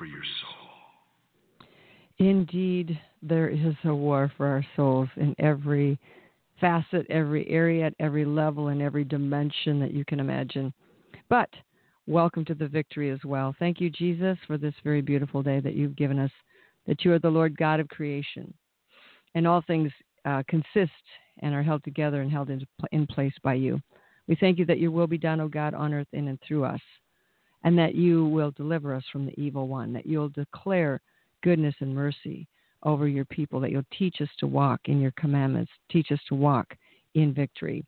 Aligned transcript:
For 0.00 0.06
your 0.06 0.22
soul. 0.40 1.66
Indeed, 2.26 2.98
there 3.22 3.50
is 3.50 3.74
a 3.84 3.94
war 3.94 4.32
for 4.34 4.46
our 4.46 4.64
souls 4.74 5.10
in 5.18 5.34
every 5.38 5.98
facet, 6.58 7.06
every 7.10 7.46
area, 7.48 7.86
at 7.86 7.94
every 8.00 8.24
level, 8.24 8.68
in 8.68 8.80
every 8.80 9.04
dimension 9.04 9.78
that 9.78 9.92
you 9.92 10.06
can 10.06 10.18
imagine. 10.18 10.72
But 11.28 11.50
welcome 12.06 12.46
to 12.46 12.54
the 12.54 12.66
victory 12.66 13.10
as 13.10 13.18
well. 13.26 13.54
Thank 13.58 13.78
you, 13.78 13.90
Jesus, 13.90 14.38
for 14.46 14.56
this 14.56 14.72
very 14.82 15.02
beautiful 15.02 15.42
day 15.42 15.60
that 15.60 15.74
you've 15.74 15.96
given 15.96 16.18
us, 16.18 16.32
that 16.86 17.04
you 17.04 17.12
are 17.12 17.18
the 17.18 17.28
Lord 17.28 17.54
God 17.58 17.78
of 17.78 17.88
creation. 17.88 18.54
And 19.34 19.46
all 19.46 19.62
things 19.66 19.92
uh, 20.24 20.42
consist 20.48 20.90
and 21.40 21.54
are 21.54 21.62
held 21.62 21.84
together 21.84 22.22
and 22.22 22.32
held 22.32 22.48
in, 22.48 22.66
in 22.92 23.06
place 23.06 23.34
by 23.42 23.54
you. 23.54 23.78
We 24.28 24.36
thank 24.40 24.58
you 24.58 24.64
that 24.64 24.78
your 24.78 24.92
will 24.92 25.06
be 25.06 25.18
done, 25.18 25.42
O 25.42 25.48
God, 25.48 25.74
on 25.74 25.92
earth 25.92 26.08
in 26.14 26.28
and 26.28 26.38
through 26.40 26.64
us, 26.64 26.80
and 27.64 27.78
that 27.78 27.94
you 27.94 28.26
will 28.26 28.50
deliver 28.52 28.94
us 28.94 29.04
from 29.12 29.26
the 29.26 29.38
evil 29.40 29.68
one, 29.68 29.92
that 29.92 30.06
you'll 30.06 30.30
declare 30.30 31.00
goodness 31.42 31.74
and 31.80 31.94
mercy 31.94 32.46
over 32.82 33.06
your 33.06 33.26
people, 33.26 33.60
that 33.60 33.70
you'll 33.70 33.82
teach 33.96 34.20
us 34.20 34.28
to 34.38 34.46
walk 34.46 34.80
in 34.86 35.00
your 35.00 35.12
commandments, 35.12 35.70
teach 35.90 36.10
us 36.12 36.20
to 36.28 36.34
walk 36.34 36.74
in 37.14 37.34
victory. 37.34 37.84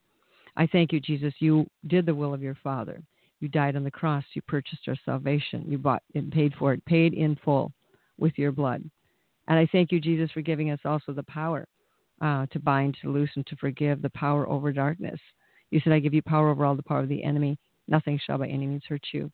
I 0.56 0.66
thank 0.66 0.92
you, 0.92 1.00
Jesus. 1.00 1.32
You 1.38 1.66
did 1.86 2.04
the 2.04 2.14
will 2.14 2.34
of 2.34 2.42
your 2.42 2.56
Father. 2.62 3.02
You 3.40 3.48
died 3.48 3.74
on 3.74 3.84
the 3.84 3.90
cross. 3.90 4.24
You 4.34 4.42
purchased 4.42 4.86
our 4.86 4.96
salvation. 5.04 5.64
You 5.66 5.78
bought 5.78 6.02
and 6.14 6.30
paid 6.30 6.52
for 6.58 6.72
it, 6.72 6.84
paid 6.84 7.14
in 7.14 7.36
full 7.44 7.72
with 8.18 8.34
your 8.36 8.52
blood. 8.52 8.88
And 9.48 9.58
I 9.58 9.66
thank 9.72 9.90
you, 9.90 10.00
Jesus, 10.00 10.30
for 10.30 10.42
giving 10.42 10.70
us 10.70 10.78
also 10.84 11.12
the 11.12 11.24
power 11.24 11.66
uh, 12.20 12.46
to 12.52 12.60
bind, 12.60 12.96
to 13.02 13.10
loose, 13.10 13.30
and 13.34 13.46
to 13.46 13.56
forgive, 13.56 14.00
the 14.00 14.10
power 14.10 14.48
over 14.48 14.72
darkness. 14.72 15.18
You 15.70 15.80
said, 15.82 15.92
I 15.92 15.98
give 15.98 16.14
you 16.14 16.22
power 16.22 16.50
over 16.50 16.64
all 16.64 16.76
the 16.76 16.82
power 16.82 17.00
of 17.00 17.08
the 17.08 17.24
enemy. 17.24 17.58
Nothing 17.88 18.20
shall 18.24 18.38
by 18.38 18.46
any 18.46 18.66
means 18.66 18.84
hurt 18.88 19.02
you. 19.12 19.30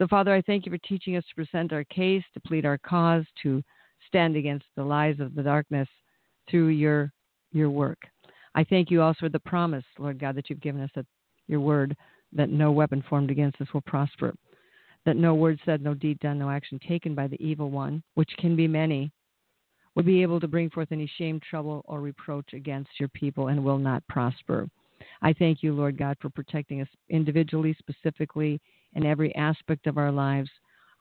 So, 0.00 0.06
Father, 0.08 0.32
I 0.32 0.40
thank 0.40 0.64
you 0.64 0.72
for 0.72 0.78
teaching 0.78 1.16
us 1.16 1.24
to 1.28 1.34
present 1.34 1.74
our 1.74 1.84
case, 1.84 2.24
to 2.32 2.40
plead 2.40 2.64
our 2.64 2.78
cause, 2.78 3.24
to 3.42 3.62
stand 4.08 4.34
against 4.34 4.64
the 4.74 4.82
lies 4.82 5.20
of 5.20 5.34
the 5.34 5.42
darkness 5.42 5.88
through 6.50 6.68
your 6.68 7.12
your 7.52 7.68
work. 7.68 7.98
I 8.54 8.64
thank 8.64 8.90
you 8.90 9.02
also 9.02 9.18
for 9.20 9.28
the 9.28 9.40
promise, 9.40 9.84
Lord 9.98 10.18
God, 10.18 10.36
that 10.36 10.48
you've 10.48 10.62
given 10.62 10.80
us 10.80 10.90
at 10.96 11.04
your 11.48 11.60
word 11.60 11.94
that 12.32 12.48
no 12.48 12.72
weapon 12.72 13.04
formed 13.10 13.30
against 13.30 13.60
us 13.60 13.66
will 13.74 13.82
prosper, 13.82 14.32
that 15.04 15.16
no 15.16 15.34
word 15.34 15.60
said, 15.66 15.82
no 15.82 15.92
deed 15.92 16.18
done, 16.20 16.38
no 16.38 16.48
action 16.48 16.80
taken 16.88 17.14
by 17.14 17.26
the 17.26 17.44
evil 17.44 17.70
one, 17.70 18.02
which 18.14 18.30
can 18.38 18.56
be 18.56 18.66
many, 18.66 19.12
will 19.94 20.04
be 20.04 20.22
able 20.22 20.40
to 20.40 20.48
bring 20.48 20.70
forth 20.70 20.92
any 20.92 21.10
shame, 21.18 21.40
trouble, 21.40 21.84
or 21.84 22.00
reproach 22.00 22.54
against 22.54 22.90
your 22.98 23.08
people 23.10 23.48
and 23.48 23.62
will 23.62 23.78
not 23.78 24.02
prosper. 24.08 24.66
I 25.20 25.34
thank 25.34 25.62
you, 25.62 25.74
Lord 25.74 25.98
God, 25.98 26.16
for 26.20 26.30
protecting 26.30 26.80
us 26.80 26.88
individually, 27.10 27.76
specifically, 27.78 28.60
in 28.94 29.04
every 29.04 29.34
aspect 29.36 29.86
of 29.86 29.98
our 29.98 30.12
lives 30.12 30.50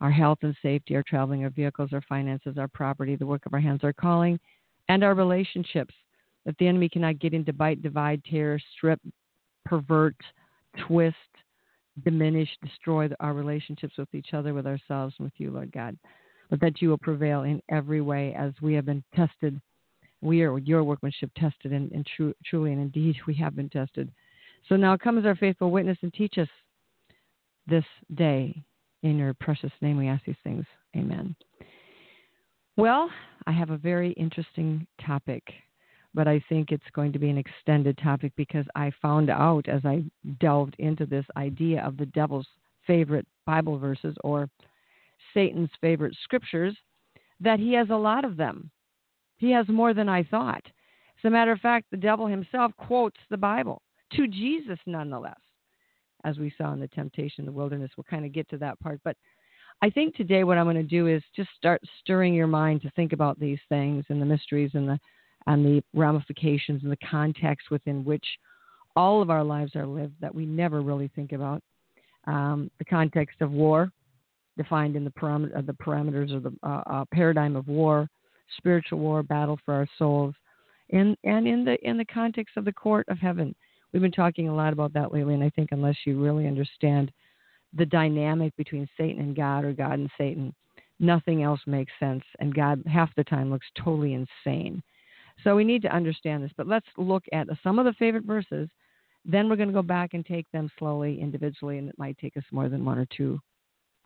our 0.01 0.11
health 0.11 0.37
and 0.43 0.55
safety, 0.61 0.95
our 0.95 1.03
traveling, 1.03 1.43
our 1.43 1.49
vehicles, 1.49 1.89
our 1.91 2.01
finances, 2.07 2.57
our 2.57 2.69
property, 2.69 3.17
the 3.17 3.25
work 3.25 3.45
of 3.45 3.53
our 3.53 3.59
hands, 3.59 3.81
our 3.83 3.91
calling, 3.91 4.39
and 4.87 5.03
our 5.03 5.13
relationships. 5.13 5.93
That 6.45 6.57
the 6.57 6.69
enemy 6.69 6.87
cannot 6.87 7.19
get 7.19 7.33
in 7.33 7.43
to 7.43 7.51
bite, 7.51 7.81
divide, 7.81 8.23
tear, 8.23 8.61
strip, 8.77 9.01
pervert, 9.65 10.15
twist, 10.87 11.17
diminish, 12.05 12.47
destroy 12.63 13.09
our 13.19 13.33
relationships 13.33 13.95
with 13.97 14.07
each 14.15 14.33
other, 14.33 14.53
with 14.53 14.65
ourselves, 14.65 15.13
and 15.19 15.25
with 15.25 15.33
you, 15.35 15.51
Lord 15.51 15.69
God. 15.73 15.97
But 16.49 16.61
that 16.61 16.81
you 16.81 16.87
will 16.87 16.97
prevail 16.97 17.43
in 17.43 17.61
every 17.67 17.99
way 17.99 18.33
as 18.35 18.53
we 18.61 18.73
have 18.75 18.85
been 18.85 19.03
tested 19.13 19.59
we 20.21 20.41
are 20.41 20.57
your 20.59 20.83
workmanship 20.83 21.31
tested 21.35 21.71
and, 21.71 21.91
and 21.91 22.05
truly 22.45 22.73
and 22.73 22.81
indeed 22.81 23.15
we 23.27 23.33
have 23.35 23.55
been 23.55 23.69
tested. 23.69 24.11
So 24.67 24.75
now 24.75 24.97
come 24.97 25.17
as 25.17 25.25
our 25.25 25.35
faithful 25.35 25.71
witness 25.71 25.97
and 26.01 26.13
teach 26.13 26.37
us 26.37 26.47
this 27.69 27.85
day. 28.15 28.63
In 29.01 29.17
your 29.17 29.33
precious 29.33 29.71
name 29.81 29.97
we 29.97 30.07
ask 30.07 30.25
these 30.25 30.35
things. 30.43 30.65
Amen. 30.95 31.35
Well, 32.75 33.09
I 33.47 33.51
have 33.51 33.69
a 33.69 33.77
very 33.77 34.11
interesting 34.13 34.85
topic, 35.05 35.43
but 36.13 36.27
I 36.27 36.43
think 36.49 36.71
it's 36.71 36.83
going 36.93 37.13
to 37.13 37.19
be 37.19 37.29
an 37.29 37.37
extended 37.37 37.97
topic 37.97 38.33
because 38.35 38.65
I 38.75 38.91
found 39.01 39.29
out 39.29 39.67
as 39.69 39.81
I 39.85 40.03
delved 40.39 40.75
into 40.79 41.05
this 41.05 41.25
idea 41.37 41.81
of 41.83 41.97
the 41.97 42.07
devil's 42.07 42.47
favorite 42.85 43.27
Bible 43.45 43.77
verses 43.77 44.15
or 44.23 44.49
Satan's 45.33 45.69
favorite 45.79 46.15
scriptures 46.23 46.75
that 47.39 47.59
he 47.59 47.73
has 47.73 47.89
a 47.89 47.95
lot 47.95 48.25
of 48.25 48.37
them. 48.37 48.69
He 49.37 49.51
has 49.51 49.67
more 49.67 49.93
than 49.93 50.09
I 50.09 50.23
thought. 50.23 50.63
As 50.65 51.27
a 51.27 51.29
matter 51.29 51.51
of 51.51 51.59
fact, 51.59 51.87
the 51.91 51.97
devil 51.97 52.27
himself 52.27 52.71
quotes 52.77 53.19
the 53.29 53.37
Bible 53.37 53.81
to 54.13 54.27
Jesus, 54.27 54.79
nonetheless, 54.85 55.39
as 56.25 56.37
we 56.37 56.53
saw 56.57 56.73
in 56.73 56.79
the 56.79 56.87
temptation 56.89 57.39
in 57.39 57.45
the 57.45 57.51
wilderness. 57.51 57.91
We'll 57.97 58.05
kind 58.09 58.25
of 58.25 58.33
get 58.33 58.49
to 58.49 58.57
that 58.57 58.79
part. 58.79 58.99
But 59.03 59.15
I 59.81 59.89
think 59.89 60.15
today 60.15 60.43
what 60.43 60.57
I'm 60.57 60.65
going 60.65 60.75
to 60.75 60.83
do 60.83 61.07
is 61.07 61.23
just 61.35 61.49
start 61.55 61.81
stirring 62.01 62.33
your 62.33 62.47
mind 62.47 62.81
to 62.81 62.91
think 62.91 63.13
about 63.13 63.39
these 63.39 63.59
things 63.69 64.05
and 64.09 64.21
the 64.21 64.25
mysteries 64.25 64.71
and 64.73 64.87
the 64.87 64.99
and 65.47 65.65
the 65.65 65.81
ramifications 65.93 66.83
and 66.83 66.91
the 66.91 66.97
context 67.09 67.71
within 67.71 68.03
which 68.03 68.25
all 68.95 69.21
of 69.21 69.29
our 69.29 69.43
lives 69.43 69.75
are 69.75 69.87
lived 69.87 70.13
that 70.19 70.35
we 70.35 70.45
never 70.45 70.81
really 70.81 71.09
think 71.15 71.31
about. 71.31 71.63
Um, 72.27 72.69
the 72.77 72.85
context 72.85 73.37
of 73.41 73.51
war, 73.51 73.89
defined 74.57 74.97
in 74.97 75.05
the, 75.05 75.11
param- 75.11 75.57
uh, 75.57 75.61
the 75.61 75.73
parameters 75.73 76.35
of 76.35 76.43
the 76.43 76.51
uh, 76.61 76.83
uh, 76.85 77.05
paradigm 77.13 77.55
of 77.55 77.67
war 77.69 78.09
spiritual 78.57 78.99
war, 78.99 79.23
battle 79.23 79.59
for 79.65 79.73
our 79.73 79.87
souls, 79.97 80.33
and 80.91 81.15
and 81.23 81.47
in 81.47 81.63
the 81.63 81.77
in 81.87 81.97
the 81.97 82.05
context 82.05 82.57
of 82.57 82.65
the 82.65 82.73
court 82.73 83.05
of 83.09 83.17
heaven. 83.17 83.55
We've 83.91 84.01
been 84.01 84.11
talking 84.11 84.47
a 84.47 84.55
lot 84.55 84.73
about 84.73 84.93
that 84.93 85.11
lately, 85.11 85.33
and 85.33 85.43
I 85.43 85.49
think 85.49 85.69
unless 85.71 85.95
you 86.05 86.21
really 86.21 86.47
understand 86.47 87.11
the 87.73 87.85
dynamic 87.85 88.55
between 88.55 88.87
Satan 88.97 89.21
and 89.21 89.35
God 89.35 89.65
or 89.65 89.73
God 89.73 89.93
and 89.93 90.09
Satan, 90.17 90.53
nothing 90.99 91.43
else 91.43 91.61
makes 91.65 91.91
sense, 91.99 92.23
and 92.39 92.53
God 92.53 92.83
half 92.85 93.13
the 93.15 93.23
time 93.23 93.49
looks 93.49 93.67
totally 93.77 94.13
insane. 94.13 94.83
So 95.43 95.55
we 95.55 95.63
need 95.63 95.81
to 95.83 95.95
understand 95.95 96.43
this. 96.43 96.51
But 96.57 96.67
let's 96.67 96.87
look 96.97 97.23
at 97.31 97.47
some 97.63 97.79
of 97.79 97.85
the 97.85 97.93
favorite 97.93 98.25
verses. 98.25 98.69
Then 99.25 99.49
we're 99.49 99.55
going 99.55 99.69
to 99.69 99.73
go 99.73 99.81
back 99.81 100.13
and 100.13 100.25
take 100.25 100.49
them 100.51 100.69
slowly, 100.77 101.19
individually, 101.21 101.77
and 101.77 101.89
it 101.89 101.95
might 101.97 102.17
take 102.17 102.37
us 102.37 102.43
more 102.51 102.69
than 102.69 102.85
one 102.85 102.97
or 102.97 103.07
two 103.15 103.39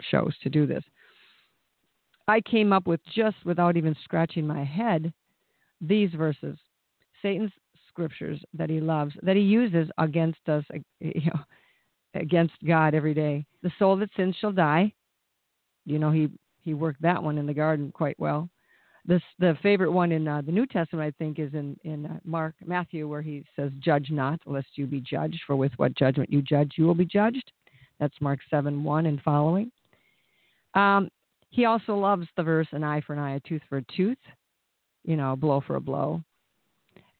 shows 0.02 0.34
to 0.44 0.50
do 0.50 0.66
this. 0.66 0.84
I 2.28 2.42
came 2.42 2.72
up 2.72 2.88
with 2.88 3.02
just 3.14 3.38
without 3.46 3.78
even 3.78 3.96
scratching 4.04 4.48
my 4.48 4.64
head 4.64 5.14
these 5.82 6.12
verses. 6.12 6.58
Satan's 7.22 7.52
scriptures 7.94 8.42
that 8.54 8.70
he 8.70 8.80
loves, 8.80 9.14
that 9.22 9.36
he 9.36 9.42
uses 9.42 9.90
against 9.98 10.48
us, 10.48 10.64
you 11.00 11.26
know, 11.26 11.40
against 12.16 12.54
God 12.66 12.94
every 12.94 13.14
day. 13.14 13.46
The 13.62 13.72
soul 13.80 13.96
that 13.98 14.10
sins 14.16 14.36
shall 14.40 14.52
die. 14.52 14.94
You 15.86 16.00
know, 16.00 16.12
he 16.12 16.30
he 16.62 16.74
worked 16.74 17.02
that 17.02 17.22
one 17.22 17.38
in 17.38 17.46
the 17.46 17.54
garden 17.54 17.92
quite 17.92 18.20
well. 18.20 18.50
This 19.06 19.22
the 19.38 19.58
favorite 19.62 19.92
one 19.92 20.12
in 20.12 20.28
uh, 20.28 20.42
the 20.42 20.52
New 20.52 20.66
Testament, 20.66 21.06
I 21.06 21.24
think, 21.24 21.40
is 21.40 21.54
in 21.54 21.78
in 21.84 22.06
uh, 22.06 22.20
Mark 22.24 22.56
Matthew, 22.66 23.08
where 23.08 23.22
he 23.22 23.44
says, 23.56 23.72
"Judge 23.80 24.10
not, 24.12 24.40
lest 24.46 24.68
you 24.76 24.88
be 24.88 25.02
judged. 25.02 25.42
For 25.46 25.56
with 25.56 25.74
what 25.78 25.96
judgment 25.96 26.32
you 26.32 26.42
judge, 26.42 26.74
you 26.78 26.86
will 26.86 26.96
be 26.96 27.06
judged." 27.06 27.52
That's 28.00 28.16
Mark 28.22 28.40
seven 28.50 28.84
one 28.84 29.06
and 29.06 29.22
following. 29.22 29.72
Um, 30.74 31.10
he 31.50 31.66
also 31.66 31.96
loves 31.96 32.28
the 32.36 32.44
verse 32.44 32.68
an 32.72 32.84
eye 32.84 33.02
for 33.02 33.14
an 33.14 33.20
eye, 33.20 33.36
a 33.36 33.40
tooth 33.42 33.62
for 33.70 33.78
a 33.78 33.86
tooth, 33.96 34.18
you 35.04 35.16
know, 35.16 35.34
a 35.34 35.36
blow 35.36 35.62
for 35.62 35.76
a 35.76 35.82
blow. 35.82 36.24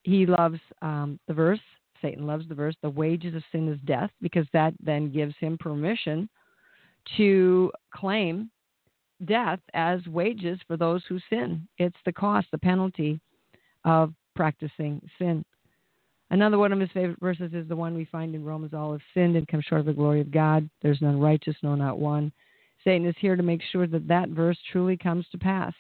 He 0.04 0.26
loves 0.26 0.60
um, 0.82 1.20
the 1.28 1.34
verse, 1.34 1.60
Satan 2.02 2.28
loves 2.28 2.48
the 2.48 2.56
verse, 2.56 2.76
the 2.82 2.90
wages 2.90 3.36
of 3.36 3.44
sin 3.52 3.70
is 3.70 3.80
death, 3.86 4.12
because 4.22 4.46
that 4.54 4.74
then 4.84 5.12
gives 5.12 5.36
him 5.40 5.58
permission 5.58 6.30
to 7.18 7.72
claim 7.94 8.50
death 9.26 9.60
as 9.74 10.06
wages 10.08 10.60
for 10.68 10.78
those 10.78 11.04
who 11.08 11.20
sin. 11.30 11.68
It's 11.78 11.96
the 12.06 12.12
cost, 12.12 12.48
the 12.52 12.58
penalty 12.58 13.20
of 13.86 14.14
practicing 14.36 15.02
sin. 15.18 15.46
Another 16.32 16.58
one 16.58 16.74
of 16.74 16.80
his 16.80 16.90
favorite 16.94 17.20
verses 17.20 17.54
is 17.54 17.68
the 17.68 17.76
one 17.76 17.96
we 17.96 18.06
find 18.06 18.34
in 18.34 18.44
Romans 18.44 18.74
all 18.74 18.92
have 18.92 19.02
sinned 19.14 19.36
and 19.36 19.48
come 19.48 19.62
short 19.62 19.82
of 19.82 19.86
the 19.86 19.94
glory 19.94 20.20
of 20.20 20.32
God. 20.32 20.68
There's 20.82 21.02
none 21.02 21.20
righteous, 21.20 21.56
no, 21.62 21.76
not 21.76 22.00
one. 22.00 22.32
Satan 22.84 23.08
is 23.08 23.16
here 23.20 23.36
to 23.36 23.44
make 23.44 23.62
sure 23.72 23.88
that 23.88 24.08
that 24.08 24.30
verse 24.30 24.58
truly 24.72 24.98
comes 24.98 25.26
to 25.32 25.38
pass 25.38 25.74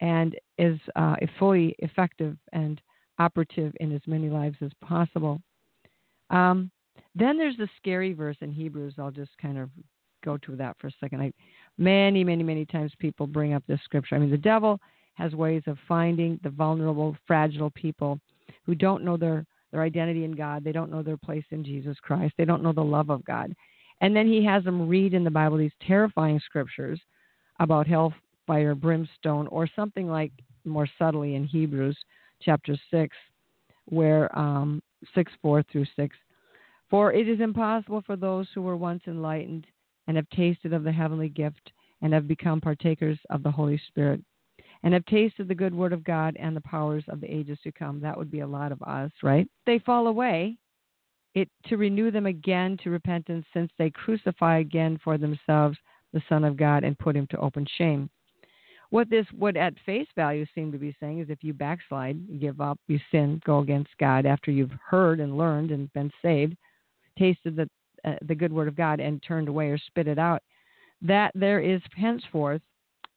and 0.00 0.34
is 0.58 0.78
uh, 0.96 1.16
fully 1.38 1.76
effective 1.80 2.36
and 2.52 2.80
operative 3.18 3.72
in 3.80 3.92
as 3.92 4.00
many 4.06 4.28
lives 4.28 4.56
as 4.60 4.70
possible. 4.80 5.40
Um, 6.30 6.70
then 7.14 7.38
there's 7.38 7.56
the 7.56 7.68
scary 7.76 8.12
verse 8.12 8.36
in 8.40 8.52
Hebrews. 8.52 8.94
I'll 8.98 9.10
just 9.10 9.36
kind 9.40 9.58
of 9.58 9.70
go 10.24 10.36
to 10.38 10.56
that 10.56 10.76
for 10.80 10.88
a 10.88 10.92
second. 11.00 11.20
I, 11.20 11.32
many, 11.78 12.24
many, 12.24 12.42
many 12.42 12.64
times 12.64 12.92
people 12.98 13.26
bring 13.26 13.52
up 13.52 13.62
this 13.66 13.80
scripture. 13.84 14.16
I 14.16 14.18
mean, 14.18 14.30
the 14.30 14.38
devil 14.38 14.80
has 15.14 15.32
ways 15.34 15.62
of 15.66 15.78
finding 15.86 16.40
the 16.42 16.50
vulnerable, 16.50 17.16
fragile 17.26 17.70
people 17.70 18.18
who 18.64 18.74
don't 18.74 19.04
know 19.04 19.16
their 19.16 19.44
their 19.70 19.82
identity 19.82 20.24
in 20.24 20.32
God. 20.32 20.62
They 20.62 20.70
don't 20.70 20.90
know 20.90 21.02
their 21.02 21.16
place 21.16 21.44
in 21.50 21.64
Jesus 21.64 21.96
Christ. 22.00 22.34
They 22.38 22.44
don't 22.44 22.62
know 22.62 22.72
the 22.72 22.80
love 22.80 23.10
of 23.10 23.24
God. 23.24 23.52
And 24.00 24.14
then 24.14 24.28
he 24.28 24.44
has 24.44 24.62
them 24.62 24.88
read 24.88 25.14
in 25.14 25.24
the 25.24 25.30
Bible 25.30 25.56
these 25.56 25.72
terrifying 25.84 26.40
scriptures 26.44 27.00
about 27.58 27.88
hellfire, 27.88 28.76
brimstone, 28.76 29.48
or 29.48 29.68
something 29.74 30.08
like 30.08 30.30
more 30.64 30.88
subtly 30.96 31.34
in 31.34 31.44
Hebrews 31.44 31.96
chapter 32.44 32.76
6, 32.90 33.16
where 33.86 34.36
um, 34.38 34.82
6 35.14 35.32
4 35.42 35.62
through 35.70 35.86
6. 35.96 36.16
For 36.90 37.12
it 37.12 37.28
is 37.28 37.40
impossible 37.40 38.02
for 38.06 38.16
those 38.16 38.46
who 38.54 38.62
were 38.62 38.76
once 38.76 39.02
enlightened 39.06 39.66
and 40.06 40.16
have 40.16 40.28
tasted 40.30 40.72
of 40.72 40.84
the 40.84 40.92
heavenly 40.92 41.28
gift 41.28 41.72
and 42.02 42.12
have 42.12 42.28
become 42.28 42.60
partakers 42.60 43.18
of 43.30 43.42
the 43.42 43.50
Holy 43.50 43.80
Spirit 43.88 44.20
and 44.84 44.92
have 44.92 45.04
tasted 45.06 45.48
the 45.48 45.54
good 45.54 45.74
word 45.74 45.94
of 45.94 46.04
God 46.04 46.36
and 46.38 46.54
the 46.54 46.60
powers 46.60 47.04
of 47.08 47.20
the 47.20 47.34
ages 47.34 47.58
to 47.64 47.72
come. 47.72 48.00
That 48.00 48.16
would 48.16 48.30
be 48.30 48.40
a 48.40 48.46
lot 48.46 48.70
of 48.70 48.82
us, 48.82 49.10
right? 49.22 49.48
They 49.64 49.78
fall 49.78 50.06
away. 50.06 50.58
It 51.34 51.48
to 51.66 51.76
renew 51.76 52.10
them 52.10 52.26
again 52.26 52.76
to 52.84 52.90
repentance, 52.90 53.46
since 53.52 53.72
they 53.76 53.90
crucify 53.90 54.58
again 54.58 55.00
for 55.02 55.18
themselves 55.18 55.76
the 56.12 56.22
Son 56.28 56.44
of 56.44 56.56
God 56.56 56.84
and 56.84 56.98
put 56.98 57.16
him 57.16 57.26
to 57.30 57.38
open 57.38 57.66
shame. 57.76 58.08
What 58.94 59.10
this 59.10 59.26
would 59.36 59.56
at 59.56 59.74
face 59.84 60.06
value 60.14 60.46
seem 60.54 60.70
to 60.70 60.78
be 60.78 60.94
saying 61.00 61.18
is 61.18 61.28
if 61.28 61.42
you 61.42 61.52
backslide, 61.52 62.16
you 62.28 62.38
give 62.38 62.60
up, 62.60 62.78
you 62.86 63.00
sin, 63.10 63.40
go 63.44 63.58
against 63.58 63.90
God 63.98 64.24
after 64.24 64.52
you've 64.52 64.70
heard 64.88 65.18
and 65.18 65.36
learned 65.36 65.72
and 65.72 65.92
been 65.94 66.12
saved, 66.22 66.56
tasted 67.18 67.56
the 67.56 67.68
uh, 68.04 68.14
the 68.28 68.36
good 68.36 68.52
word 68.52 68.68
of 68.68 68.76
God 68.76 69.00
and 69.00 69.20
turned 69.20 69.48
away 69.48 69.70
or 69.70 69.78
spit 69.78 70.06
it 70.06 70.16
out, 70.16 70.44
that 71.02 71.32
there 71.34 71.58
is 71.58 71.82
henceforth 71.96 72.62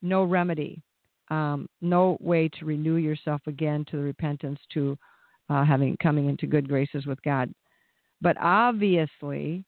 no 0.01 0.23
remedy 0.23 0.81
um, 1.29 1.69
no 1.79 2.17
way 2.21 2.49
to 2.57 2.65
renew 2.65 2.95
yourself 2.95 3.41
again 3.45 3.85
to 3.91 3.97
the 3.97 4.03
repentance 4.03 4.59
to 4.73 4.97
uh, 5.51 5.63
having 5.63 5.95
coming 6.01 6.27
into 6.27 6.47
good 6.47 6.67
graces 6.67 7.05
with 7.05 7.21
God. 7.21 7.53
But 8.19 8.35
obviously, 8.41 9.63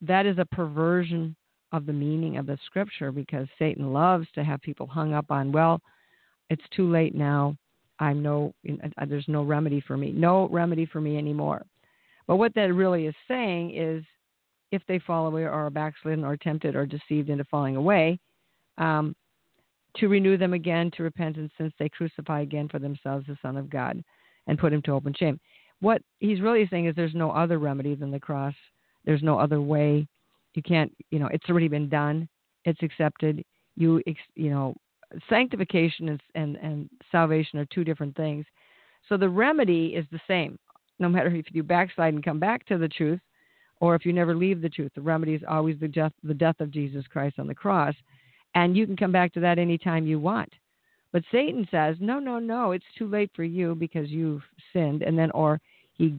that 0.00 0.24
is 0.24 0.38
a 0.38 0.46
perversion 0.46 1.36
of 1.72 1.86
the 1.86 1.92
meaning 1.92 2.36
of 2.36 2.46
the 2.46 2.58
scripture 2.66 3.12
because 3.12 3.46
Satan 3.58 3.92
loves 3.92 4.26
to 4.34 4.44
have 4.44 4.60
people 4.60 4.86
hung 4.86 5.14
up 5.14 5.30
on, 5.30 5.52
well, 5.52 5.80
it's 6.48 6.62
too 6.74 6.90
late 6.90 7.14
now. 7.14 7.56
I'm 7.98 8.22
no, 8.22 8.54
uh, 8.68 9.04
there's 9.06 9.28
no 9.28 9.42
remedy 9.42 9.82
for 9.86 9.96
me, 9.96 10.10
no 10.10 10.48
remedy 10.48 10.86
for 10.86 11.00
me 11.00 11.18
anymore. 11.18 11.64
But 12.26 12.36
what 12.36 12.54
that 12.54 12.72
really 12.72 13.06
is 13.06 13.14
saying 13.28 13.76
is, 13.76 14.04
if 14.72 14.82
they 14.86 15.00
fall 15.00 15.26
away 15.26 15.42
or 15.42 15.50
are 15.50 15.68
backslidden 15.68 16.24
or 16.24 16.36
tempted 16.36 16.76
or 16.76 16.86
deceived 16.86 17.28
into 17.28 17.44
falling 17.44 17.76
away, 17.76 18.18
um, 18.78 19.14
to 19.96 20.08
renew 20.08 20.36
them 20.36 20.52
again 20.52 20.90
to 20.96 21.02
repentance 21.02 21.50
since 21.58 21.72
they 21.78 21.88
crucify 21.88 22.42
again 22.42 22.68
for 22.68 22.78
themselves 22.78 23.26
the 23.26 23.36
Son 23.42 23.56
of 23.56 23.68
God 23.68 24.02
and 24.46 24.58
put 24.58 24.72
him 24.72 24.82
to 24.82 24.92
open 24.92 25.12
shame. 25.18 25.40
What 25.80 26.02
he's 26.18 26.40
really 26.40 26.68
saying 26.70 26.86
is 26.86 26.94
there's 26.94 27.14
no 27.14 27.30
other 27.30 27.58
remedy 27.58 27.94
than 27.94 28.10
the 28.10 28.20
cross. 28.20 28.54
There's 29.04 29.22
no 29.22 29.38
other 29.38 29.60
way. 29.60 30.06
You 30.54 30.62
can't, 30.62 30.92
you 31.10 31.18
know, 31.18 31.28
it's 31.32 31.48
already 31.48 31.68
been 31.68 31.88
done. 31.88 32.28
It's 32.64 32.82
accepted. 32.82 33.44
You, 33.76 34.02
you 34.34 34.50
know, 34.50 34.74
sanctification 35.28 36.08
and, 36.08 36.20
and, 36.34 36.56
and 36.56 36.90
salvation 37.10 37.58
are 37.58 37.66
two 37.66 37.84
different 37.84 38.16
things. 38.16 38.44
So 39.08 39.16
the 39.16 39.28
remedy 39.28 39.88
is 39.88 40.04
the 40.12 40.20
same. 40.28 40.58
No 40.98 41.08
matter 41.08 41.34
if 41.34 41.46
you 41.52 41.62
backslide 41.62 42.14
and 42.14 42.24
come 42.24 42.38
back 42.38 42.66
to 42.66 42.78
the 42.78 42.88
truth, 42.88 43.20
or 43.80 43.94
if 43.94 44.04
you 44.04 44.12
never 44.12 44.34
leave 44.34 44.60
the 44.60 44.68
truth, 44.68 44.92
the 44.94 45.00
remedy 45.00 45.34
is 45.34 45.42
always 45.48 45.78
the 45.80 45.88
death, 45.88 46.12
the 46.22 46.34
death 46.34 46.60
of 46.60 46.70
Jesus 46.70 47.06
Christ 47.10 47.38
on 47.38 47.46
the 47.46 47.54
cross 47.54 47.94
and 48.54 48.76
you 48.76 48.86
can 48.86 48.96
come 48.96 49.12
back 49.12 49.32
to 49.34 49.40
that 49.40 49.58
anytime 49.58 50.06
you 50.06 50.18
want. 50.18 50.52
But 51.12 51.24
Satan 51.32 51.66
says, 51.70 51.96
no, 52.00 52.18
no, 52.18 52.38
no, 52.38 52.72
it's 52.72 52.84
too 52.96 53.08
late 53.08 53.30
for 53.34 53.44
you 53.44 53.74
because 53.74 54.08
you've 54.08 54.42
sinned, 54.72 55.02
and 55.02 55.18
then 55.18 55.30
or 55.32 55.60
he 55.94 56.16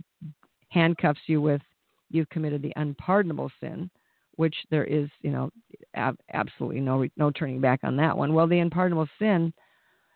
handcuffs 0.69 1.21
you 1.27 1.41
with 1.41 1.61
you've 2.09 2.29
committed 2.29 2.61
the 2.61 2.73
unpardonable 2.75 3.49
sin, 3.61 3.89
which 4.35 4.55
there 4.69 4.85
is, 4.85 5.09
you 5.21 5.31
know, 5.31 5.49
ab- 5.95 6.19
absolutely 6.33 6.81
no 6.81 7.05
no 7.17 7.31
turning 7.31 7.61
back 7.61 7.81
on 7.83 7.95
that 7.97 8.17
one. 8.17 8.33
Well, 8.33 8.47
the 8.47 8.59
unpardonable 8.59 9.07
sin 9.19 9.53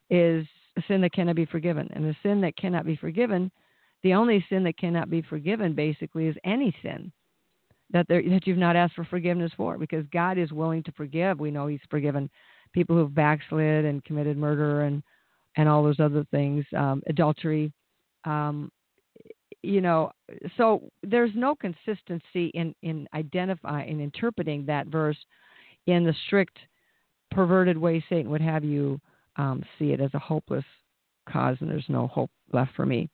is 0.09 0.45
a 0.77 0.83
sin 0.87 1.01
that 1.01 1.13
cannot 1.13 1.35
be 1.35 1.45
forgiven, 1.45 1.89
and 1.93 2.03
the 2.03 2.15
sin 2.23 2.41
that 2.41 2.57
cannot 2.57 2.85
be 2.85 2.95
forgiven, 2.95 3.51
the 4.03 4.13
only 4.13 4.45
sin 4.49 4.63
that 4.63 4.77
cannot 4.77 5.09
be 5.09 5.21
forgiven 5.21 5.73
basically 5.73 6.27
is 6.27 6.35
any 6.43 6.75
sin 6.81 7.11
that 7.91 8.07
there, 8.07 8.21
that 8.21 8.47
you've 8.47 8.57
not 8.57 8.75
asked 8.75 8.95
for 8.95 9.05
forgiveness 9.05 9.51
for 9.55 9.77
because 9.77 10.05
God 10.11 10.37
is 10.37 10.51
willing 10.51 10.83
to 10.83 10.91
forgive. 10.93 11.39
We 11.39 11.51
know 11.51 11.67
He's 11.67 11.79
forgiven 11.89 12.29
people 12.73 12.95
who've 12.95 13.13
backslid 13.13 13.85
and 13.85 14.03
committed 14.03 14.37
murder 14.37 14.81
and 14.81 15.01
and 15.57 15.69
all 15.69 15.83
those 15.83 16.01
other 16.01 16.25
things, 16.31 16.65
um, 16.75 17.01
adultery. 17.07 17.71
Um, 18.25 18.69
you 19.65 19.81
know, 19.81 20.11
so 20.57 20.83
there's 21.03 21.31
no 21.35 21.55
consistency 21.55 22.47
in 22.53 22.73
in 22.81 23.07
identifying 23.13 23.89
in 23.89 23.99
interpreting 23.99 24.65
that 24.65 24.87
verse 24.87 25.17
in 25.87 26.03
the 26.03 26.13
strict 26.25 26.57
perverted 27.31 27.77
way 27.77 28.03
Satan 28.09 28.31
would 28.31 28.41
have 28.41 28.63
you 28.63 28.99
um, 29.35 29.63
see 29.77 29.91
it 29.91 29.99
as 29.99 30.13
a 30.13 30.19
hopeless 30.19 30.65
cause, 31.29 31.57
and 31.59 31.69
there's 31.69 31.85
no 31.89 32.07
hope 32.07 32.31
left 32.53 32.73
for 32.75 32.85
me. 32.85 33.09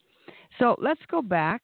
So 0.59 0.75
let's 0.79 1.01
go 1.09 1.21
back 1.21 1.63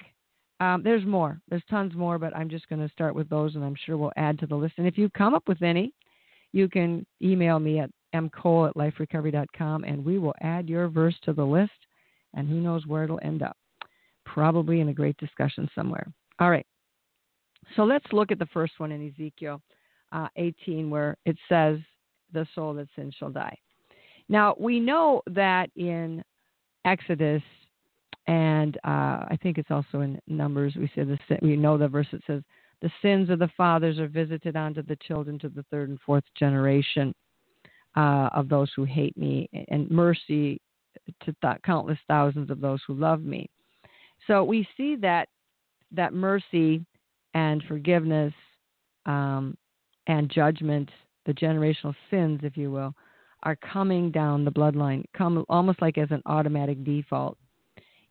um, 0.59 0.81
there's 0.83 1.05
more. 1.05 1.39
There's 1.49 1.63
tons 1.69 1.93
more, 1.95 2.17
but 2.17 2.35
I'm 2.35 2.49
just 2.49 2.67
going 2.67 2.85
to 2.85 2.91
start 2.91 3.13
with 3.15 3.29
those, 3.29 3.55
and 3.55 3.63
I'm 3.63 3.75
sure 3.85 3.97
we'll 3.97 4.11
add 4.17 4.39
to 4.39 4.47
the 4.47 4.55
list. 4.55 4.75
And 4.77 4.87
if 4.87 4.97
you 4.97 5.09
come 5.09 5.33
up 5.35 5.47
with 5.47 5.61
any, 5.61 5.93
you 6.51 6.67
can 6.67 7.05
email 7.21 7.59
me 7.59 7.79
at 7.79 7.91
mcole 8.15 8.69
at 8.69 8.75
liferecovery.com, 8.75 9.83
and 9.83 10.03
we 10.03 10.17
will 10.17 10.33
add 10.41 10.67
your 10.67 10.87
verse 10.87 11.15
to 11.23 11.33
the 11.33 11.43
list, 11.43 11.71
and 12.33 12.47
who 12.47 12.55
knows 12.55 12.87
where 12.87 13.03
it'll 13.03 13.19
end 13.21 13.43
up. 13.43 13.56
Probably 14.37 14.81
in 14.81 14.89
a 14.89 14.93
great 14.93 15.17
discussion 15.17 15.67
somewhere. 15.73 16.05
All 16.37 16.51
right. 16.51 16.67
So 17.75 17.85
let's 17.85 18.05
look 18.13 18.31
at 18.31 18.37
the 18.37 18.45
first 18.53 18.73
one 18.77 18.91
in 18.91 19.07
Ezekiel 19.07 19.59
uh, 20.11 20.27
18, 20.35 20.91
where 20.91 21.17
it 21.25 21.35
says, 21.49 21.79
The 22.33 22.45
soul 22.53 22.75
that 22.75 22.87
sins 22.95 23.15
shall 23.17 23.31
die. 23.31 23.57
Now, 24.29 24.55
we 24.59 24.79
know 24.79 25.23
that 25.25 25.71
in 25.75 26.23
Exodus 26.85 27.41
and 28.27 28.77
uh, 28.83 29.25
I 29.27 29.39
think 29.41 29.57
it's 29.57 29.71
also 29.71 30.01
in 30.01 30.19
Numbers. 30.27 30.75
We 30.77 30.91
say 30.93 31.03
the 31.03 31.17
we 31.41 31.55
know 31.55 31.79
the 31.79 31.87
verse 31.87 32.07
that 32.11 32.21
says, 32.27 32.43
"The 32.83 32.91
sins 33.01 33.31
of 33.31 33.39
the 33.39 33.49
fathers 33.57 33.97
are 33.97 34.07
visited 34.07 34.55
onto 34.55 34.83
the 34.83 34.97
children 34.97 35.39
to 35.39 35.49
the 35.49 35.63
third 35.71 35.89
and 35.89 35.99
fourth 36.01 36.25
generation 36.37 37.15
uh, 37.95 38.29
of 38.35 38.49
those 38.49 38.69
who 38.75 38.83
hate 38.83 39.17
me, 39.17 39.49
and 39.69 39.89
mercy 39.89 40.61
to 41.23 41.33
th- 41.41 41.61
countless 41.63 41.97
thousands 42.07 42.51
of 42.51 42.59
those 42.59 42.81
who 42.85 42.93
love 42.93 43.23
me." 43.23 43.49
So 44.27 44.43
we 44.43 44.67
see 44.75 44.95
that 44.97 45.29
that 45.91 46.13
mercy 46.13 46.85
and 47.33 47.63
forgiveness 47.67 48.33
um, 49.05 49.57
and 50.07 50.29
judgment, 50.29 50.89
the 51.25 51.33
generational 51.33 51.95
sins, 52.09 52.41
if 52.43 52.57
you 52.57 52.71
will, 52.71 52.93
are 53.43 53.55
coming 53.55 54.11
down 54.11 54.43
the 54.43 54.51
bloodline, 54.51 55.05
come 55.15 55.45
almost 55.47 55.81
like 55.81 55.97
as 55.97 56.11
an 56.11 56.21
automatic 56.25 56.83
default 56.83 57.37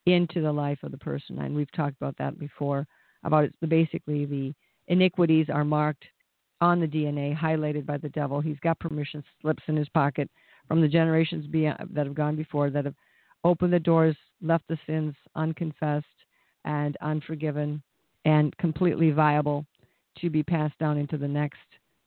into 0.06 0.40
the 0.40 0.52
life 0.52 0.78
of 0.82 0.92
the 0.92 0.98
person. 0.98 1.38
And 1.40 1.54
we've 1.54 1.70
talked 1.72 1.96
about 2.00 2.16
that 2.18 2.38
before. 2.38 2.86
About 3.24 3.44
it, 3.44 3.54
basically 3.68 4.24
the 4.24 4.54
iniquities 4.88 5.48
are 5.52 5.64
marked 5.64 6.04
on 6.60 6.80
the 6.80 6.86
DNA, 6.86 7.36
highlighted 7.36 7.84
by 7.84 7.98
the 7.98 8.08
devil. 8.10 8.40
He's 8.40 8.58
got 8.60 8.78
permission 8.78 9.22
slips 9.42 9.62
in 9.66 9.76
his 9.76 9.88
pocket 9.90 10.30
from 10.68 10.80
the 10.80 10.88
generations 10.88 11.46
that 11.52 12.06
have 12.06 12.14
gone 12.14 12.36
before 12.36 12.70
that 12.70 12.84
have 12.84 12.94
opened 13.44 13.72
the 13.72 13.80
doors, 13.80 14.16
left 14.42 14.64
the 14.68 14.78
sins 14.86 15.14
unconfessed 15.34 16.06
and 16.64 16.96
unforgiven, 17.00 17.82
and 18.24 18.56
completely 18.58 19.10
viable 19.10 19.64
to 20.18 20.30
be 20.30 20.42
passed 20.42 20.76
down 20.78 20.98
into 20.98 21.16
the 21.16 21.28
next 21.28 21.58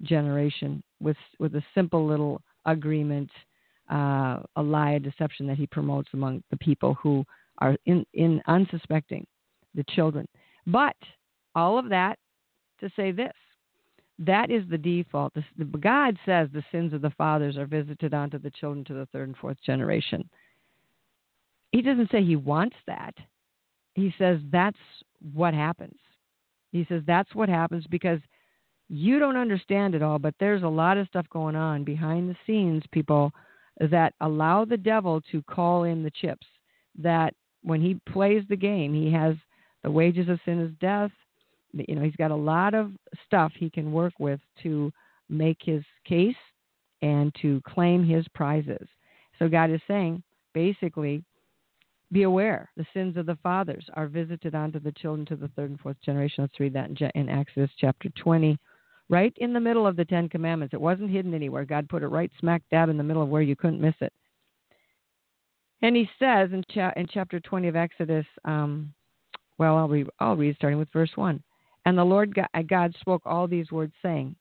generation 0.01 0.83
with 0.99 1.17
with 1.39 1.55
a 1.55 1.63
simple 1.73 2.05
little 2.05 2.41
agreement, 2.65 3.29
uh, 3.91 4.39
a 4.55 4.61
lie, 4.61 4.91
a 4.91 4.99
deception 4.99 5.47
that 5.47 5.57
he 5.57 5.67
promotes 5.67 6.09
among 6.13 6.43
the 6.51 6.57
people 6.57 6.93
who 6.95 7.23
are 7.59 7.77
in, 7.85 8.05
in 8.13 8.41
unsuspecting, 8.47 9.25
the 9.75 9.83
children. 9.95 10.27
But 10.67 10.95
all 11.55 11.77
of 11.77 11.89
that 11.89 12.17
to 12.79 12.89
say 12.95 13.11
this 13.11 13.33
that 14.19 14.51
is 14.51 14.63
the 14.69 14.77
default. 14.77 15.33
The, 15.33 15.65
God 15.65 16.17
says 16.25 16.49
the 16.51 16.63
sins 16.71 16.93
of 16.93 17.01
the 17.01 17.09
fathers 17.11 17.57
are 17.57 17.65
visited 17.65 18.13
onto 18.13 18.37
the 18.37 18.51
children 18.51 18.83
to 18.85 18.93
the 18.93 19.05
third 19.07 19.29
and 19.29 19.37
fourth 19.37 19.57
generation. 19.65 20.29
He 21.71 21.81
doesn't 21.81 22.11
say 22.11 22.23
he 22.23 22.35
wants 22.35 22.75
that. 22.87 23.13
He 23.93 24.13
says 24.17 24.39
that's 24.51 24.77
what 25.33 25.53
happens. 25.53 25.97
He 26.71 26.85
says 26.87 27.01
that's 27.05 27.33
what 27.35 27.49
happens 27.49 27.85
because 27.89 28.19
you 28.89 29.19
don't 29.19 29.37
understand 29.37 29.93
it 29.93 30.01
all, 30.01 30.19
but 30.19 30.33
there's 30.39 30.63
a 30.63 30.67
lot 30.67 30.97
of 30.97 31.07
stuff 31.07 31.27
going 31.29 31.55
on 31.55 31.83
behind 31.83 32.29
the 32.29 32.35
scenes, 32.45 32.83
people, 32.91 33.31
that 33.79 34.13
allow 34.21 34.65
the 34.65 34.77
devil 34.77 35.21
to 35.31 35.41
call 35.43 35.83
in 35.83 36.03
the 36.03 36.11
chips, 36.11 36.45
that 36.97 37.33
when 37.63 37.81
he 37.81 37.99
plays 38.11 38.43
the 38.49 38.55
game, 38.55 38.93
he 38.93 39.11
has 39.11 39.35
the 39.83 39.91
wages 39.91 40.27
of 40.27 40.39
sin 40.43 40.59
is 40.59 40.71
death. 40.81 41.11
You 41.71 41.95
know, 41.95 42.01
he's 42.01 42.15
got 42.15 42.31
a 42.31 42.35
lot 42.35 42.73
of 42.73 42.91
stuff 43.25 43.51
he 43.55 43.69
can 43.69 43.91
work 43.91 44.13
with 44.19 44.39
to 44.63 44.91
make 45.29 45.57
his 45.61 45.83
case 46.05 46.35
and 47.01 47.33
to 47.41 47.61
claim 47.65 48.03
his 48.03 48.25
prizes. 48.33 48.87
So 49.37 49.47
God 49.47 49.69
is 49.69 49.81
saying, 49.87 50.23
basically, 50.53 51.23
be 52.11 52.23
aware 52.23 52.69
the 52.75 52.85
sins 52.93 53.17
of 53.17 53.25
the 53.25 53.37
fathers 53.43 53.85
are 53.93 54.07
visited 54.07 54.55
onto 54.55 54.79
the 54.79 54.91
children 54.93 55.25
to 55.27 55.35
the 55.35 55.49
third 55.49 55.69
and 55.69 55.79
fourth 55.79 56.01
generation. 56.03 56.43
Let's 56.43 56.59
read 56.59 56.73
that 56.73 56.89
in, 57.15 57.29
Exodus 57.29 57.69
chapter 57.77 58.09
20, 58.21 58.57
right 59.09 59.33
in 59.37 59.53
the 59.53 59.59
middle 59.59 59.85
of 59.85 59.95
the 59.95 60.05
Ten 60.05 60.27
Commandments. 60.27 60.73
It 60.73 60.81
wasn't 60.81 61.11
hidden 61.11 61.33
anywhere. 61.33 61.65
God 61.65 61.89
put 61.89 62.03
it 62.03 62.07
right 62.07 62.31
smack 62.39 62.63
dab 62.71 62.89
in 62.89 62.97
the 62.97 63.03
middle 63.03 63.21
of 63.21 63.29
where 63.29 63.41
you 63.41 63.55
couldn't 63.55 63.81
miss 63.81 63.95
it. 64.01 64.13
And 65.81 65.95
he 65.95 66.09
says 66.19 66.49
in, 66.51 66.63
cha- 66.69 66.93
in 66.97 67.07
chapter 67.07 67.39
20 67.39 67.67
of 67.67 67.75
Exodus, 67.75 68.25
um, 68.43 68.93
well, 69.57 69.77
I'll 69.77 69.87
read, 69.87 70.07
I'll 70.19 70.35
read 70.35 70.55
starting 70.55 70.79
with 70.79 70.91
verse 70.91 71.11
1. 71.15 71.41
And 71.85 71.97
the 71.97 72.03
Lord 72.03 72.35
God, 72.35 72.47
God 72.67 72.95
spoke 72.99 73.21
all 73.25 73.47
these 73.47 73.71
words, 73.71 73.93
saying, 74.01 74.35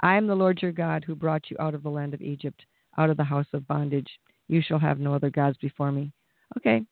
I 0.00 0.16
am 0.16 0.26
the 0.26 0.34
Lord 0.34 0.60
your 0.60 0.72
God 0.72 1.04
who 1.04 1.14
brought 1.14 1.50
you 1.50 1.56
out 1.60 1.74
of 1.74 1.82
the 1.82 1.88
land 1.88 2.14
of 2.14 2.20
Egypt, 2.20 2.62
out 2.98 3.10
of 3.10 3.16
the 3.16 3.24
house 3.24 3.46
of 3.52 3.66
bondage. 3.68 4.08
You 4.48 4.60
shall 4.60 4.78
have 4.78 4.98
no 4.98 5.14
other 5.14 5.30
gods 5.30 5.56
before 5.58 5.92
me. 5.92 6.12
Okay, 6.58 6.84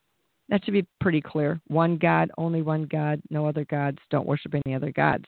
that 0.51 0.63
should 0.65 0.73
be 0.73 0.85
pretty 0.99 1.21
clear. 1.21 1.61
One 1.67 1.97
God, 1.97 2.29
only 2.37 2.61
one 2.61 2.83
God, 2.83 3.21
no 3.29 3.47
other 3.47 3.65
gods. 3.65 3.97
Don't 4.09 4.27
worship 4.27 4.53
any 4.65 4.75
other 4.75 4.91
gods. 4.91 5.23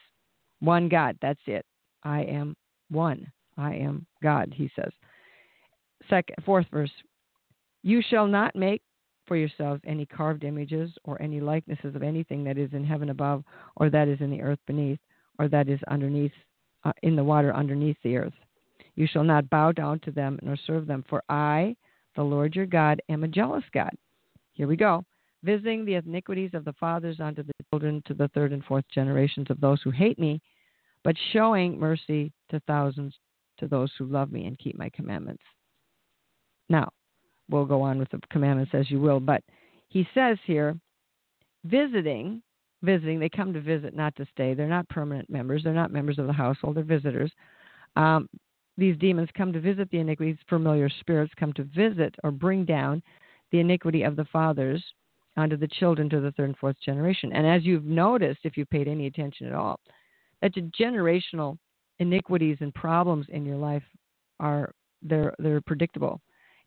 One 0.60 0.90
God, 0.90 1.18
that's 1.22 1.40
it. 1.48 1.66
I 2.04 2.24
am 2.24 2.56
one. 2.92 3.32
I 3.58 3.74
am 3.74 4.06
God, 4.22 4.54
he 4.54 4.70
says. 4.76 4.92
Second, 6.10 6.36
fourth 6.46 6.68
verse. 6.72 6.92
You 7.84 8.02
shall 8.02 8.28
not 8.28 8.54
make 8.54 8.82
for 9.26 9.38
yourselves 9.38 9.82
any 9.86 10.06
carved 10.06 10.44
images 10.44 10.92
or 11.06 11.22
any 11.22 11.40
likenesses 11.40 11.96
of 11.96 12.04
anything 12.04 12.44
that 12.44 12.58
is 12.58 12.74
in 12.74 12.84
heaven 12.84 13.10
above, 13.10 13.46
or 13.78 13.90
that 13.90 14.10
is 14.10 14.20
in 14.20 14.30
the 14.30 14.42
earth 14.42 14.60
beneath, 14.68 15.00
or 15.40 15.48
that 15.48 15.70
is 15.70 15.80
underneath 15.88 16.34
uh, 16.84 16.92
in 17.02 17.16
the 17.16 17.24
water 17.24 17.56
underneath 17.56 17.98
the 18.04 18.18
earth. 18.18 18.34
You 18.96 19.08
shall 19.08 19.24
not 19.24 19.50
bow 19.50 19.72
down 19.72 20.00
to 20.02 20.12
them 20.12 20.38
nor 20.42 20.58
serve 20.68 20.86
them, 20.86 21.06
for 21.10 21.24
I, 21.30 21.78
the 22.18 22.24
Lord 22.24 22.56
your 22.58 22.66
God, 22.66 23.02
am 23.08 23.24
a 23.24 23.30
jealous 23.30 23.64
God. 23.74 23.92
Here 24.52 24.68
we 24.68 24.76
go. 24.76 25.06
Visiting 25.44 25.86
the 25.86 25.96
iniquities 25.96 26.52
of 26.54 26.66
the 26.66 26.74
fathers 26.74 27.20
unto 27.20 27.44
the 27.44 27.54
children 27.72 28.02
to 28.06 28.14
the 28.14 28.30
third 28.30 28.54
and 28.54 28.64
fourth 28.64 28.86
generations 28.94 29.48
of 29.50 29.60
those 29.60 29.82
who 29.82 29.92
hate 29.92 30.18
me, 30.18 30.42
but 31.04 31.16
showing 31.34 31.80
mercy 31.80 32.32
to 32.50 32.62
thousands 32.62 33.14
to 33.60 33.68
those 33.68 33.92
who 33.98 34.06
love 34.06 34.32
me 34.32 34.46
and 34.46 34.58
keep 34.58 34.78
my 34.78 34.90
commandments. 34.90 35.44
Now, 36.70 36.90
we'll 37.50 37.66
go 37.66 37.82
on 37.82 38.00
with 38.00 38.10
the 38.10 38.20
commandments 38.32 38.72
as 38.74 38.90
you 38.90 39.00
will, 39.02 39.20
but 39.20 39.44
he 39.90 40.08
says 40.14 40.38
here, 40.46 40.78
visiting 41.66 42.42
visiting. 42.84 43.20
They 43.20 43.30
come 43.30 43.54
to 43.54 43.62
visit, 43.62 43.96
not 43.96 44.16
to 44.18 44.28
stay. 44.32 44.54
They're 44.54 44.68
not 44.68 44.88
permanent 44.90 45.30
members. 45.30 45.64
They're 45.64 45.74
not 45.74 45.92
members 45.92 46.20
of 46.20 46.28
the 46.28 46.34
household. 46.34 46.76
They're 46.76 46.84
visitors. 46.84 47.32
Um, 47.96 48.30
these 48.78 48.98
demons 48.98 49.30
come 49.36 49.52
to 49.54 49.60
visit 49.60 49.90
the 49.90 50.00
iniquities. 50.00 50.38
Familiar 50.48 50.90
spirits 51.00 51.34
come 51.40 51.54
to 51.54 51.64
visit 51.64 52.14
or 52.24 52.32
bring 52.32 52.66
down 52.66 53.02
the 53.52 53.60
iniquity 53.60 54.04
of 54.04 54.16
the 54.16 54.26
fathers 54.26 54.84
onto 55.36 55.58
the 55.58 55.68
children 55.68 56.10
to 56.10 56.20
the 56.20 56.32
third 56.34 56.50
and 56.50 56.58
fourth 56.58 56.76
generation. 56.84 57.32
And 57.34 57.48
as 57.48 57.64
you've 57.64 57.86
noticed, 57.86 58.42
if 58.44 58.58
you 58.58 58.66
paid 58.66 58.88
any 58.88 59.08
attention 59.08 59.48
at 59.48 59.54
all, 59.54 59.80
that 60.42 60.54
the 60.54 60.70
generational 60.80 61.58
iniquities 62.00 62.58
and 62.60 62.74
problems 62.74 63.26
in 63.30 63.46
your 63.46 63.58
life 63.58 63.84
are 64.40 64.74
they're 65.02 65.34
they're 65.40 65.62
predictable. 65.62 66.22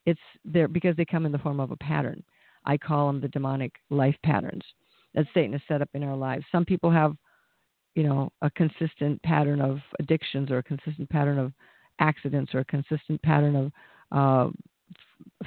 It's 0.04 0.20
there 0.44 0.68
because 0.68 0.96
they 0.96 1.04
come 1.04 1.26
in 1.26 1.32
the 1.32 1.38
form 1.38 1.61
of 1.61 1.70
a 1.70 1.76
pattern. 1.76 2.23
I 2.64 2.76
call 2.76 3.06
them 3.06 3.20
the 3.20 3.28
demonic 3.28 3.73
life 3.90 4.16
patterns 4.25 4.62
that 5.14 5.26
Satan 5.32 5.52
has 5.52 5.62
set 5.68 5.82
up 5.82 5.88
in 5.94 6.02
our 6.02 6.16
lives. 6.16 6.44
Some 6.52 6.64
people 6.64 6.90
have, 6.90 7.14
you 7.94 8.02
know, 8.02 8.30
a 8.42 8.50
consistent 8.50 9.23
pattern 9.23 9.61
of 9.61 9.78
addictions 9.99 10.50
or 10.50 10.58
a 10.58 10.62
consistent 10.62 11.08
pattern 11.08 11.38
of 11.38 11.52
accidents 12.00 12.54
or 12.54 12.61
a 12.61 12.64
consistent 12.64 13.20
pattern 13.23 13.56
of 13.56 13.73
uh, 14.12 14.50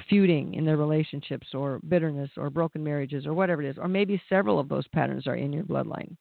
feuding 0.08 0.54
in 0.54 0.64
their 0.64 0.76
relationships 0.76 1.48
or 1.54 1.80
bitterness 1.88 2.30
or 2.36 2.50
broken 2.50 2.82
marriages 2.82 3.26
or 3.26 3.34
whatever 3.34 3.62
it 3.62 3.68
is, 3.68 3.78
or 3.78 3.88
maybe 3.88 4.20
several 4.28 4.58
of 4.58 4.68
those 4.68 4.86
patterns 4.88 5.26
are 5.26 5.36
in 5.36 5.52
your 5.52 5.64
bloodline. 5.64 6.16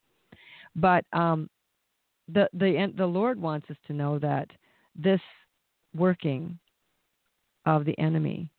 But 0.75 1.05
um, 1.13 1.49
the 2.31 2.49
the 2.53 2.91
the 2.95 3.05
Lord 3.05 3.39
wants 3.41 3.69
us 3.69 3.77
to 3.87 3.93
know 3.93 4.19
that 4.19 4.49
this 4.95 5.21
working 5.95 6.57
of 7.65 7.85
the 7.85 7.97
enemy 7.99 8.49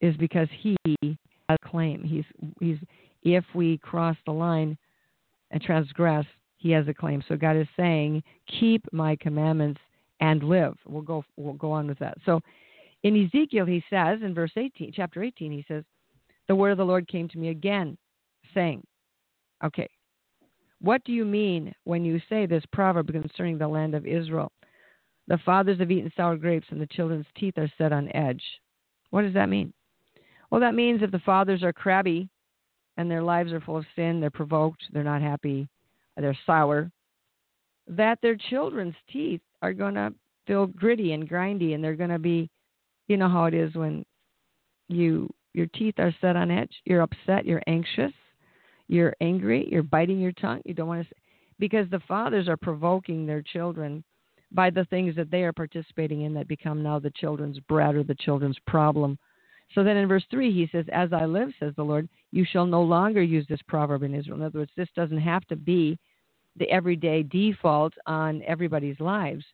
is 0.00 0.16
because 0.16 0.48
he 0.60 0.76
has 1.00 1.16
a 1.48 1.68
claim. 1.68 2.02
He's 2.02 2.24
he's 2.60 2.78
if 3.22 3.44
we 3.54 3.78
cross 3.78 4.16
the 4.24 4.32
line 4.32 4.76
and 5.50 5.62
transgress, 5.62 6.26
he 6.58 6.70
has 6.70 6.86
a 6.88 6.94
claim. 6.94 7.22
So 7.28 7.36
God 7.36 7.56
is 7.56 7.68
saying, 7.76 8.22
"Keep 8.60 8.84
my 8.92 9.16
commandments 9.16 9.80
and 10.20 10.42
live." 10.42 10.76
We'll 10.86 11.02
go. 11.02 11.24
We'll 11.36 11.54
go 11.54 11.72
on 11.72 11.86
with 11.86 11.98
that. 11.98 12.18
So 12.24 12.40
in 13.06 13.24
Ezekiel, 13.24 13.66
he 13.66 13.84
says 13.88 14.20
in 14.22 14.34
verse 14.34 14.52
18, 14.56 14.92
chapter 14.94 15.22
18, 15.22 15.52
he 15.52 15.64
says, 15.68 15.84
"The 16.48 16.56
word 16.56 16.72
of 16.72 16.78
the 16.78 16.84
Lord 16.84 17.06
came 17.06 17.28
to 17.28 17.38
me 17.38 17.48
again, 17.48 17.96
saying, 18.52 18.84
okay, 19.62 19.88
what 20.80 21.04
do 21.04 21.12
you 21.12 21.24
mean 21.24 21.74
when 21.84 22.04
you 22.04 22.20
say 22.28 22.46
this 22.46 22.64
proverb 22.72 23.12
concerning 23.12 23.58
the 23.58 23.68
land 23.68 23.94
of 23.94 24.06
Israel? 24.06 24.50
The 25.28 25.38
fathers 25.38 25.78
have 25.78 25.90
eaten 25.90 26.12
sour 26.16 26.36
grapes, 26.36 26.66
and 26.70 26.80
the 26.80 26.86
children's 26.88 27.26
teeth 27.36 27.58
are 27.58 27.70
set 27.78 27.92
on 27.92 28.14
edge. 28.14 28.42
What 29.10 29.22
does 29.22 29.34
that 29.34 29.48
mean? 29.48 29.72
Well, 30.50 30.60
that 30.60 30.74
means 30.74 31.02
if 31.02 31.10
the 31.10 31.18
fathers 31.20 31.62
are 31.62 31.72
crabby 31.72 32.28
and 32.96 33.10
their 33.10 33.22
lives 33.22 33.52
are 33.52 33.60
full 33.60 33.76
of 33.76 33.86
sin, 33.94 34.20
they're 34.20 34.30
provoked, 34.30 34.82
they're 34.92 35.02
not 35.02 35.22
happy, 35.22 35.68
they're 36.16 36.38
sour, 36.44 36.90
that 37.88 38.18
their 38.20 38.36
children's 38.36 38.94
teeth 39.12 39.40
are 39.62 39.72
going 39.72 39.94
to 39.94 40.12
feel 40.46 40.66
gritty 40.66 41.12
and 41.12 41.28
grindy 41.28 41.74
and 41.74 41.82
they're 41.82 41.96
going 41.96 42.10
to 42.10 42.18
be, 42.18 42.48
you 43.08 43.16
know 43.16 43.28
how 43.28 43.44
it 43.44 43.54
is 43.54 43.74
when 43.74 44.04
you 44.88 45.28
your 45.52 45.66
teeth 45.74 45.94
are 45.98 46.14
set 46.20 46.36
on 46.36 46.50
edge, 46.50 46.72
you're 46.84 47.00
upset, 47.00 47.46
you're 47.46 47.62
anxious, 47.66 48.12
you're 48.88 49.14
angry, 49.22 49.66
you're 49.70 49.82
biting 49.82 50.20
your 50.20 50.32
tongue, 50.32 50.60
you 50.66 50.74
don't 50.74 50.88
want 50.88 51.02
to 51.02 51.08
say, 51.08 51.20
because 51.58 51.88
the 51.90 52.00
fathers 52.00 52.46
are 52.46 52.58
provoking 52.58 53.24
their 53.24 53.40
children 53.40 54.04
by 54.52 54.68
the 54.68 54.84
things 54.86 55.16
that 55.16 55.30
they 55.30 55.42
are 55.42 55.52
participating 55.52 56.22
in 56.22 56.34
that 56.34 56.46
become 56.46 56.82
now 56.82 56.98
the 56.98 57.10
children's 57.16 57.58
bread 57.60 57.94
or 57.94 58.02
the 58.02 58.14
children's 58.16 58.58
problem 58.66 59.18
so 59.74 59.82
then 59.82 59.96
in 59.96 60.08
verse 60.08 60.24
3, 60.30 60.52
he 60.52 60.68
says, 60.70 60.86
As 60.92 61.12
I 61.12 61.24
live, 61.24 61.50
says 61.58 61.74
the 61.76 61.84
Lord, 61.84 62.08
you 62.30 62.44
shall 62.44 62.66
no 62.66 62.82
longer 62.82 63.22
use 63.22 63.46
this 63.48 63.60
proverb 63.66 64.02
in 64.02 64.14
Israel. 64.14 64.36
In 64.36 64.42
other 64.42 64.60
words, 64.60 64.72
this 64.76 64.88
doesn't 64.94 65.18
have 65.18 65.44
to 65.46 65.56
be 65.56 65.98
the 66.56 66.70
everyday 66.70 67.22
default 67.22 67.92
on 68.06 68.42
everybody's 68.46 68.98
lives. 69.00 69.44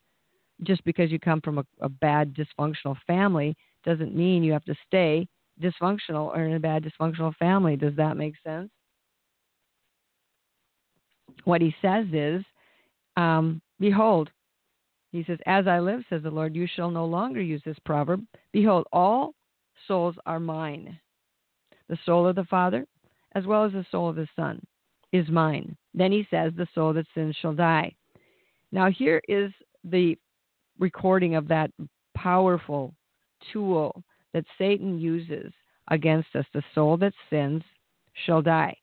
Just 0.62 0.84
because 0.84 1.10
you 1.10 1.18
come 1.18 1.40
from 1.40 1.58
a, 1.58 1.64
a 1.80 1.88
bad, 1.88 2.34
dysfunctional 2.34 2.96
family 3.06 3.56
doesn't 3.84 4.14
mean 4.14 4.44
you 4.44 4.52
have 4.52 4.64
to 4.64 4.74
stay 4.86 5.26
dysfunctional 5.60 6.28
or 6.34 6.44
in 6.44 6.54
a 6.54 6.60
bad, 6.60 6.84
dysfunctional 6.84 7.34
family. 7.36 7.76
Does 7.76 7.94
that 7.96 8.16
make 8.16 8.34
sense? 8.44 8.70
What 11.44 11.60
he 11.60 11.74
says 11.82 12.06
is, 12.12 12.42
um, 13.16 13.60
Behold, 13.80 14.30
he 15.10 15.24
says, 15.24 15.38
As 15.46 15.66
I 15.66 15.80
live, 15.80 16.02
says 16.08 16.22
the 16.22 16.30
Lord, 16.30 16.54
you 16.54 16.66
shall 16.66 16.90
no 16.90 17.04
longer 17.04 17.40
use 17.40 17.62
this 17.64 17.78
proverb. 17.84 18.24
Behold, 18.52 18.86
all 18.92 19.34
souls 19.88 20.14
are 20.24 20.40
mine. 20.40 20.98
The 21.88 21.98
soul 22.06 22.26
of 22.26 22.36
the 22.36 22.44
Father, 22.44 22.86
as 23.34 23.44
well 23.44 23.64
as 23.64 23.72
the 23.72 23.84
soul 23.90 24.08
of 24.08 24.16
the 24.16 24.28
Son, 24.36 24.62
is 25.12 25.28
mine. 25.28 25.76
Then 25.94 26.12
he 26.12 26.26
says, 26.30 26.52
The 26.56 26.68
soul 26.74 26.92
that 26.94 27.06
sins 27.14 27.36
shall 27.40 27.52
die. 27.52 27.94
Now, 28.70 28.90
here 28.90 29.20
is 29.28 29.52
the 29.84 30.16
recording 30.82 31.36
of 31.36 31.48
that 31.48 31.70
powerful 32.14 32.92
tool 33.52 34.02
that 34.34 34.44
Satan 34.58 34.98
uses 34.98 35.52
against 35.88 36.28
us. 36.34 36.44
The 36.52 36.62
soul 36.74 36.96
that 36.98 37.14
sins 37.30 37.62
shall 38.26 38.42
die. 38.42 38.76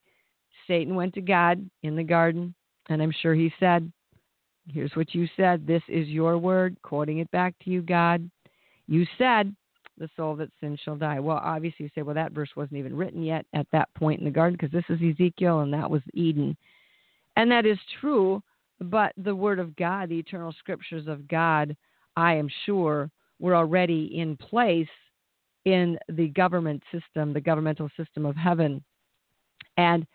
Satan 0.67 0.95
went 0.95 1.13
to 1.15 1.21
God 1.21 1.67
in 1.83 1.95
the 1.95 2.03
garden, 2.03 2.55
and 2.89 3.01
I'm 3.01 3.13
sure 3.21 3.35
he 3.35 3.53
said, 3.59 3.91
Here's 4.67 4.95
what 4.95 5.15
you 5.15 5.27
said. 5.35 5.65
This 5.65 5.81
is 5.87 6.07
your 6.07 6.37
word, 6.37 6.77
quoting 6.83 7.19
it 7.19 7.31
back 7.31 7.55
to 7.63 7.71
you, 7.71 7.81
God. 7.81 8.29
You 8.87 9.05
said 9.17 9.55
the 9.97 10.09
soul 10.15 10.35
that 10.35 10.49
sins 10.61 10.79
shall 10.83 10.95
die. 10.95 11.19
Well, 11.19 11.41
obviously, 11.43 11.85
you 11.85 11.89
say, 11.95 12.03
well, 12.03 12.15
that 12.15 12.33
verse 12.33 12.49
wasn't 12.55 12.77
even 12.77 12.95
written 12.95 13.23
yet 13.23 13.45
at 13.53 13.65
that 13.71 13.93
point 13.95 14.19
in 14.19 14.25
the 14.25 14.31
garden 14.31 14.57
because 14.59 14.71
this 14.71 14.85
is 14.95 15.01
Ezekiel 15.01 15.61
and 15.61 15.73
that 15.73 15.89
was 15.89 16.01
Eden. 16.13 16.55
And 17.35 17.51
that 17.51 17.65
is 17.65 17.79
true, 17.99 18.43
but 18.79 19.13
the 19.17 19.35
Word 19.35 19.59
of 19.59 19.75
God, 19.75 20.09
the 20.09 20.19
eternal 20.19 20.53
scriptures 20.59 21.07
of 21.07 21.27
God, 21.27 21.75
I 22.19 22.35
am 22.35 22.49
sure, 22.65 23.09
were 23.39 23.55
already 23.55 24.19
in 24.19 24.35
place 24.35 24.89
in 25.63 25.97
the 26.09 26.27
government 26.27 26.83
system, 26.91 27.31
the 27.31 27.39
governmental 27.39 27.89
system 27.95 28.25
of 28.25 28.35
heaven. 28.35 28.83
And 29.77 30.05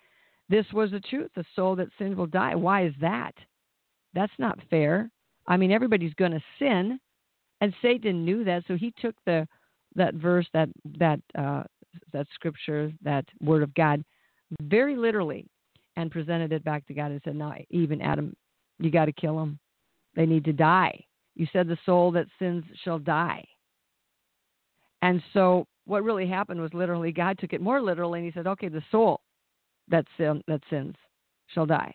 this 0.50 0.66
was 0.74 0.90
the 0.90 1.00
truth. 1.00 1.30
The 1.34 1.46
soul 1.56 1.74
that 1.76 1.88
sins 1.98 2.14
will 2.14 2.26
die. 2.26 2.54
Why 2.54 2.84
is 2.84 2.92
that? 3.00 3.32
That's 4.12 4.32
not 4.38 4.58
fair. 4.68 5.10
I 5.46 5.56
mean, 5.56 5.72
everybody's 5.72 6.12
going 6.14 6.32
to 6.32 6.42
sin. 6.58 7.00
And 7.62 7.72
Satan 7.80 8.22
knew 8.22 8.44
that, 8.44 8.64
so 8.68 8.76
he 8.76 8.92
took 9.00 9.14
the 9.24 9.48
that 9.96 10.14
verse, 10.14 10.46
that 10.52 10.68
that 10.98 11.20
uh, 11.38 11.62
that 12.12 12.26
scripture, 12.34 12.92
that 13.02 13.24
word 13.40 13.62
of 13.62 13.72
God, 13.74 14.04
very 14.60 14.96
literally, 14.96 15.46
and 15.96 16.10
presented 16.10 16.52
it 16.52 16.64
back 16.64 16.86
to 16.88 16.94
God 16.94 17.12
and 17.12 17.20
said, 17.24 17.36
"No, 17.36 17.54
even 17.70 18.02
Adam, 18.02 18.36
you 18.78 18.90
got 18.90 19.06
to 19.06 19.12
kill 19.12 19.38
them. 19.38 19.58
They 20.14 20.26
need 20.26 20.44
to 20.44 20.52
die 20.52 21.06
You 21.34 21.46
said 21.52 21.68
the 21.68 21.78
soul 21.84 22.10
that 22.12 22.26
sins 22.38 22.64
shall 22.84 22.98
die. 22.98 23.44
And 25.02 25.22
so 25.32 25.66
what 25.84 26.04
really 26.04 26.26
happened 26.26 26.60
was 26.60 26.72
literally 26.72 27.12
God 27.12 27.38
took 27.38 27.52
it 27.52 27.60
more 27.60 27.80
literally 27.80 28.20
and 28.20 28.26
he 28.26 28.32
said, 28.32 28.46
okay, 28.46 28.68
the 28.68 28.82
soul 28.90 29.20
that, 29.88 30.06
sin, 30.16 30.42
that 30.48 30.62
sins 30.70 30.94
shall 31.48 31.66
die. 31.66 31.94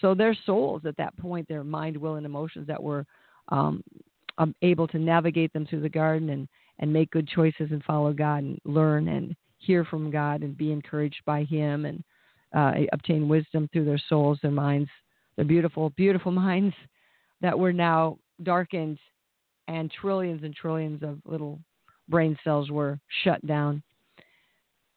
So 0.00 0.14
their 0.14 0.36
souls 0.46 0.82
at 0.86 0.96
that 0.98 1.16
point, 1.16 1.48
their 1.48 1.64
mind, 1.64 1.96
will, 1.96 2.14
and 2.14 2.26
emotions 2.26 2.66
that 2.68 2.82
were 2.82 3.04
um, 3.48 3.82
um, 4.38 4.54
able 4.62 4.86
to 4.88 4.98
navigate 4.98 5.52
them 5.52 5.66
through 5.66 5.80
the 5.80 5.88
garden 5.88 6.30
and, 6.30 6.48
and 6.78 6.92
make 6.92 7.10
good 7.10 7.28
choices 7.28 7.70
and 7.70 7.82
follow 7.82 8.12
God 8.12 8.44
and 8.44 8.60
learn 8.64 9.08
and 9.08 9.34
hear 9.58 9.84
from 9.84 10.10
God 10.10 10.42
and 10.42 10.56
be 10.56 10.70
encouraged 10.70 11.20
by 11.26 11.42
Him 11.44 11.84
and 11.84 12.04
uh, 12.54 12.72
obtain 12.92 13.28
wisdom 13.28 13.68
through 13.72 13.84
their 13.84 14.00
souls, 14.08 14.38
their 14.40 14.52
minds, 14.52 14.88
their 15.36 15.44
beautiful, 15.44 15.90
beautiful 15.90 16.32
minds 16.32 16.74
that 17.40 17.58
were 17.58 17.72
now 17.72 18.18
darkened 18.42 18.98
and 19.66 19.90
trillions 19.90 20.42
and 20.42 20.54
trillions 20.54 21.02
of 21.02 21.18
little 21.24 21.58
brain 22.08 22.36
cells 22.42 22.70
were 22.70 22.98
shut 23.22 23.44
down. 23.46 23.82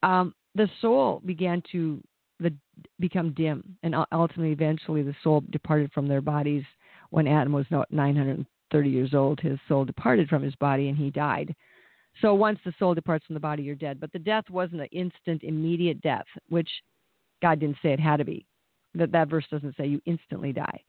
Um, 0.03 0.33
the 0.55 0.69
soul 0.81 1.21
began 1.25 1.61
to 1.71 2.01
the, 2.39 2.53
become 2.99 3.33
dim, 3.33 3.77
and 3.83 3.95
ultimately, 4.11 4.51
eventually, 4.51 5.03
the 5.03 5.15
soul 5.23 5.43
departed 5.51 5.91
from 5.93 6.07
their 6.07 6.21
bodies 6.21 6.63
when 7.11 7.27
Adam 7.27 7.53
was 7.53 7.65
930 7.69 8.89
years 8.89 9.13
old. 9.13 9.39
His 9.39 9.59
soul 9.67 9.85
departed 9.85 10.27
from 10.27 10.41
his 10.41 10.55
body, 10.55 10.89
and 10.89 10.97
he 10.97 11.11
died. 11.11 11.53
So 12.21 12.33
once 12.33 12.59
the 12.65 12.73
soul 12.77 12.93
departs 12.93 13.25
from 13.25 13.35
the 13.35 13.39
body, 13.39 13.63
you're 13.63 13.75
dead. 13.75 13.99
But 13.99 14.11
the 14.11 14.19
death 14.19 14.49
wasn't 14.49 14.81
an 14.81 14.87
instant, 14.91 15.43
immediate 15.43 16.01
death, 16.01 16.25
which 16.49 16.69
God 17.41 17.59
didn't 17.59 17.77
say 17.81 17.93
it 17.93 17.99
had 17.99 18.17
to 18.17 18.25
be. 18.25 18.45
That 18.95 19.11
that 19.11 19.29
verse 19.29 19.45
doesn't 19.49 19.77
say 19.77 19.87
you 19.87 20.01
instantly 20.05 20.51
die. 20.51 20.81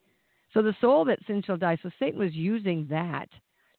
So 0.53 0.63
the 0.63 0.77
soul 0.81 1.05
that 1.07 1.19
sin 1.27 1.43
shall 1.45 1.57
die. 1.57 1.79
So 1.83 1.91
Satan 1.99 2.19
was 2.19 2.35
using 2.35 2.87
that 2.91 3.29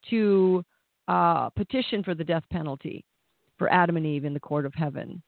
to 0.10 0.64
uh, 1.08 1.50
petition 1.50 2.04
for 2.04 2.16
the 2.16 2.24
death 2.24 2.44
penalty 2.52 3.06
for 3.58 3.72
Adam 3.72 3.98
and 3.98 4.06
Eve 4.06 4.26
in 4.26 4.34
the 4.34 4.40
court 4.40 4.66
of 4.66 4.74
heaven. 4.74 5.22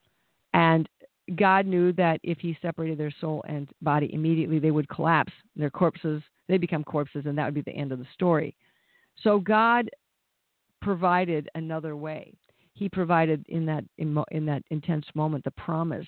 And 0.53 0.89
God 1.35 1.65
knew 1.65 1.91
that 1.93 2.19
if 2.23 2.39
he 2.39 2.57
separated 2.61 2.97
their 2.97 3.13
soul 3.19 3.43
and 3.47 3.69
body 3.81 4.13
immediately, 4.13 4.59
they 4.59 4.71
would 4.71 4.87
collapse. 4.89 5.33
Their 5.55 5.69
corpses, 5.69 6.21
they 6.47 6.57
become 6.57 6.83
corpses, 6.83 7.25
and 7.25 7.37
that 7.37 7.45
would 7.45 7.53
be 7.53 7.61
the 7.61 7.77
end 7.77 7.91
of 7.91 7.99
the 7.99 8.07
story. 8.13 8.55
So 9.21 9.39
God 9.39 9.89
provided 10.81 11.49
another 11.55 11.95
way. 11.95 12.33
He 12.73 12.89
provided 12.89 13.45
in 13.47 13.65
that 13.65 13.85
in 13.97 14.45
that 14.45 14.63
intense 14.69 15.05
moment 15.15 15.43
the 15.45 15.51
promise, 15.51 16.07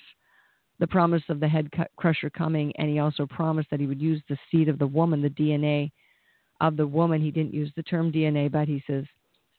the 0.79 0.87
promise 0.87 1.23
of 1.29 1.39
the 1.39 1.47
head 1.47 1.69
crusher 1.95 2.29
coming, 2.29 2.71
and 2.77 2.89
he 2.89 2.99
also 2.99 3.25
promised 3.25 3.69
that 3.71 3.79
he 3.79 3.87
would 3.87 4.01
use 4.01 4.21
the 4.29 4.37
seed 4.51 4.69
of 4.69 4.79
the 4.79 4.87
woman, 4.87 5.21
the 5.21 5.29
DNA 5.29 5.91
of 6.61 6.77
the 6.77 6.87
woman. 6.87 7.21
He 7.21 7.31
didn't 7.31 7.53
use 7.53 7.71
the 7.75 7.83
term 7.83 8.11
DNA, 8.11 8.51
but 8.51 8.67
he 8.67 8.83
says 8.87 9.05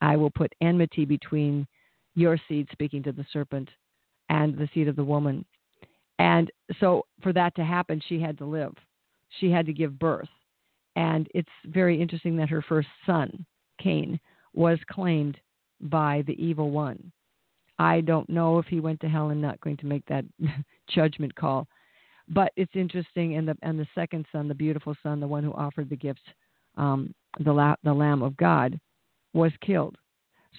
I 0.00 0.16
will 0.16 0.30
put 0.30 0.52
enmity 0.60 1.04
between 1.04 1.66
your 2.14 2.38
seed, 2.48 2.68
speaking 2.72 3.02
to 3.04 3.12
the 3.12 3.26
serpent, 3.32 3.68
and 4.28 4.56
the 4.56 4.68
seed 4.74 4.88
of 4.88 4.96
the 4.96 5.04
woman. 5.04 5.44
And 6.18 6.50
so, 6.80 7.06
for 7.22 7.32
that 7.32 7.54
to 7.56 7.64
happen, 7.64 8.00
she 8.08 8.20
had 8.20 8.38
to 8.38 8.44
live. 8.44 8.74
She 9.40 9.50
had 9.50 9.66
to 9.66 9.72
give 9.72 9.98
birth. 9.98 10.28
And 10.96 11.28
it's 11.34 11.48
very 11.66 12.00
interesting 12.00 12.36
that 12.36 12.48
her 12.48 12.62
first 12.62 12.88
son, 13.06 13.46
Cain, 13.80 14.18
was 14.52 14.78
claimed 14.90 15.38
by 15.80 16.24
the 16.26 16.32
evil 16.44 16.70
one. 16.70 17.12
I 17.78 18.00
don't 18.00 18.28
know 18.28 18.58
if 18.58 18.66
he 18.66 18.80
went 18.80 19.00
to 19.00 19.08
hell 19.08 19.30
and 19.30 19.40
not 19.40 19.60
going 19.60 19.76
to 19.78 19.86
make 19.86 20.04
that 20.06 20.24
judgment 20.90 21.34
call. 21.34 21.66
But 22.28 22.52
it's 22.56 22.74
interesting, 22.74 23.36
and 23.36 23.48
the 23.48 23.56
and 23.62 23.78
the 23.78 23.86
second 23.94 24.26
son, 24.30 24.48
the 24.48 24.54
beautiful 24.54 24.94
son, 25.02 25.18
the 25.20 25.26
one 25.26 25.42
who 25.42 25.52
offered 25.52 25.88
the 25.88 25.96
gifts, 25.96 26.20
um, 26.76 27.14
the 27.42 27.52
la- 27.52 27.76
the 27.84 27.92
Lamb 27.92 28.22
of 28.22 28.36
God, 28.36 28.78
was 29.32 29.52
killed. 29.64 29.96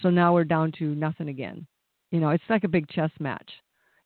So 0.01 0.09
now 0.09 0.33
we're 0.33 0.45
down 0.45 0.71
to 0.79 0.95
nothing 0.95 1.29
again. 1.29 1.67
You 2.11 2.19
know, 2.19 2.29
it's 2.29 2.43
like 2.49 2.63
a 2.63 2.69
big 2.69 2.87
chess 2.89 3.11
match. 3.19 3.51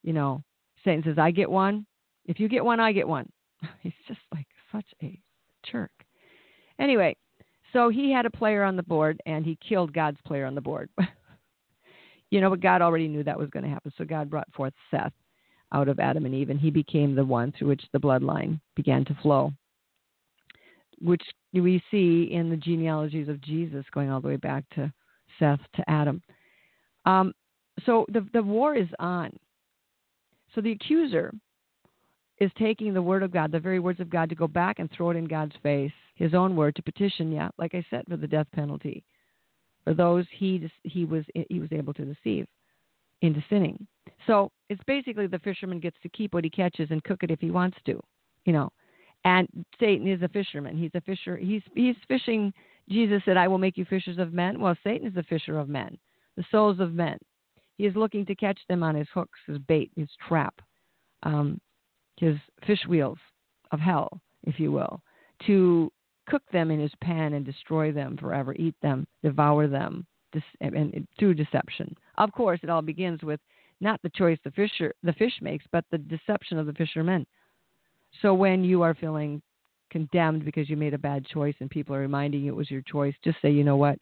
You 0.02 0.12
know, 0.12 0.42
Satan 0.84 1.02
says, 1.04 1.18
I 1.18 1.30
get 1.30 1.50
one. 1.50 1.86
If 2.26 2.38
you 2.38 2.48
get 2.48 2.64
one, 2.64 2.80
I 2.80 2.92
get 2.92 3.08
one. 3.08 3.30
He's 3.80 3.92
just 4.06 4.20
like 4.32 4.46
such 4.72 4.86
a 5.02 5.18
jerk. 5.70 5.92
Anyway, 6.78 7.16
so 7.72 7.88
he 7.88 8.12
had 8.12 8.26
a 8.26 8.30
player 8.30 8.62
on 8.62 8.76
the 8.76 8.82
board 8.82 9.20
and 9.26 9.44
he 9.44 9.58
killed 9.66 9.92
God's 9.92 10.20
player 10.26 10.44
on 10.44 10.54
the 10.54 10.60
board. 10.60 10.90
you 12.34 12.40
know, 12.40 12.50
but 12.50 12.60
God 12.60 12.82
already 12.82 13.08
knew 13.08 13.22
that 13.24 13.38
was 13.38 13.50
going 13.50 13.64
to 13.64 13.70
happen. 13.70 13.92
So 13.96 14.04
God 14.04 14.28
brought 14.28 14.52
forth 14.52 14.74
Seth 14.90 15.12
out 15.72 15.88
of 15.88 15.98
Adam 15.98 16.26
and 16.26 16.34
Eve, 16.34 16.50
and 16.50 16.60
he 16.60 16.70
became 16.70 17.14
the 17.14 17.24
one 17.24 17.52
through 17.52 17.68
which 17.68 17.84
the 17.92 17.98
bloodline 17.98 18.60
began 18.74 19.04
to 19.06 19.16
flow 19.22 19.52
which 21.00 21.22
we 21.52 21.82
see 21.90 22.28
in 22.32 22.50
the 22.50 22.56
genealogies 22.56 23.28
of 23.28 23.40
Jesus 23.40 23.84
going 23.92 24.10
all 24.10 24.20
the 24.20 24.28
way 24.28 24.36
back 24.36 24.64
to 24.74 24.92
Seth 25.38 25.60
to 25.76 25.90
Adam. 25.90 26.22
Um, 27.04 27.32
so 27.84 28.06
the, 28.08 28.26
the 28.32 28.42
war 28.42 28.74
is 28.74 28.88
on. 28.98 29.36
So 30.54 30.60
the 30.60 30.72
accuser 30.72 31.32
is 32.38 32.50
taking 32.58 32.94
the 32.94 33.02
word 33.02 33.22
of 33.22 33.32
God, 33.32 33.52
the 33.52 33.60
very 33.60 33.80
words 33.80 34.00
of 34.00 34.10
God, 34.10 34.28
to 34.28 34.34
go 34.34 34.46
back 34.46 34.78
and 34.78 34.90
throw 34.90 35.10
it 35.10 35.16
in 35.16 35.26
God's 35.26 35.54
face, 35.62 35.92
his 36.14 36.34
own 36.34 36.56
word, 36.56 36.76
to 36.76 36.82
petition, 36.82 37.32
yeah, 37.32 37.48
like 37.58 37.74
I 37.74 37.84
said, 37.90 38.04
for 38.08 38.16
the 38.16 38.26
death 38.26 38.46
penalty 38.52 39.04
for 39.84 39.94
those 39.94 40.24
he 40.36 40.70
he 40.82 41.04
was 41.04 41.24
he 41.48 41.60
was 41.60 41.70
able 41.72 41.94
to 41.94 42.04
deceive 42.04 42.46
into 43.22 43.44
sinning. 43.48 43.86
So 44.26 44.50
it's 44.68 44.82
basically 44.86 45.26
the 45.26 45.38
fisherman 45.38 45.80
gets 45.80 45.96
to 46.02 46.08
keep 46.10 46.34
what 46.34 46.44
he 46.44 46.50
catches 46.50 46.90
and 46.90 47.02
cook 47.04 47.22
it 47.22 47.30
if 47.30 47.40
he 47.40 47.50
wants 47.50 47.76
to, 47.86 48.00
you 48.44 48.52
know. 48.52 48.70
And 49.24 49.48
Satan 49.80 50.06
is 50.06 50.22
a 50.22 50.28
fisherman. 50.28 50.76
He's 50.76 50.90
a 50.94 51.00
fisher. 51.00 51.36
He's 51.36 51.62
he's 51.74 51.96
fishing. 52.08 52.52
Jesus 52.88 53.22
said, 53.24 53.36
"I 53.36 53.48
will 53.48 53.58
make 53.58 53.78
you 53.78 53.84
fishers 53.86 54.18
of 54.18 54.32
men." 54.32 54.60
Well, 54.60 54.76
Satan 54.84 55.06
is 55.06 55.14
the 55.14 55.22
fisher 55.22 55.58
of 55.58 55.68
men, 55.68 55.96
the 56.36 56.44
souls 56.50 56.80
of 56.80 56.92
men. 56.92 57.18
He 57.78 57.86
is 57.86 57.96
looking 57.96 58.26
to 58.26 58.34
catch 58.34 58.60
them 58.68 58.82
on 58.82 58.94
his 58.94 59.08
hooks, 59.12 59.38
his 59.46 59.58
bait, 59.58 59.90
his 59.96 60.08
trap, 60.28 60.54
um, 61.22 61.60
his 62.18 62.36
fish 62.66 62.86
wheels 62.86 63.18
of 63.72 63.80
hell, 63.80 64.20
if 64.44 64.60
you 64.60 64.70
will, 64.70 65.00
to 65.46 65.90
cook 66.26 66.42
them 66.52 66.70
in 66.70 66.80
his 66.80 66.92
pan 67.00 67.34
and 67.34 67.44
destroy 67.44 67.92
them 67.92 68.16
forever, 68.16 68.54
eat 68.54 68.74
them, 68.82 69.06
devour 69.22 69.66
them, 69.66 70.06
and, 70.60 70.74
and 70.74 71.06
through 71.18 71.34
deception. 71.34 71.94
Of 72.18 72.32
course, 72.32 72.60
it 72.62 72.70
all 72.70 72.82
begins 72.82 73.22
with 73.22 73.40
not 73.80 74.00
the 74.02 74.10
choice 74.10 74.38
the 74.44 74.50
fisher 74.52 74.94
the 75.02 75.12
fish 75.12 75.34
makes, 75.40 75.64
but 75.70 75.84
the 75.90 75.98
deception 75.98 76.58
of 76.58 76.66
the 76.66 76.72
fishermen. 76.72 77.26
So 78.22 78.32
when 78.34 78.64
you 78.64 78.82
are 78.82 78.94
feeling 78.94 79.42
condemned 79.90 80.44
because 80.44 80.68
you 80.68 80.76
made 80.76 80.94
a 80.94 80.98
bad 80.98 81.26
choice 81.26 81.54
and 81.60 81.70
people 81.70 81.94
are 81.94 82.00
reminding 82.00 82.42
you 82.42 82.52
it 82.52 82.56
was 82.56 82.70
your 82.70 82.82
choice, 82.82 83.14
just 83.22 83.38
say, 83.42 83.50
you 83.50 83.64
know 83.64 83.76
what? 83.76 83.98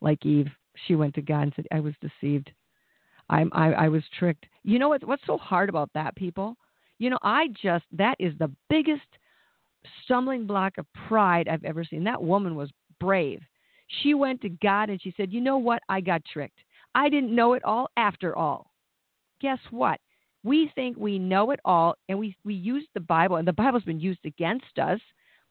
Like 0.00 0.24
Eve, 0.24 0.48
she 0.86 0.94
went 0.94 1.14
to 1.14 1.22
God 1.22 1.42
and 1.42 1.52
said, 1.56 1.66
I 1.72 1.80
was 1.80 1.94
deceived. 2.00 2.50
I'm, 3.28 3.50
I, 3.52 3.72
I 3.72 3.88
was 3.88 4.02
tricked. 4.18 4.46
You 4.62 4.78
know 4.78 4.88
what, 4.88 5.04
what's 5.04 5.26
so 5.26 5.36
hard 5.36 5.68
about 5.68 5.90
that, 5.94 6.14
people? 6.16 6.56
You 6.98 7.10
know, 7.10 7.18
I 7.22 7.48
just, 7.60 7.84
that 7.92 8.16
is 8.18 8.32
the 8.38 8.50
biggest 8.70 9.06
stumbling 10.04 10.46
block 10.46 10.78
of 10.78 10.86
pride 11.08 11.48
I've 11.48 11.64
ever 11.64 11.84
seen. 11.84 12.04
That 12.04 12.22
woman 12.22 12.54
was 12.54 12.70
brave. 13.00 13.40
She 14.02 14.14
went 14.14 14.40
to 14.42 14.48
God 14.48 14.90
and 14.90 15.00
she 15.00 15.14
said, 15.16 15.32
You 15.32 15.40
know 15.40 15.58
what? 15.58 15.82
I 15.88 16.00
got 16.00 16.22
tricked. 16.24 16.58
I 16.94 17.08
didn't 17.08 17.34
know 17.34 17.52
it 17.52 17.64
all 17.64 17.88
after 17.96 18.36
all. 18.36 18.70
Guess 19.40 19.58
what? 19.70 20.00
We 20.44 20.70
think 20.74 20.96
we 20.96 21.18
know 21.18 21.50
it 21.50 21.60
all, 21.64 21.96
and 22.08 22.18
we, 22.18 22.36
we 22.44 22.54
use 22.54 22.86
the 22.94 23.00
Bible, 23.00 23.36
and 23.36 23.46
the 23.46 23.52
Bible's 23.52 23.82
been 23.82 24.00
used 24.00 24.24
against 24.24 24.78
us 24.80 25.00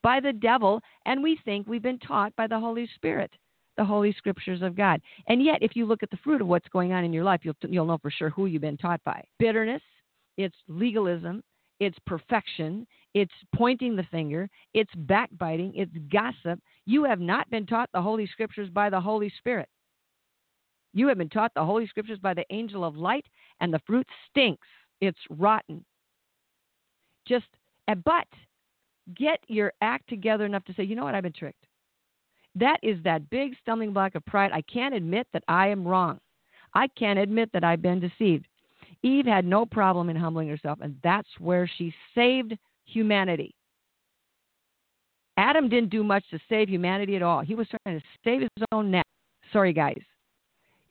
by 0.02 0.20
the 0.20 0.32
devil, 0.32 0.82
and 1.06 1.22
we 1.22 1.38
think 1.44 1.68
we've 1.68 1.82
been 1.82 2.00
taught 2.00 2.36
by 2.36 2.48
the 2.48 2.60
Holy 2.60 2.88
Spirit, 2.96 3.32
the 3.76 3.84
Holy 3.84 4.14
Scriptures 4.14 4.62
of 4.62 4.76
God. 4.76 5.02
And 5.28 5.44
yet, 5.44 5.58
if 5.62 5.76
you 5.76 5.86
look 5.86 6.02
at 6.02 6.10
the 6.12 6.18
fruit 6.24 6.42
of 6.42 6.48
what's 6.48 6.70
going 6.70 6.94
on 6.94 7.04
in 7.04 7.12
your 7.12 7.24
life, 7.24 7.42
you'll, 7.44 7.56
you'll 7.68 7.86
know 7.86 7.98
for 8.02 8.10
sure 8.10 8.30
who 8.30 8.46
you've 8.46 8.62
been 8.62 8.78
taught 8.78 9.02
by. 9.04 9.22
Bitterness, 9.38 9.82
it's 10.38 10.56
legalism, 10.68 11.44
it's 11.80 11.98
perfection, 12.08 12.88
it's 13.16 13.34
pointing 13.56 13.96
the 13.96 14.04
finger, 14.12 14.50
it's 14.74 14.92
backbiting, 14.94 15.72
it's 15.74 15.96
gossip. 16.12 16.60
You 16.86 17.06
have 17.06 17.22
not 17.22 17.50
been 17.50 17.66
taught 17.66 17.90
the 17.94 18.02
Holy 18.02 18.28
Scriptures 18.28 18.70
by 18.70 18.90
the 18.90 19.00
Holy 19.00 19.32
Spirit. 19.38 19.70
You 20.94 21.08
have 21.08 21.18
been 21.18 21.30
taught 21.30 21.54
the 21.56 21.64
Holy 21.64 21.88
Scriptures 21.88 22.20
by 22.20 22.34
the 22.34 22.46
angel 22.50 22.84
of 22.84 22.98
light, 22.98 23.26
and 23.62 23.74
the 23.74 23.80
fruit 23.88 24.06
stinks. 24.30 24.68
It's 25.00 25.18
rotten. 25.30 25.86
Just, 27.26 27.48
eh, 27.88 27.96
but 27.96 28.28
get 29.16 29.40
your 29.48 29.72
act 29.82 30.10
together 30.10 30.46
enough 30.46 30.66
to 30.66 30.74
say, 30.74 30.84
you 30.84 30.96
know 30.96 31.06
what, 31.06 31.16
I've 31.16 31.24
been 31.24 31.32
tricked. 31.32 31.66
That 32.54 32.80
is 32.84 33.02
that 33.06 33.30
big 33.30 33.56
stumbling 33.62 33.94
block 33.94 34.16
of 34.16 34.26
pride. 34.26 34.52
I 34.54 34.62
can't 34.62 34.94
admit 34.94 35.28
that 35.32 35.44
I 35.48 35.70
am 35.70 35.88
wrong. 35.88 36.20
I 36.74 36.90
can't 37.00 37.20
admit 37.20 37.50
that 37.54 37.64
I've 37.64 37.82
been 37.82 38.02
deceived. 38.02 38.46
Eve 39.04 39.26
had 39.26 39.46
no 39.46 39.66
problem 39.66 40.10
in 40.10 40.18
humbling 40.18 40.50
herself, 40.50 40.80
and 40.82 40.98
that's 41.02 41.30
where 41.40 41.70
she 41.78 41.94
saved 42.14 42.58
humanity. 42.86 43.54
Adam 45.38 45.68
didn't 45.68 45.90
do 45.90 46.04
much 46.04 46.24
to 46.32 46.40
save 46.48 46.70
humanity 46.70 47.16
at 47.16 47.22
all. 47.22 47.42
He 47.42 47.56
was 47.56 47.68
trying 47.68 48.00
to 48.00 48.06
save 48.24 48.42
his 48.42 48.66
own 48.72 48.90
neck. 48.90 49.06
Sorry, 49.52 49.74
guys. 49.74 50.02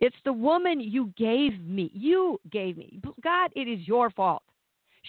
It's 0.01 0.17
the 0.25 0.33
woman 0.33 0.81
you 0.81 1.13
gave 1.17 1.61
me. 1.61 1.91
You 1.95 2.39
gave 2.51 2.77
me. 2.77 3.01
God, 3.23 3.51
it 3.57 3.69
is 3.69 3.87
your 3.87 4.11
fault. 4.11 4.43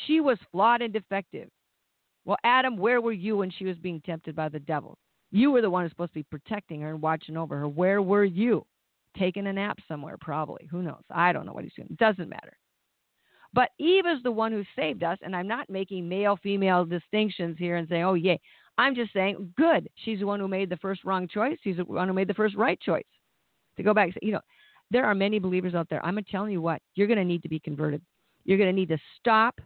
She 0.08 0.22
was 0.22 0.38
flawed 0.52 0.82
and 0.82 0.94
defective. 0.94 1.50
Well, 2.24 2.38
Adam, 2.44 2.78
where 2.78 3.02
were 3.02 3.12
you 3.12 3.38
when 3.38 3.52
she 3.52 3.66
was 3.66 3.78
being 3.78 4.02
tempted 4.02 4.36
by 4.36 4.50
the 4.50 4.60
devil? 4.60 4.98
You 5.32 5.52
were 5.52 5.62
the 5.62 5.70
one 5.70 5.84
who's 5.84 5.92
supposed 5.92 6.14
to 6.14 6.20
be 6.20 6.24
protecting 6.24 6.82
her 6.82 6.92
and 6.92 7.02
watching 7.02 7.38
over 7.38 7.58
her. 7.58 7.68
Where 7.68 8.02
were 8.02 8.24
you? 8.24 8.66
Taking 9.18 9.48
a 9.48 9.54
nap 9.54 9.80
somewhere, 9.88 10.18
probably. 10.20 10.68
Who 10.72 10.82
knows? 10.82 11.04
I 11.10 11.34
don't 11.34 11.46
know 11.46 11.54
what 11.54 11.64
he's 11.64 11.74
doing. 11.74 11.90
It 11.92 11.98
doesn't 11.98 12.30
matter. 12.30 12.58
But 13.56 13.70
Eve 13.80 14.06
is 14.06 14.22
the 14.22 14.32
one 14.32 14.52
who 14.52 14.66
saved 14.76 15.02
us, 15.02 15.18
and 15.22 15.34
I'm 15.34 15.48
not 15.48 15.70
making 15.70 16.10
male 16.10 16.38
female 16.44 16.84
distinctions 16.84 17.56
here 17.58 17.78
and 17.78 17.88
saying, 17.88 18.04
oh, 18.04 18.16
yay. 18.16 18.40
I'm 18.78 18.94
just 18.94 19.14
saying, 19.14 19.54
good. 19.56 19.90
She's 20.04 20.20
the 20.20 20.26
one 20.26 20.42
who 20.42 20.50
made 20.50 20.70
the 20.70 20.76
first 20.78 21.06
wrong 21.06 21.26
choice. 21.26 21.58
She's 21.64 21.78
the 21.78 21.86
one 21.86 22.10
who 22.10 22.14
made 22.14 22.28
the 22.28 22.34
first 22.34 22.56
right 22.58 22.78
choice. 22.82 23.06
To 23.78 23.84
go 23.84 23.94
back, 23.94 24.10
you 24.22 24.34
know, 24.34 24.42
there 24.92 25.06
are 25.06 25.16
many 25.16 25.40
believers 25.40 25.74
out 25.74 25.88
there. 25.90 26.06
I'm 26.06 26.20
telling 26.30 26.52
you 26.52 26.62
what, 26.62 26.82
you're 26.96 27.08
going 27.08 27.18
to 27.18 27.24
need 27.24 27.44
to 27.44 27.50
be 27.50 27.62
converted. 27.62 28.02
You're 28.44 28.58
going 28.58 28.70
to 28.70 28.76
need 28.76 28.90
to 28.90 28.98
stop 29.20 29.62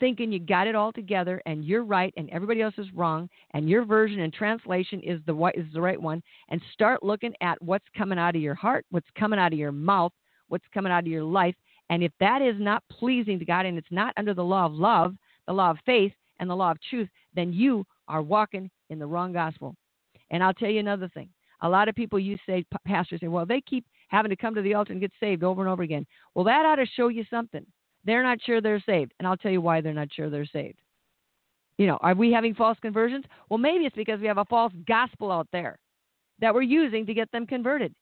thinking 0.00 0.32
you 0.32 0.40
got 0.40 0.66
it 0.66 0.74
all 0.74 0.92
together 0.92 1.40
and 1.46 1.64
you're 1.64 1.84
right 1.84 2.12
and 2.16 2.28
everybody 2.30 2.60
else 2.60 2.74
is 2.76 2.92
wrong 2.92 3.28
and 3.54 3.70
your 3.70 3.84
version 3.84 4.20
and 4.20 4.32
translation 4.32 5.00
is 5.00 5.20
the 5.26 5.52
is 5.54 5.66
the 5.72 5.80
right 5.80 6.00
one 6.00 6.20
and 6.48 6.60
start 6.72 7.04
looking 7.04 7.32
at 7.40 7.60
what's 7.62 7.84
coming 7.96 8.18
out 8.18 8.34
of 8.34 8.42
your 8.42 8.56
heart, 8.56 8.84
what's 8.90 9.06
coming 9.16 9.38
out 9.38 9.52
of 9.52 9.58
your 9.60 9.70
mouth, 9.70 10.12
what's 10.48 10.64
coming 10.74 10.90
out 10.90 11.04
of 11.04 11.06
your 11.06 11.22
life 11.22 11.54
and 11.92 12.02
if 12.02 12.12
that 12.20 12.40
is 12.40 12.54
not 12.58 12.82
pleasing 12.90 13.38
to 13.38 13.44
God 13.44 13.66
and 13.66 13.76
it's 13.76 13.86
not 13.90 14.14
under 14.16 14.32
the 14.32 14.42
law 14.42 14.64
of 14.64 14.72
love, 14.72 15.14
the 15.46 15.52
law 15.52 15.72
of 15.72 15.76
faith, 15.84 16.14
and 16.40 16.48
the 16.48 16.56
law 16.56 16.70
of 16.70 16.78
truth, 16.88 17.08
then 17.34 17.52
you 17.52 17.84
are 18.08 18.22
walking 18.22 18.70
in 18.88 18.98
the 18.98 19.04
wrong 19.04 19.30
gospel. 19.30 19.76
And 20.30 20.42
I'll 20.42 20.54
tell 20.54 20.70
you 20.70 20.80
another 20.80 21.10
thing. 21.12 21.28
A 21.60 21.68
lot 21.68 21.88
of 21.88 21.94
people 21.94 22.18
you 22.18 22.38
say, 22.46 22.64
pastors 22.86 23.20
say, 23.20 23.28
well, 23.28 23.44
they 23.44 23.60
keep 23.60 23.84
having 24.08 24.30
to 24.30 24.36
come 24.36 24.54
to 24.54 24.62
the 24.62 24.72
altar 24.72 24.92
and 24.92 25.02
get 25.02 25.12
saved 25.20 25.44
over 25.44 25.60
and 25.60 25.68
over 25.68 25.82
again. 25.82 26.06
Well, 26.34 26.46
that 26.46 26.64
ought 26.64 26.76
to 26.76 26.86
show 26.86 27.08
you 27.08 27.24
something. 27.28 27.66
They're 28.06 28.22
not 28.22 28.38
sure 28.42 28.62
they're 28.62 28.82
saved. 28.86 29.12
And 29.18 29.28
I'll 29.28 29.36
tell 29.36 29.52
you 29.52 29.60
why 29.60 29.82
they're 29.82 29.92
not 29.92 30.08
sure 30.14 30.30
they're 30.30 30.46
saved. 30.46 30.78
You 31.76 31.88
know, 31.88 31.98
are 32.00 32.14
we 32.14 32.32
having 32.32 32.54
false 32.54 32.78
conversions? 32.80 33.26
Well, 33.50 33.58
maybe 33.58 33.84
it's 33.84 33.96
because 33.96 34.18
we 34.18 34.28
have 34.28 34.38
a 34.38 34.46
false 34.46 34.72
gospel 34.88 35.30
out 35.30 35.48
there 35.52 35.78
that 36.40 36.54
we're 36.54 36.62
using 36.62 37.04
to 37.04 37.12
get 37.12 37.30
them 37.32 37.46
converted 37.46 37.94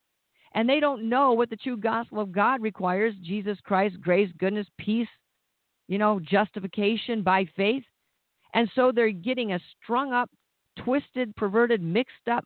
and 0.54 0.68
they 0.68 0.80
don't 0.80 1.08
know 1.08 1.32
what 1.32 1.50
the 1.50 1.56
true 1.56 1.76
gospel 1.76 2.20
of 2.20 2.32
God 2.32 2.60
requires 2.60 3.14
Jesus 3.22 3.58
Christ, 3.64 4.00
grace, 4.00 4.30
goodness, 4.38 4.66
peace, 4.78 5.08
you 5.88 5.98
know, 5.98 6.20
justification 6.20 7.22
by 7.22 7.46
faith. 7.56 7.84
And 8.54 8.68
so 8.74 8.92
they're 8.92 9.10
getting 9.10 9.52
a 9.52 9.60
strung 9.82 10.12
up, 10.12 10.30
twisted, 10.84 11.34
perverted, 11.36 11.80
mixed 11.80 12.28
up 12.30 12.44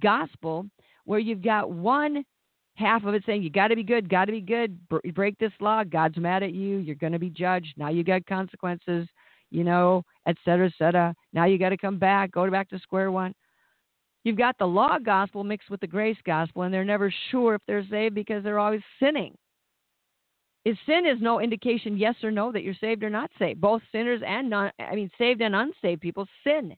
gospel 0.00 0.66
where 1.04 1.20
you've 1.20 1.42
got 1.42 1.70
one 1.70 2.24
half 2.76 3.04
of 3.04 3.14
it 3.14 3.22
saying 3.24 3.42
you 3.42 3.50
got 3.50 3.68
to 3.68 3.76
be 3.76 3.84
good, 3.84 4.08
got 4.08 4.24
to 4.24 4.32
be 4.32 4.40
good, 4.40 4.76
break 5.14 5.38
this 5.38 5.52
law, 5.60 5.84
God's 5.84 6.16
mad 6.16 6.42
at 6.42 6.52
you, 6.52 6.78
you're 6.78 6.96
going 6.96 7.12
to 7.12 7.18
be 7.18 7.30
judged, 7.30 7.72
now 7.76 7.88
you 7.88 8.02
got 8.02 8.26
consequences, 8.26 9.06
you 9.50 9.62
know, 9.62 10.02
et 10.26 10.36
cetera, 10.44 10.66
et 10.66 10.72
cetera. 10.76 11.14
Now 11.32 11.44
you 11.44 11.58
got 11.58 11.68
to 11.68 11.76
come 11.76 11.98
back, 11.98 12.32
go 12.32 12.50
back 12.50 12.68
to 12.70 12.78
square 12.80 13.12
one. 13.12 13.32
You've 14.24 14.38
got 14.38 14.56
the 14.58 14.66
law 14.66 14.98
gospel 14.98 15.44
mixed 15.44 15.70
with 15.70 15.80
the 15.80 15.86
grace 15.86 16.16
gospel, 16.24 16.62
and 16.62 16.72
they're 16.72 16.84
never 16.84 17.12
sure 17.30 17.54
if 17.54 17.62
they're 17.66 17.86
saved 17.88 18.14
because 18.14 18.42
they're 18.42 18.58
always 18.58 18.82
sinning. 18.98 19.36
Is 20.64 20.78
sin 20.86 21.04
is 21.04 21.20
no 21.20 21.40
indication, 21.40 21.98
yes 21.98 22.14
or 22.22 22.30
no, 22.30 22.50
that 22.50 22.62
you're 22.62 22.74
saved 22.80 23.04
or 23.04 23.10
not 23.10 23.30
saved. 23.38 23.60
Both 23.60 23.82
sinners 23.92 24.22
and 24.26 24.48
non, 24.48 24.70
I 24.78 24.94
mean, 24.94 25.10
saved 25.18 25.42
and 25.42 25.54
unsaved 25.54 26.00
people 26.00 26.26
sin. 26.42 26.74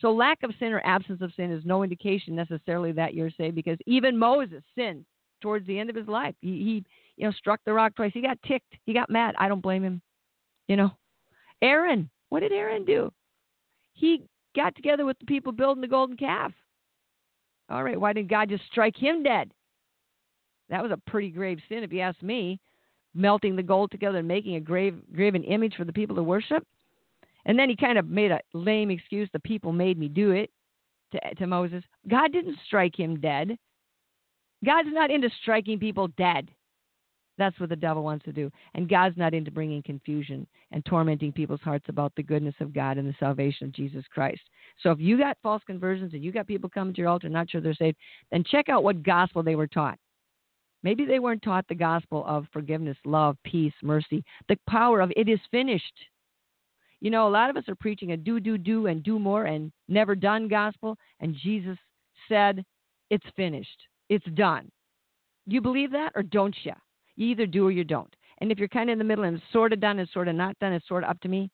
So 0.00 0.12
lack 0.12 0.44
of 0.44 0.52
sin 0.60 0.72
or 0.72 0.80
absence 0.84 1.20
of 1.20 1.32
sin 1.34 1.50
is 1.50 1.64
no 1.64 1.82
indication 1.82 2.36
necessarily 2.36 2.92
that 2.92 3.14
you're 3.14 3.32
saved 3.36 3.56
because 3.56 3.78
even 3.86 4.16
Moses 4.16 4.62
sinned 4.76 5.04
towards 5.40 5.66
the 5.66 5.78
end 5.78 5.90
of 5.90 5.96
his 5.96 6.06
life. 6.06 6.36
He, 6.40 6.48
he 6.48 6.84
you 7.16 7.26
know, 7.26 7.32
struck 7.32 7.58
the 7.66 7.72
rock 7.72 7.96
twice. 7.96 8.12
He 8.14 8.22
got 8.22 8.38
ticked. 8.46 8.74
He 8.86 8.92
got 8.94 9.10
mad. 9.10 9.34
I 9.38 9.48
don't 9.48 9.62
blame 9.62 9.82
him. 9.82 10.00
You 10.68 10.76
know, 10.76 10.92
Aaron, 11.60 12.08
what 12.28 12.40
did 12.40 12.52
Aaron 12.52 12.84
do? 12.84 13.12
He 13.94 14.22
got 14.54 14.76
together 14.76 15.04
with 15.04 15.18
the 15.18 15.26
people 15.26 15.50
building 15.50 15.80
the 15.80 15.88
golden 15.88 16.16
calf. 16.16 16.52
All 17.70 17.82
right, 17.82 18.00
why 18.00 18.12
didn't 18.12 18.30
God 18.30 18.48
just 18.48 18.64
strike 18.70 18.96
him 18.96 19.22
dead? 19.22 19.50
That 20.70 20.82
was 20.82 20.92
a 20.92 21.10
pretty 21.10 21.30
grave 21.30 21.60
sin, 21.68 21.82
if 21.82 21.92
you 21.92 22.00
ask 22.00 22.20
me. 22.22 22.60
Melting 23.14 23.56
the 23.56 23.62
gold 23.62 23.90
together 23.90 24.18
and 24.18 24.28
making 24.28 24.56
a 24.56 24.60
grave, 24.60 25.00
graven 25.14 25.42
image 25.44 25.74
for 25.76 25.84
the 25.84 25.92
people 25.92 26.16
to 26.16 26.22
worship. 26.22 26.64
And 27.46 27.58
then 27.58 27.68
he 27.68 27.76
kind 27.76 27.98
of 27.98 28.06
made 28.08 28.30
a 28.30 28.40
lame 28.52 28.90
excuse. 28.90 29.28
The 29.32 29.40
people 29.40 29.72
made 29.72 29.98
me 29.98 30.08
do 30.08 30.32
it 30.32 30.50
to, 31.12 31.34
to 31.36 31.46
Moses. 31.46 31.82
God 32.06 32.32
didn't 32.32 32.58
strike 32.66 32.98
him 32.98 33.18
dead. 33.20 33.56
God's 34.64 34.90
not 34.92 35.10
into 35.10 35.30
striking 35.42 35.78
people 35.78 36.08
dead. 36.08 36.50
That's 37.38 37.58
what 37.60 37.68
the 37.68 37.76
devil 37.76 38.02
wants 38.02 38.24
to 38.24 38.32
do. 38.32 38.50
And 38.74 38.88
God's 38.88 39.16
not 39.16 39.32
into 39.32 39.50
bringing 39.50 39.82
confusion 39.82 40.46
and 40.72 40.84
tormenting 40.84 41.32
people's 41.32 41.60
hearts 41.60 41.86
about 41.88 42.12
the 42.16 42.22
goodness 42.22 42.56
of 42.60 42.74
God 42.74 42.98
and 42.98 43.08
the 43.08 43.14
salvation 43.20 43.68
of 43.68 43.72
Jesus 43.72 44.04
Christ. 44.12 44.40
So 44.82 44.90
if 44.90 44.98
you 44.98 45.16
got 45.16 45.38
false 45.42 45.62
conversions 45.66 46.12
and 46.12 46.22
you 46.22 46.32
got 46.32 46.48
people 46.48 46.68
coming 46.68 46.92
to 46.94 47.00
your 47.00 47.08
altar 47.08 47.28
not 47.28 47.48
sure 47.48 47.60
they're 47.60 47.74
saved, 47.74 47.96
then 48.32 48.44
check 48.44 48.68
out 48.68 48.82
what 48.82 49.04
gospel 49.04 49.42
they 49.42 49.54
were 49.54 49.68
taught. 49.68 49.98
Maybe 50.82 51.04
they 51.04 51.18
weren't 51.18 51.42
taught 51.42 51.66
the 51.68 51.74
gospel 51.74 52.24
of 52.26 52.46
forgiveness, 52.52 52.96
love, 53.04 53.36
peace, 53.44 53.72
mercy, 53.82 54.24
the 54.48 54.58
power 54.68 55.00
of 55.00 55.12
it 55.16 55.28
is 55.28 55.40
finished. 55.50 55.94
You 57.00 57.10
know, 57.10 57.28
a 57.28 57.30
lot 57.30 57.50
of 57.50 57.56
us 57.56 57.68
are 57.68 57.76
preaching 57.76 58.12
a 58.12 58.16
do, 58.16 58.40
do, 58.40 58.58
do, 58.58 58.86
and 58.86 59.02
do 59.02 59.18
more 59.18 59.44
and 59.44 59.72
never 59.88 60.16
done 60.16 60.48
gospel. 60.48 60.96
And 61.20 61.36
Jesus 61.42 61.78
said, 62.28 62.64
It's 63.10 63.26
finished. 63.36 63.82
It's 64.08 64.26
done. 64.34 64.70
You 65.46 65.60
believe 65.60 65.92
that 65.92 66.12
or 66.14 66.22
don't 66.22 66.56
you? 66.64 66.72
You 67.18 67.26
either 67.26 67.46
do 67.46 67.66
or 67.66 67.72
you 67.72 67.82
don't. 67.82 68.14
And 68.38 68.52
if 68.52 68.58
you're 68.58 68.68
kind 68.68 68.88
of 68.88 68.92
in 68.92 68.98
the 68.98 69.04
middle 69.04 69.24
and 69.24 69.42
sort 69.52 69.72
of 69.72 69.80
done, 69.80 69.98
it's 69.98 70.12
sort 70.12 70.28
of 70.28 70.36
not 70.36 70.56
done, 70.60 70.72
it's 70.72 70.86
sort 70.86 71.02
of 71.02 71.10
up 71.10 71.20
to 71.22 71.28
me. 71.28 71.50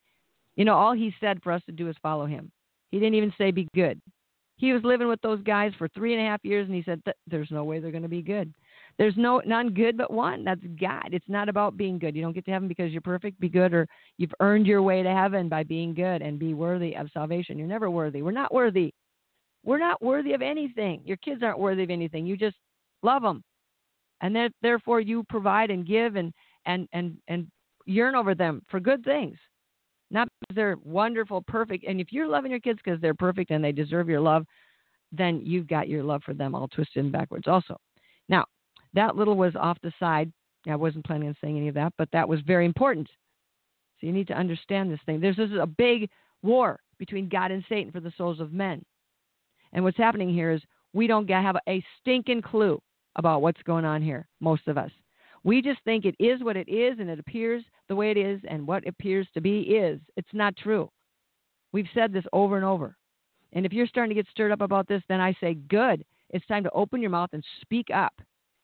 You 0.55 0.63
know, 0.63 0.75
all 0.75 0.93
he 0.93 1.13
said 1.19 1.41
for 1.41 1.51
us 1.51 1.63
to 1.65 1.71
do 1.71 1.89
is 1.89 1.95
follow 2.03 2.27
him. 2.27 2.51
He 2.91 2.99
didn't 2.99 3.15
even 3.15 3.33
say 3.35 3.49
be 3.49 3.67
good. 3.73 3.99
He 4.57 4.71
was 4.71 4.83
living 4.83 5.07
with 5.07 5.19
those 5.21 5.41
guys 5.41 5.73
for 5.77 5.87
three 5.89 6.13
and 6.13 6.21
a 6.21 6.29
half 6.29 6.39
years, 6.45 6.67
and 6.67 6.75
he 6.75 6.83
said, 6.83 7.01
"There's 7.27 7.51
no 7.51 7.65
way 7.65 7.79
they're 7.79 7.91
going 7.91 8.03
to 8.03 8.07
be 8.07 8.21
good. 8.21 8.53
There's 8.97 9.17
no 9.17 9.41
none 9.45 9.73
good 9.73 9.97
but 9.97 10.11
one. 10.11 10.45
That's 10.45 10.61
God. 10.79 11.09
It's 11.11 11.27
not 11.27 11.49
about 11.49 11.75
being 11.75 11.99
good. 11.99 12.15
You 12.15 12.21
don't 12.21 12.31
get 12.31 12.45
to 12.45 12.51
heaven 12.51 12.69
because 12.69 12.91
you're 12.91 13.01
perfect. 13.01 13.39
Be 13.39 13.49
good, 13.49 13.73
or 13.73 13.87
you've 14.17 14.33
earned 14.39 14.67
your 14.67 14.81
way 14.81 15.03
to 15.03 15.13
heaven 15.13 15.49
by 15.49 15.63
being 15.63 15.93
good 15.93 16.21
and 16.21 16.39
be 16.39 16.53
worthy 16.53 16.95
of 16.95 17.09
salvation. 17.11 17.57
You're 17.57 17.67
never 17.67 17.89
worthy. 17.89 18.21
We're 18.21 18.31
not 18.31 18.53
worthy. 18.53 18.93
We're 19.65 19.79
not 19.79 20.01
worthy 20.01 20.33
of 20.33 20.41
anything. 20.41 21.01
Your 21.03 21.17
kids 21.17 21.43
aren't 21.43 21.59
worthy 21.59 21.83
of 21.83 21.89
anything. 21.89 22.25
You 22.25 22.37
just 22.37 22.55
love 23.01 23.23
them 23.23 23.43
and 24.21 24.35
that 24.35 24.51
therefore 24.61 24.99
you 24.99 25.23
provide 25.29 25.69
and 25.69 25.85
give 25.85 26.15
and 26.15 26.33
and 26.65 26.87
and 26.93 27.17
and 27.27 27.47
yearn 27.85 28.15
over 28.15 28.33
them 28.35 28.61
for 28.69 28.79
good 28.79 29.03
things. 29.03 29.37
Not 30.11 30.27
because 30.41 30.55
they're 30.55 30.77
wonderful 30.83 31.41
perfect. 31.41 31.85
And 31.87 31.99
if 31.99 32.11
you're 32.11 32.27
loving 32.27 32.51
your 32.51 32.59
kids 32.59 32.79
because 32.83 33.01
they're 33.01 33.13
perfect 33.13 33.51
and 33.51 33.63
they 33.63 33.71
deserve 33.71 34.09
your 34.09 34.21
love 34.21 34.45
then 35.11 35.39
you've 35.45 35.67
got 35.67 35.87
your 35.87 36.03
love 36.03 36.21
for 36.25 36.33
them 36.33 36.55
all 36.55 36.67
twisted 36.67 37.03
and 37.03 37.11
backwards 37.11 37.47
also. 37.47 37.77
Now 38.27 38.45
that 38.93 39.15
little 39.15 39.35
was 39.35 39.55
off 39.55 39.77
the 39.81 39.93
side. 39.99 40.31
I 40.67 40.75
wasn't 40.75 41.05
planning 41.05 41.27
on 41.27 41.35
saying 41.41 41.57
any 41.57 41.67
of 41.67 41.75
that 41.75 41.93
but 41.97 42.09
that 42.11 42.27
was 42.27 42.41
very 42.41 42.65
important. 42.65 43.07
So 43.99 44.07
you 44.07 44.13
need 44.13 44.27
to 44.27 44.33
understand 44.33 44.91
this 44.91 44.99
thing. 45.05 45.19
There's 45.19 45.37
this 45.37 45.51
is 45.51 45.59
a 45.61 45.67
big 45.67 46.09
war 46.41 46.79
between 46.97 47.29
god 47.29 47.51
and 47.51 47.63
satan 47.67 47.91
for 47.91 47.99
the 47.99 48.13
souls 48.17 48.39
of 48.39 48.53
men. 48.53 48.83
And 49.73 49.83
what's 49.83 49.97
happening 49.97 50.33
here 50.33 50.51
is 50.51 50.61
we 50.93 51.07
don't 51.07 51.29
have 51.29 51.57
a 51.67 51.83
stinking 51.99 52.41
clue 52.41 52.81
about 53.15 53.41
what's 53.41 53.61
going 53.63 53.85
on 53.85 54.01
here, 54.01 54.27
most 54.39 54.67
of 54.67 54.77
us. 54.77 54.91
We 55.43 55.61
just 55.61 55.79
think 55.83 56.05
it 56.05 56.15
is 56.19 56.43
what 56.43 56.57
it 56.57 56.67
is 56.67 56.99
and 56.99 57.09
it 57.09 57.19
appears 57.19 57.63
the 57.87 57.95
way 57.95 58.09
it 58.09 58.17
is, 58.17 58.41
and 58.49 58.65
what 58.65 58.87
appears 58.87 59.27
to 59.35 59.41
be 59.41 59.61
is. 59.61 59.99
It's 60.17 60.33
not 60.33 60.57
true. 60.57 60.89
We've 61.71 61.87
said 61.93 62.11
this 62.11 62.25
over 62.33 62.55
and 62.55 62.65
over. 62.65 62.97
And 63.53 63.65
if 63.65 63.73
you're 63.73 63.85
starting 63.85 64.15
to 64.15 64.21
get 64.21 64.29
stirred 64.31 64.51
up 64.51 64.61
about 64.61 64.87
this, 64.87 65.03
then 65.07 65.21
I 65.21 65.35
say, 65.39 65.53
good. 65.53 66.03
It's 66.31 66.45
time 66.47 66.63
to 66.63 66.71
open 66.71 66.99
your 66.99 67.11
mouth 67.11 67.29
and 67.33 67.43
speak 67.61 67.87
up 67.93 68.13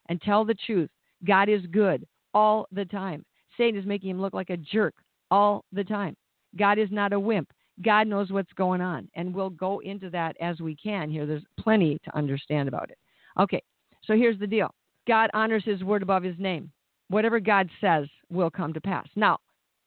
and 0.09 0.19
tell 0.21 0.43
the 0.43 0.55
truth. 0.65 0.89
God 1.23 1.49
is 1.49 1.61
good 1.71 2.07
all 2.33 2.67
the 2.71 2.85
time. 2.85 3.23
Satan 3.57 3.79
is 3.79 3.85
making 3.85 4.09
him 4.09 4.21
look 4.21 4.33
like 4.33 4.49
a 4.49 4.57
jerk 4.57 4.95
all 5.29 5.63
the 5.71 5.83
time. 5.83 6.17
God 6.57 6.79
is 6.79 6.89
not 6.91 7.13
a 7.13 7.19
wimp. 7.19 7.51
God 7.83 8.07
knows 8.07 8.31
what's 8.31 8.51
going 8.53 8.81
on. 8.81 9.07
And 9.15 9.33
we'll 9.33 9.51
go 9.51 9.79
into 9.79 10.09
that 10.09 10.35
as 10.41 10.59
we 10.59 10.75
can 10.75 11.09
here. 11.09 11.25
There's 11.25 11.45
plenty 11.59 11.99
to 12.05 12.17
understand 12.17 12.67
about 12.67 12.89
it. 12.89 12.97
Okay, 13.39 13.61
so 14.03 14.15
here's 14.15 14.39
the 14.39 14.47
deal 14.47 14.73
God 15.07 15.29
honors 15.33 15.63
his 15.65 15.83
word 15.83 16.03
above 16.03 16.23
his 16.23 16.37
name. 16.37 16.71
Whatever 17.09 17.39
God 17.39 17.69
says 17.81 18.07
will 18.29 18.49
come 18.49 18.73
to 18.73 18.81
pass. 18.81 19.07
Now, 19.15 19.39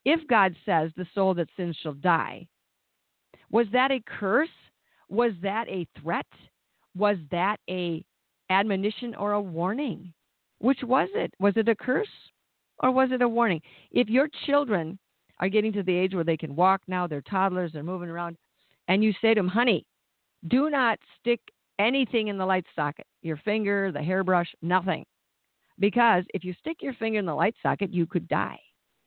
if 0.04 0.26
God 0.28 0.54
says 0.66 0.90
the 0.96 1.06
soul 1.14 1.34
that 1.34 1.48
sins 1.56 1.76
shall 1.82 1.94
die, 1.94 2.46
was 3.50 3.66
that 3.72 3.90
a 3.90 4.02
curse? 4.06 4.48
Was 5.08 5.32
that 5.42 5.68
a 5.68 5.86
threat? 6.00 6.26
Was 6.96 7.16
that 7.30 7.56
a 7.68 8.04
admonition 8.50 9.14
or 9.14 9.32
a 9.32 9.40
warning? 9.40 10.12
Which 10.58 10.80
was 10.82 11.08
it? 11.14 11.32
Was 11.38 11.54
it 11.56 11.68
a 11.68 11.74
curse 11.74 12.08
or 12.82 12.90
was 12.90 13.10
it 13.12 13.22
a 13.22 13.28
warning? 13.28 13.60
If 13.90 14.08
your 14.08 14.28
children 14.46 14.98
are 15.40 15.48
getting 15.48 15.72
to 15.72 15.82
the 15.82 15.96
age 15.96 16.14
where 16.14 16.24
they 16.24 16.36
can 16.36 16.54
walk 16.54 16.82
now, 16.86 17.06
they're 17.06 17.22
toddlers, 17.22 17.72
they're 17.72 17.82
moving 17.82 18.08
around, 18.08 18.36
and 18.88 19.02
you 19.02 19.12
say 19.20 19.34
to 19.34 19.40
them, 19.40 19.48
honey, 19.48 19.84
do 20.48 20.70
not 20.70 20.98
stick 21.20 21.40
anything 21.78 22.28
in 22.28 22.38
the 22.38 22.46
light 22.46 22.66
socket 22.74 23.06
your 23.22 23.36
finger, 23.38 23.90
the 23.90 24.02
hairbrush, 24.02 24.48
nothing. 24.62 25.04
Because 25.78 26.24
if 26.34 26.44
you 26.44 26.54
stick 26.60 26.78
your 26.80 26.94
finger 26.94 27.18
in 27.18 27.26
the 27.26 27.34
light 27.34 27.54
socket, 27.62 27.92
you 27.92 28.06
could 28.06 28.28
die. 28.28 28.60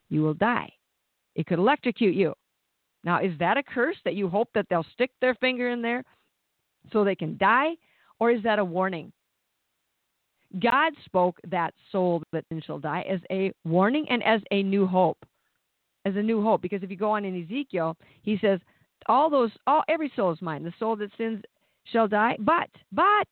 You 0.09 0.21
will 0.23 0.33
die. 0.33 0.71
It 1.35 1.45
could 1.45 1.59
electrocute 1.59 2.15
you. 2.15 2.33
Now, 3.03 3.21
is 3.21 3.37
that 3.39 3.57
a 3.57 3.63
curse 3.63 3.95
that 4.03 4.15
you 4.15 4.27
hope 4.27 4.49
that 4.53 4.65
they'll 4.69 4.85
stick 4.93 5.11
their 5.21 5.35
finger 5.35 5.69
in 5.69 5.81
there 5.81 6.03
so 6.91 7.03
they 7.03 7.15
can 7.15 7.37
die, 7.37 7.71
or 8.19 8.31
is 8.31 8.43
that 8.43 8.59
a 8.59 8.65
warning? 8.65 9.13
God 10.59 10.93
spoke 11.05 11.39
that 11.49 11.73
soul 11.91 12.23
that 12.31 12.45
shall 12.65 12.79
die 12.79 13.05
as 13.09 13.19
a 13.31 13.51
warning 13.65 14.07
and 14.09 14.23
as 14.23 14.41
a 14.51 14.63
new 14.63 14.87
hope. 14.87 15.17
As 16.05 16.15
a 16.15 16.21
new 16.21 16.41
hope. 16.41 16.61
Because 16.61 16.83
if 16.83 16.89
you 16.89 16.97
go 16.97 17.11
on 17.11 17.25
in 17.25 17.43
Ezekiel, 17.43 17.97
he 18.21 18.37
says, 18.39 18.59
All 19.07 19.29
those 19.29 19.51
all 19.67 19.83
every 19.89 20.11
soul 20.15 20.31
is 20.31 20.41
mine. 20.41 20.63
The 20.63 20.73
soul 20.79 20.95
that 20.95 21.11
sins 21.17 21.43
shall 21.91 22.07
die. 22.07 22.37
But 22.39 22.69
but 22.91 23.27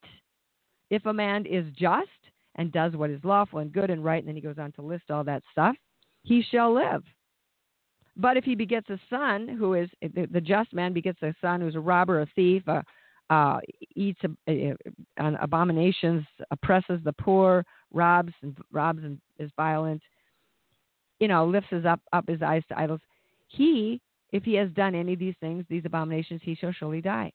if 0.90 1.06
a 1.06 1.14
man 1.14 1.46
is 1.46 1.66
just 1.78 2.10
and 2.56 2.72
does 2.72 2.96
what 2.96 3.10
is 3.10 3.20
lawful 3.24 3.60
and 3.60 3.72
good 3.72 3.90
and 3.90 4.04
right, 4.04 4.20
and 4.20 4.28
then 4.28 4.36
he 4.36 4.42
goes 4.42 4.58
on 4.58 4.72
to 4.74 4.82
list 4.82 5.12
all 5.12 5.24
that 5.26 5.44
stuff, 5.52 5.76
he 6.24 6.44
shall 6.52 6.74
live. 6.74 7.04
But 8.18 8.38
if 8.38 8.46
he 8.46 8.56
begets 8.56 8.90
a 8.90 9.00
son 9.10 9.48
who 9.48 9.74
is 9.74 9.90
the, 10.02 10.42
just 10.42 10.74
man 10.74 10.94
begets 10.94 11.22
a 11.22 11.34
son 11.42 11.62
who's 11.62 11.76
a 11.76 11.80
robber, 11.80 12.22
a 12.22 12.28
thief, 12.36 12.64
a, 12.68 12.84
uh, 13.30 13.60
eats 13.96 14.22
uh, 14.24 15.32
abominations, 15.42 16.24
oppresses 16.52 17.00
the 17.04 17.14
poor, 17.14 17.66
robs 17.92 18.34
and 18.42 18.58
robs 18.72 19.04
and 19.04 19.20
is 19.40 19.52
violent, 19.58 20.02
you 21.20 21.28
know, 21.28 21.46
lifts 21.46 21.70
his 21.72 21.86
up 21.86 22.00
up 22.14 22.28
his 22.28 22.42
eyes 22.42 22.64
to 22.70 22.80
idols. 22.80 23.02
He, 23.48 24.00
if 24.32 24.44
he 24.44 24.54
has 24.56 24.70
done 24.72 24.96
any 24.96 25.14
of 25.14 25.20
these 25.20 25.36
things, 25.40 25.66
these 25.70 25.86
abominations, 25.86 26.42
he 26.44 26.56
shall 26.56 26.72
surely 26.72 27.02
die. 27.02 27.32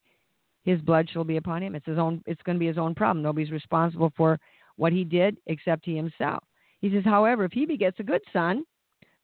His 0.65 0.81
blood 0.81 1.09
shall 1.11 1.25
be 1.25 1.37
upon 1.37 1.63
him. 1.63 1.75
It's 1.75 1.87
his 1.87 1.99
own. 1.99 2.23
It's 2.27 2.43
going 2.43 2.57
to 2.57 2.61
be 2.61 2.67
his 2.67 2.79
own 2.79 2.95
problem. 2.95 3.23
Nobody's 3.23 3.51
responsible 3.51 4.13
for 4.17 4.39
what 4.77 4.93
he 4.93 5.05
did 5.05 5.39
except 5.47 5.87
he 5.87 5.97
himself. 5.97 6.45
He 6.81 6.91
says, 6.91 7.05
however, 7.05 7.45
if 7.45 7.53
he 7.53 7.67
begets 7.67 8.01
a 8.01 8.05
good 8.05 8.23
son, 8.33 8.65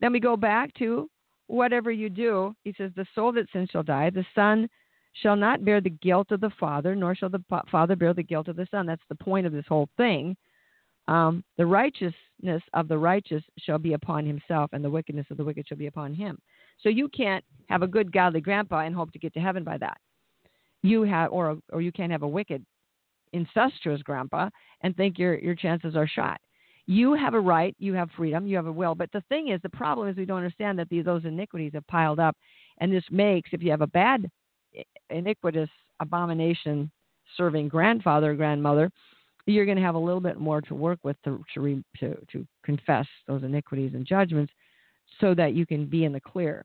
then 0.01 0.13
we 0.13 0.21
go 0.21 0.37
back 0.37 0.73
to 0.75 1.09
whatever 1.47 1.91
you 1.91 2.11
do. 2.11 2.55
He 2.65 2.75
says, 2.77 2.91
the 2.97 3.07
soul 3.15 3.33
that 3.33 3.51
sins 3.53 3.71
shall 3.71 3.83
die. 3.83 4.11
The 4.11 4.27
son 4.35 4.69
shall 5.23 5.37
not 5.37 5.65
bear 5.65 5.81
the 5.81 5.91
guilt 5.91 6.31
of 6.31 6.41
the 6.41 6.51
father, 6.61 6.95
nor 6.95 7.15
shall 7.15 7.31
the 7.31 7.43
father 7.71 7.97
bear 7.97 8.13
the 8.13 8.23
guilt 8.23 8.49
of 8.49 8.57
the 8.57 8.69
son. 8.71 8.85
That's 8.85 9.03
the 9.09 9.15
point 9.15 9.47
of 9.47 9.53
this 9.53 9.65
whole 9.69 9.89
thing. 9.97 10.37
Um, 11.09 11.45
the 11.57 11.65
righteousness 11.65 12.63
of 12.75 12.89
the 12.89 12.99
righteous 12.99 13.43
shall 13.59 13.79
be 13.79 13.93
upon 13.93 14.27
himself, 14.27 14.71
and 14.73 14.85
the 14.85 14.91
wickedness 14.91 15.27
of 15.31 15.37
the 15.37 15.45
wicked 15.45 15.67
shall 15.69 15.79
be 15.79 15.87
upon 15.87 16.13
him. 16.13 16.39
So 16.83 16.89
you 16.89 17.09
can't 17.09 17.45
have 17.69 17.83
a 17.83 17.87
good 17.87 18.13
godly 18.13 18.41
grandpa 18.41 18.81
and 18.81 18.95
hope 18.95 19.13
to 19.13 19.19
get 19.19 19.33
to 19.35 19.41
heaven 19.41 19.65
by 19.65 19.79
that. 19.79 19.99
You 20.83 21.03
have, 21.03 21.33
or 21.33 21.59
or 21.73 21.81
you 21.81 21.93
can't 21.93 22.13
have 22.13 22.23
a 22.23 22.29
wicked, 22.29 22.65
incestuous 23.33 24.03
grandpa 24.03 24.49
and 24.83 24.97
think 24.97 25.19
your 25.19 25.39
your 25.39 25.55
chances 25.55 25.97
are 25.97 26.07
shot. 26.07 26.41
You 26.87 27.15
have 27.15 27.35
a 27.35 27.41
right, 27.41 27.75
you 27.81 27.95
have 27.95 28.11
freedom, 28.17 28.47
you 28.47 28.55
have 28.57 28.67
a 28.67 28.73
will. 28.73 28.95
But 28.95 29.11
the 29.13 29.23
thing 29.29 29.49
is, 29.49 29.61
the 29.63 29.69
problem 29.69 30.09
is 30.09 30.17
we 30.17 30.25
don't 30.25 30.37
understand 30.37 30.79
that 30.79 30.89
these, 30.89 31.05
those 31.05 31.25
iniquities 31.25 31.73
have 31.75 31.87
piled 31.89 32.21
up, 32.21 32.37
and 32.79 32.93
this 32.93 33.03
makes 33.11 33.51
if 33.53 33.63
you 33.63 33.71
have 33.73 33.81
a 33.81 33.89
bad 33.89 34.31
iniquitous 35.11 35.71
abomination 36.01 36.91
serving 37.37 37.67
grandfather 37.69 38.33
or 38.33 38.35
grandmother, 38.35 38.91
you're 39.47 39.65
going 39.65 39.77
to 39.77 39.83
have 39.83 39.97
a 39.97 39.99
little 39.99 40.21
bit 40.21 40.39
more 40.39 40.61
to 40.61 40.75
work 40.75 41.01
with 41.03 41.17
to 41.25 41.43
to, 41.55 41.83
to 41.99 42.17
to 42.31 42.47
confess 42.65 43.07
those 43.27 43.43
iniquities 43.43 43.95
and 43.95 44.07
judgments, 44.07 44.53
so 45.21 45.35
that 45.35 45.55
you 45.55 45.67
can 45.67 45.87
be 45.87 46.05
in 46.05 46.13
the 46.13 46.21
clear. 46.21 46.65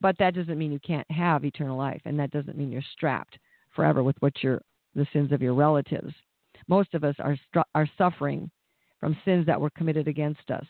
But 0.00 0.16
that 0.18 0.34
doesn't 0.34 0.58
mean 0.58 0.72
you 0.72 0.80
can't 0.80 1.10
have 1.10 1.44
eternal 1.44 1.78
life, 1.78 2.02
and 2.04 2.18
that 2.18 2.30
doesn't 2.30 2.58
mean 2.58 2.70
you're 2.70 2.82
strapped 2.92 3.38
forever 3.74 4.02
with 4.02 4.16
what 4.20 4.42
your 4.42 4.60
the 4.94 5.06
sins 5.12 5.32
of 5.32 5.42
your 5.42 5.54
relatives. 5.54 6.12
Most 6.68 6.94
of 6.94 7.04
us 7.04 7.16
are 7.18 7.36
are 7.74 7.88
suffering 7.98 8.50
from 9.00 9.16
sins 9.24 9.46
that 9.46 9.60
were 9.60 9.70
committed 9.70 10.08
against 10.08 10.50
us 10.50 10.66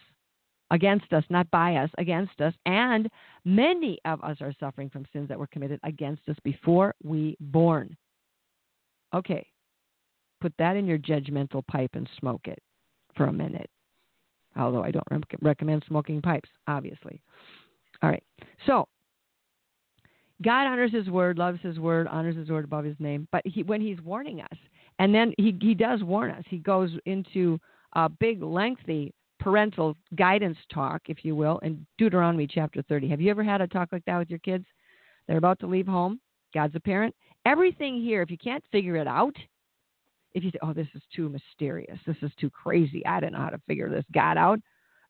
against 0.71 1.13
us, 1.13 1.25
not 1.31 1.51
by 1.51 1.77
us, 1.77 1.91
against 1.99 2.41
us. 2.41 2.53
And 2.67 3.09
many 3.45 3.99
of 4.05 4.23
us 4.23 4.39
are 4.41 4.55
suffering 4.59 4.91
from 4.91 5.07
sins 5.13 5.29
that 5.29 5.39
were 5.39 5.47
committed 5.47 5.81
against 5.85 6.29
us 6.29 6.37
before 6.43 6.95
we 7.03 7.37
born. 7.41 7.97
Okay, 9.15 9.47
put 10.41 10.53
that 10.59 10.77
in 10.77 10.87
your 10.87 10.99
judgmental 10.99 11.65
pipe 11.67 11.91
and 11.95 12.09
smoke 12.19 12.49
it 12.49 12.59
for 13.17 13.27
a 13.27 13.33
minute. 13.33 13.71
Although 14.57 14.83
I 14.83 14.91
don't 14.91 15.07
rec- 15.11 15.39
recommend 15.41 15.85
smoking 15.87 16.21
pipes, 16.21 16.49
obviously. 16.67 17.21
All 18.03 18.11
right, 18.11 18.23
so 18.67 18.89
God 20.43 20.67
honors 20.67 20.93
His 20.93 21.09
word, 21.09 21.39
loves 21.39 21.61
His 21.63 21.79
word, 21.79 22.07
honors 22.09 22.37
His 22.37 22.49
word 22.49 22.65
above 22.65 22.85
His 22.85 22.97
name. 22.99 23.29
But 23.33 23.43
he, 23.45 23.63
when 23.63 23.81
He's 23.81 24.01
warning 24.01 24.41
us, 24.41 24.59
and 24.99 25.15
then 25.15 25.33
He 25.39 25.57
He 25.61 25.75
does 25.75 26.03
warn 26.03 26.31
us, 26.31 26.45
He 26.49 26.59
goes 26.59 26.91
into 27.07 27.59
a 27.95 28.09
big, 28.09 28.43
lengthy 28.43 29.13
parental 29.41 29.97
guidance 30.17 30.57
talk, 30.73 31.03
if 31.07 31.25
you 31.25 31.37
will, 31.37 31.59
in 31.59 31.87
Deuteronomy 31.99 32.47
chapter 32.47 32.83
30. 32.83 33.09
Have 33.09 33.21
you 33.21 33.31
ever 33.31 33.45
had 33.45 33.61
a 33.61 33.67
talk 33.67 33.91
like 33.93 34.05
that 34.07 34.19
with 34.19 34.31
your 34.31 34.39
kids? 34.41 34.65
They're 35.29 35.39
about 35.39 35.61
to 35.61 35.67
leave 35.67 35.87
home. 35.87 36.21
God's 36.55 36.75
a 36.77 36.81
parent. 36.81 37.15
Everything 37.47 38.01
here, 38.01 38.23
if 38.23 38.31
you 38.31 38.39
can't 38.39 38.65
figure 38.73 38.97
it 38.97 39.07
out, 39.07 39.37
if 40.33 40.43
you 40.43 40.51
say, 40.51 40.59
oh, 40.63 40.73
this 40.73 40.89
is 40.95 41.03
too 41.15 41.29
mysterious, 41.29 41.99
this 42.07 42.17
is 42.23 42.31
too 42.41 42.51
crazy, 42.51 43.05
I 43.07 43.21
don't 43.21 43.33
know 43.33 43.39
how 43.39 43.51
to 43.51 43.61
figure 43.67 43.89
this 43.89 44.05
God 44.13 44.37
out, 44.37 44.59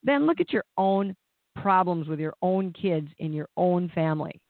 then 0.03 0.27
look 0.27 0.41
at 0.41 0.53
your 0.53 0.65
own 0.77 1.15
problems 1.57 2.09
with 2.09 2.19
your 2.19 2.35
own 2.43 2.73
kids 2.73 3.09
in 3.19 3.33
your 3.33 3.49
own 3.57 3.91
family. 3.95 4.41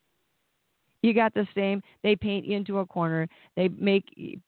You 1.05 1.13
got 1.13 1.35
the 1.35 1.47
same. 1.55 1.83
They 2.03 2.17
paint 2.17 2.47
you 2.47 2.57
into 2.57 2.79
a 2.79 2.87
corner. 2.87 3.29
They 3.57 3.69
make 3.69 4.07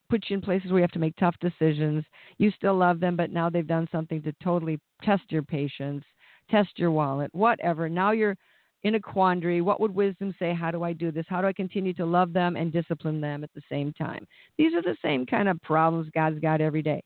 put 0.09 0.25
you 0.31 0.37
in 0.37 0.40
places 0.40 0.71
where 0.71 0.79
you 0.79 0.85
have 0.85 0.90
to 0.92 0.99
make 0.99 1.14
tough 1.16 1.35
decisions. 1.38 2.03
You 2.38 2.51
still 2.53 2.75
love 2.75 2.99
them, 2.99 3.14
but 3.14 3.31
now 3.31 3.51
they've 3.51 3.66
done 3.66 3.87
something 3.92 4.23
to 4.23 4.33
totally 4.42 4.81
test 5.03 5.25
your 5.29 5.42
patience, 5.42 6.03
test 6.51 6.71
your 6.77 6.90
wallet, 6.92 7.29
whatever. 7.35 7.90
Now 7.90 8.12
you're 8.12 8.38
in 8.85 8.95
a 8.95 9.01
quandary. 9.01 9.61
What 9.61 9.81
would 9.81 9.95
wisdom 9.95 10.35
say? 10.38 10.55
How 10.55 10.71
do 10.71 10.83
I 10.83 10.95
do 10.95 11.12
this? 11.12 11.27
How 11.29 11.42
do 11.42 11.47
I 11.47 11.53
continue 11.53 11.92
to 11.92 12.07
love 12.07 12.33
them 12.33 12.57
and 12.57 12.73
discipline 12.73 13.21
them 13.21 13.45
at 13.45 13.53
the 13.55 13.61
same 13.69 13.92
time? 13.92 14.27
These 14.57 14.73
are 14.73 14.81
the 14.81 14.97
same 15.03 15.27
kind 15.27 15.51
of 15.51 15.61
problems 15.61 16.09
God's 16.14 16.40
got 16.40 16.62
every 16.62 16.81
day. 16.81 17.03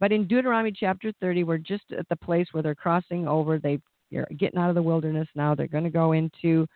But 0.00 0.10
in 0.10 0.26
Deuteronomy 0.26 0.72
chapter 0.72 1.12
30, 1.20 1.44
we're 1.44 1.58
just 1.58 1.84
at 1.96 2.08
the 2.08 2.16
place 2.16 2.48
where 2.50 2.64
they're 2.64 2.74
crossing 2.74 3.28
over. 3.28 3.60
They, 3.60 3.78
are 4.16 4.26
getting 4.36 4.58
out 4.58 4.68
of 4.68 4.74
the 4.74 4.82
wilderness 4.82 5.28
now. 5.36 5.54
They're 5.54 5.68
going 5.68 5.84
to 5.84 5.90
go 5.90 6.10
into 6.10 6.66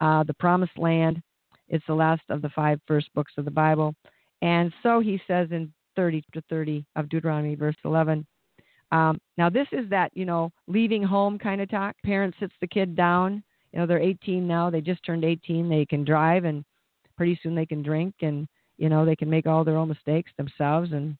uh, 0.00 0.24
the 0.24 0.34
promised 0.34 0.76
land. 0.76 1.22
It's 1.70 1.86
the 1.86 1.94
last 1.94 2.22
of 2.28 2.42
the 2.42 2.50
five 2.50 2.80
first 2.86 3.08
books 3.14 3.32
of 3.38 3.44
the 3.44 3.50
Bible. 3.50 3.94
And 4.42 4.72
so 4.82 5.00
he 5.00 5.20
says 5.26 5.48
in 5.50 5.72
30 5.96 6.24
to 6.32 6.42
30 6.48 6.84
of 6.96 7.08
Deuteronomy, 7.08 7.54
verse 7.54 7.76
11. 7.84 8.26
Um, 8.92 9.20
now, 9.38 9.48
this 9.48 9.68
is 9.72 9.88
that, 9.90 10.10
you 10.14 10.24
know, 10.24 10.50
leaving 10.66 11.02
home 11.02 11.38
kind 11.38 11.60
of 11.60 11.70
talk. 11.70 11.94
Parent 12.04 12.34
sits 12.40 12.54
the 12.60 12.66
kid 12.66 12.96
down. 12.96 13.42
You 13.72 13.78
know, 13.78 13.86
they're 13.86 14.00
18 14.00 14.46
now. 14.46 14.68
They 14.68 14.80
just 14.80 15.04
turned 15.04 15.24
18. 15.24 15.68
They 15.68 15.86
can 15.86 16.04
drive, 16.04 16.44
and 16.44 16.64
pretty 17.16 17.38
soon 17.42 17.54
they 17.54 17.66
can 17.66 17.82
drink, 17.82 18.14
and, 18.22 18.48
you 18.78 18.88
know, 18.88 19.04
they 19.04 19.14
can 19.14 19.30
make 19.30 19.46
all 19.46 19.62
their 19.62 19.76
own 19.76 19.88
mistakes 19.88 20.32
themselves. 20.36 20.90
And 20.92 21.16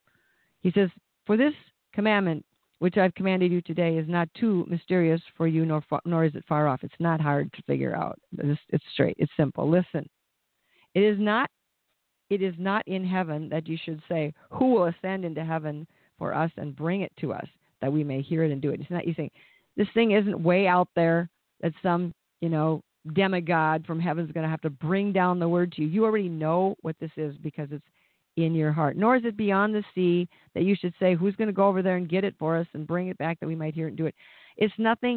he 0.62 0.72
says, 0.72 0.90
For 1.26 1.36
this 1.36 1.54
commandment 1.94 2.44
which 2.80 2.96
I've 2.96 3.14
commanded 3.14 3.52
you 3.52 3.60
today 3.60 3.98
is 3.98 4.08
not 4.08 4.28
too 4.34 4.66
mysterious 4.68 5.20
for 5.36 5.46
you, 5.46 5.66
nor, 5.66 5.82
nor 6.06 6.24
is 6.24 6.34
it 6.34 6.44
far 6.48 6.66
off. 6.66 6.82
It's 6.82 6.94
not 6.98 7.20
hard 7.20 7.52
to 7.52 7.62
figure 7.62 7.94
out. 7.94 8.18
It's, 8.38 8.60
it's 8.70 8.84
straight. 8.94 9.16
It's 9.18 9.30
simple. 9.36 9.68
Listen. 9.68 10.08
It 10.94 11.00
is 11.00 11.18
not 11.18 11.48
it 12.30 12.42
is 12.42 12.54
not 12.58 12.86
in 12.86 13.04
heaven 13.04 13.48
that 13.48 13.66
you 13.66 13.76
should 13.84 14.00
say, 14.08 14.32
Who 14.50 14.72
will 14.72 14.86
ascend 14.86 15.24
into 15.24 15.44
heaven 15.44 15.86
for 16.18 16.32
us 16.32 16.50
and 16.56 16.76
bring 16.76 17.02
it 17.02 17.12
to 17.20 17.32
us 17.32 17.46
that 17.80 17.92
we 17.92 18.04
may 18.04 18.22
hear 18.22 18.44
it 18.44 18.52
and 18.52 18.62
do 18.62 18.70
it? 18.70 18.80
It's 18.80 18.90
not 18.90 19.06
you 19.06 19.14
saying 19.14 19.32
this 19.76 19.88
thing 19.94 20.12
isn't 20.12 20.40
way 20.40 20.66
out 20.66 20.88
there 20.94 21.28
that 21.60 21.72
some, 21.82 22.12
you 22.40 22.48
know, 22.48 22.80
demigod 23.14 23.84
from 23.86 23.98
heaven 23.98 24.24
is 24.24 24.32
going 24.32 24.44
to 24.44 24.50
have 24.50 24.60
to 24.60 24.70
bring 24.70 25.12
down 25.12 25.38
the 25.38 25.48
word 25.48 25.72
to 25.72 25.82
you. 25.82 25.88
You 25.88 26.04
already 26.04 26.28
know 26.28 26.76
what 26.82 26.96
this 27.00 27.10
is 27.16 27.36
because 27.38 27.68
it's 27.72 27.84
in 28.36 28.54
your 28.54 28.72
heart. 28.72 28.96
Nor 28.96 29.16
is 29.16 29.24
it 29.24 29.36
beyond 29.36 29.74
the 29.74 29.84
sea 29.94 30.28
that 30.54 30.62
you 30.62 30.76
should 30.76 30.94
say, 31.00 31.14
Who's 31.14 31.34
going 31.34 31.48
to 31.48 31.52
go 31.54 31.66
over 31.66 31.82
there 31.82 31.96
and 31.96 32.08
get 32.08 32.24
it 32.24 32.36
for 32.38 32.56
us 32.56 32.66
and 32.74 32.86
bring 32.86 33.08
it 33.08 33.18
back 33.18 33.40
that 33.40 33.48
we 33.48 33.56
might 33.56 33.74
hear 33.74 33.86
it 33.86 33.90
and 33.90 33.98
do 33.98 34.06
it? 34.06 34.14
It's 34.56 34.74
nothing 34.78 35.16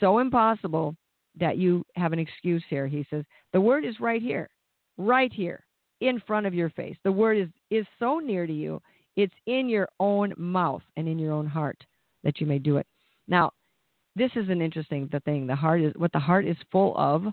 so 0.00 0.20
impossible 0.20 0.96
that 1.38 1.58
you 1.58 1.84
have 1.94 2.14
an 2.14 2.18
excuse 2.18 2.64
here. 2.70 2.86
He 2.86 3.06
says, 3.10 3.24
The 3.52 3.60
word 3.60 3.84
is 3.84 4.00
right 4.00 4.22
here 4.22 4.48
right 4.98 5.32
here 5.32 5.64
in 6.00 6.20
front 6.26 6.46
of 6.46 6.54
your 6.54 6.70
face. 6.70 6.96
The 7.04 7.12
word 7.12 7.38
is, 7.38 7.48
is 7.70 7.86
so 7.98 8.18
near 8.18 8.46
to 8.46 8.52
you, 8.52 8.82
it's 9.16 9.34
in 9.46 9.68
your 9.68 9.88
own 9.98 10.34
mouth 10.36 10.82
and 10.96 11.08
in 11.08 11.18
your 11.18 11.32
own 11.32 11.46
heart 11.46 11.82
that 12.22 12.40
you 12.40 12.46
may 12.46 12.58
do 12.58 12.76
it. 12.76 12.86
Now, 13.26 13.52
this 14.14 14.30
is 14.36 14.48
an 14.48 14.60
interesting 14.60 15.08
the 15.10 15.20
thing. 15.20 15.46
The 15.46 15.56
heart 15.56 15.80
is 15.80 15.92
what 15.96 16.12
the 16.12 16.18
heart 16.18 16.46
is 16.46 16.56
full 16.70 16.96
of, 16.96 17.24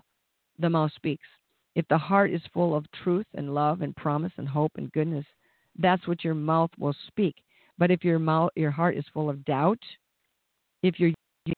the 0.58 0.70
mouth 0.70 0.92
speaks. 0.94 1.26
If 1.74 1.86
the 1.88 1.98
heart 1.98 2.32
is 2.32 2.40
full 2.54 2.74
of 2.74 2.86
truth 3.04 3.26
and 3.34 3.54
love 3.54 3.82
and 3.82 3.94
promise 3.94 4.32
and 4.38 4.48
hope 4.48 4.72
and 4.76 4.90
goodness, 4.92 5.26
that's 5.78 6.06
what 6.08 6.24
your 6.24 6.34
mouth 6.34 6.70
will 6.78 6.94
speak. 7.08 7.36
But 7.78 7.90
if 7.90 8.02
your 8.04 8.18
mouth, 8.18 8.50
your 8.56 8.70
heart 8.70 8.96
is 8.96 9.04
full 9.12 9.28
of 9.28 9.44
doubt, 9.44 9.78
if 10.82 10.98
your 10.98 11.12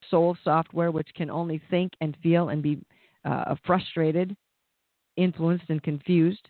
soul 0.09 0.37
software, 0.43 0.91
which 0.91 1.07
can 1.15 1.29
only 1.29 1.61
think 1.69 1.93
and 2.01 2.17
feel 2.21 2.49
and 2.49 2.61
be 2.61 2.79
uh, 3.25 3.55
frustrated 3.65 4.35
influenced 5.19 5.65
and 5.69 5.81
confused. 5.83 6.47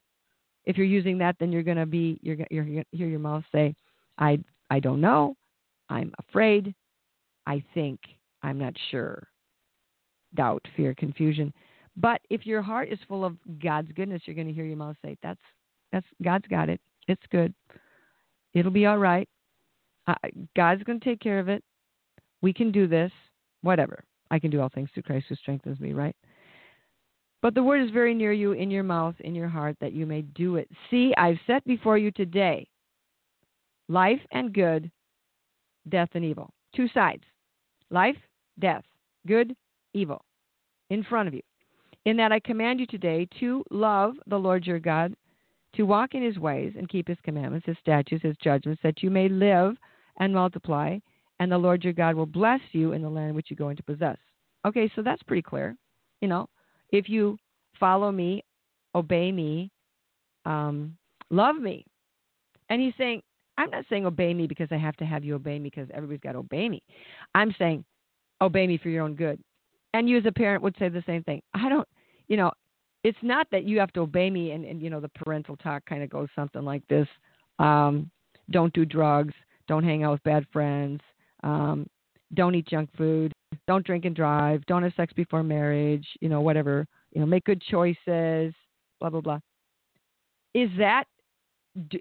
If 0.66 0.78
you're 0.78 0.86
using 0.86 1.18
that, 1.20 1.36
then 1.40 1.52
you're 1.52 1.64
going 1.64 1.78
to 1.78 1.86
be 1.86 2.20
you're 2.22 2.38
you're 2.52 2.64
going 2.64 2.86
to 2.92 2.98
hear 2.98 3.08
your 3.08 3.20
mouth 3.20 3.44
say, 3.52 3.76
"I 4.18 4.40
I 4.70 4.80
don't 4.80 5.02
know, 5.02 5.36
I'm 5.90 6.14
afraid, 6.20 6.74
I 7.48 7.64
think, 7.74 8.00
I'm 8.44 8.60
not 8.60 8.74
sure." 8.92 9.28
Doubt, 10.36 10.64
fear, 10.76 10.94
confusion. 10.94 11.52
But 11.98 12.22
if 12.30 12.46
your 12.46 12.62
heart 12.62 12.90
is 12.90 13.00
full 13.08 13.26
of 13.26 13.36
God's 13.62 13.92
goodness, 13.94 14.22
you're 14.26 14.36
going 14.36 14.48
to 14.48 14.54
hear 14.54 14.66
your 14.66 14.78
mouth 14.78 14.96
say, 15.04 15.18
"That's 15.24 15.42
that's 15.92 16.08
God's 16.24 16.48
got 16.48 16.70
it. 16.70 16.80
It's 17.08 17.24
good. 17.32 17.54
It'll 18.54 18.72
be 18.72 18.86
all 18.86 19.00
right. 19.00 19.28
Uh, 20.08 20.16
God's 20.56 20.84
going 20.84 21.00
to 21.00 21.06
take 21.06 21.20
care 21.20 21.40
of 21.40 21.50
it. 21.50 21.64
We 22.42 22.54
can 22.54 22.72
do 22.72 22.88
this. 22.88 23.12
Whatever. 23.62 24.04
I 24.32 24.40
can 24.40 24.52
do 24.52 24.62
all 24.62 24.70
things 24.70 24.90
through 24.94 25.04
Christ 25.04 25.26
who 25.30 25.36
strengthens 25.36 25.80
me, 25.80 25.94
right? 25.94 26.16
But 27.42 27.56
the 27.56 27.64
word 27.64 27.82
is 27.82 27.92
very 27.92 28.14
near 28.14 28.34
you, 28.34 28.52
in 28.52 28.70
your 28.70 28.84
mouth, 28.84 29.16
in 29.22 29.34
your 29.34 29.48
heart, 29.48 29.78
that 29.80 29.94
you 29.94 30.06
may 30.06 30.22
do 30.22 30.58
it. 30.58 30.70
See, 30.90 31.14
I've 31.18 31.40
set 31.48 31.66
before 31.66 31.98
you 31.98 32.12
today 32.12 32.68
life 33.88 34.20
and 34.32 34.54
good, 34.54 34.92
death 35.88 36.10
and 36.14 36.26
evil. 36.26 36.52
Two 36.76 36.88
sides 36.90 37.24
life, 37.90 38.18
death, 38.60 38.84
good, 39.28 39.56
evil, 39.94 40.24
in 40.90 41.04
front 41.04 41.28
of 41.28 41.34
you. 41.34 41.42
In 42.06 42.18
that 42.18 42.32
I 42.32 42.40
command 42.40 42.80
you 42.80 42.86
today 42.86 43.28
to 43.40 43.64
love 43.72 44.16
the 44.28 44.38
Lord 44.38 44.66
your 44.66 44.80
God, 44.80 45.16
to 45.76 45.84
walk 45.84 46.14
in 46.14 46.24
his 46.24 46.38
ways 46.38 46.74
and 46.78 46.90
keep 46.90 47.08
his 47.08 47.18
commandments, 47.24 47.66
his 47.66 47.78
statutes, 47.80 48.24
his 48.24 48.38
judgments, 48.44 48.82
that 48.84 49.02
you 49.04 49.10
may 49.10 49.30
live 49.30 49.76
and 50.18 50.34
multiply, 50.34 50.98
and 51.40 51.52
the 51.52 51.58
Lord 51.58 51.84
your 51.84 51.94
God 51.94 52.16
will 52.16 52.26
bless 52.26 52.62
you 52.72 52.94
in 52.94 53.02
the 53.02 53.10
land 53.10 53.36
which 53.36 53.50
you 53.50 53.56
go 53.56 53.70
into 53.70 53.84
possess. 53.84 54.18
Okay, 54.66 54.92
so 54.96 55.02
that's 55.02 55.24
pretty 55.24 55.42
clear. 55.42 55.76
You 56.22 56.28
know, 56.28 56.48
if 56.92 57.10
you 57.10 57.38
follow 57.80 58.12
me, 58.12 58.44
obey 58.96 59.32
me, 59.32 59.70
um, 60.46 60.96
love 61.30 61.56
me. 61.56 61.86
And 62.70 62.82
he's 62.82 62.94
saying, 62.98 63.22
I'm 63.58 63.70
not 63.70 63.86
saying 63.90 64.06
obey 64.06 64.34
me 64.34 64.48
because 64.48 64.70
I 64.72 64.78
have 64.78 64.96
to 64.98 65.06
have 65.06 65.24
you 65.24 65.36
obey 65.36 65.60
me 65.60 65.70
because 65.70 65.90
everybody's 65.94 66.22
got 66.22 66.34
to 66.34 66.40
obey 66.40 66.70
me. 66.70 66.82
I'm 67.36 67.54
saying 67.58 67.84
obey 68.42 68.68
me 68.68 68.78
for 68.78 68.90
your 68.90 69.04
own 69.04 69.16
good. 69.16 69.40
And 69.94 70.08
you 70.08 70.18
as 70.18 70.26
a 70.26 70.32
parent 70.32 70.64
would 70.64 70.76
say 70.80 70.88
the 70.90 71.04
same 71.06 71.24
thing. 71.24 71.42
I 71.54 71.68
don't, 71.68 71.88
you 72.28 72.38
know, 72.38 72.52
it's 73.04 73.18
not 73.22 73.48
that 73.52 73.64
you 73.64 73.80
have 73.80 73.92
to 73.94 74.02
obey 74.02 74.30
me 74.30 74.52
and, 74.52 74.66
and 74.66 74.82
you 74.82 74.90
know, 74.90 75.00
the 75.00 75.10
parental 75.10 75.58
talk 75.58 75.84
kind 75.86 76.04
of 76.04 76.10
goes 76.10 76.30
something 76.36 76.64
like 76.64 76.86
this. 76.88 77.08
Um, 77.58 78.10
don't 78.52 78.74
do 78.74 78.86
drugs. 78.86 79.34
Don't 79.68 79.84
hang 79.84 80.04
out 80.04 80.14
with 80.14 80.24
bad 80.24 80.46
friends. 80.52 81.02
Um, 81.44 81.88
don't 82.34 82.56
eat 82.56 82.68
junk 82.68 82.90
food. 82.98 83.34
Don't 83.68 83.86
drink 83.86 84.06
and 84.06 84.16
drive. 84.16 84.66
Don't 84.66 84.84
have 84.84 84.94
sex 84.96 85.14
before 85.14 85.44
marriage. 85.44 86.06
You 86.22 86.30
know, 86.30 86.42
whatever. 86.42 86.88
You 87.14 87.22
know, 87.22 87.28
make 87.28 87.46
good 87.46 87.62
choices. 87.62 88.54
Blah 89.00 89.10
blah 89.10 89.22
blah. 89.22 89.40
Is 90.54 90.70
that 90.78 91.06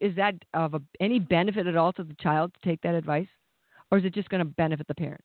is 0.00 0.16
that 0.16 0.34
of 0.54 0.74
a, 0.74 0.80
any 1.00 1.18
benefit 1.18 1.66
at 1.66 1.76
all 1.76 1.92
to 1.94 2.04
the 2.04 2.16
child 2.20 2.52
to 2.54 2.68
take 2.68 2.80
that 2.82 2.94
advice, 2.94 3.28
or 3.90 3.98
is 3.98 4.04
it 4.04 4.14
just 4.14 4.28
going 4.28 4.40
to 4.40 4.44
benefit 4.44 4.87
the 4.87 4.94
parent? 4.94 5.22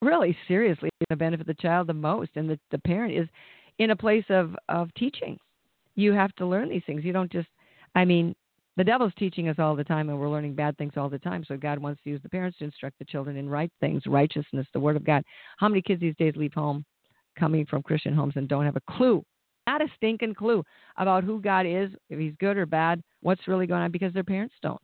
Really, 0.00 0.36
seriously, 0.48 0.88
it's 0.88 1.08
going 1.08 1.18
to 1.18 1.24
benefit 1.24 1.46
the 1.46 1.54
child 1.54 1.86
the 1.86 1.94
most, 1.94 2.30
and 2.34 2.50
the, 2.50 2.58
the 2.70 2.78
parent 2.78 3.14
is 3.14 3.28
in 3.78 3.90
a 3.90 3.96
place 3.96 4.24
of 4.28 4.56
of 4.68 4.92
teaching. 4.94 5.38
You 5.94 6.12
have 6.12 6.34
to 6.36 6.46
learn 6.46 6.68
these 6.68 6.82
things. 6.86 7.04
You 7.04 7.12
don't 7.12 7.30
just. 7.30 7.48
I 7.94 8.04
mean, 8.06 8.34
the 8.76 8.84
devil's 8.84 9.12
teaching 9.18 9.48
us 9.48 9.58
all 9.58 9.76
the 9.76 9.84
time, 9.84 10.08
and 10.08 10.18
we're 10.18 10.30
learning 10.30 10.54
bad 10.54 10.76
things 10.78 10.94
all 10.96 11.08
the 11.08 11.18
time. 11.18 11.44
So 11.46 11.56
God 11.56 11.78
wants 11.78 12.02
to 12.02 12.10
use 12.10 12.22
the 12.22 12.28
parents 12.28 12.58
to 12.58 12.64
instruct 12.64 12.98
the 12.98 13.04
children 13.04 13.36
in 13.36 13.48
right 13.48 13.70
things, 13.80 14.02
righteousness, 14.06 14.66
the 14.72 14.80
Word 14.80 14.96
of 14.96 15.04
God. 15.04 15.22
How 15.58 15.68
many 15.68 15.82
kids 15.82 16.00
these 16.00 16.16
days 16.16 16.34
leave 16.36 16.54
home 16.54 16.84
coming 17.38 17.66
from 17.66 17.82
Christian 17.82 18.14
homes 18.14 18.34
and 18.36 18.48
don't 18.48 18.64
have 18.64 18.76
a 18.76 18.92
clue, 18.92 19.22
not 19.66 19.82
a 19.82 19.88
stinking 19.96 20.34
clue 20.34 20.62
about 20.96 21.24
who 21.24 21.40
God 21.40 21.66
is, 21.66 21.90
if 22.08 22.18
He's 22.18 22.34
good 22.40 22.56
or 22.56 22.66
bad, 22.66 23.02
what's 23.20 23.46
really 23.48 23.66
going 23.66 23.82
on, 23.82 23.92
because 23.92 24.12
their 24.14 24.24
parents 24.24 24.54
don't. 24.62 24.80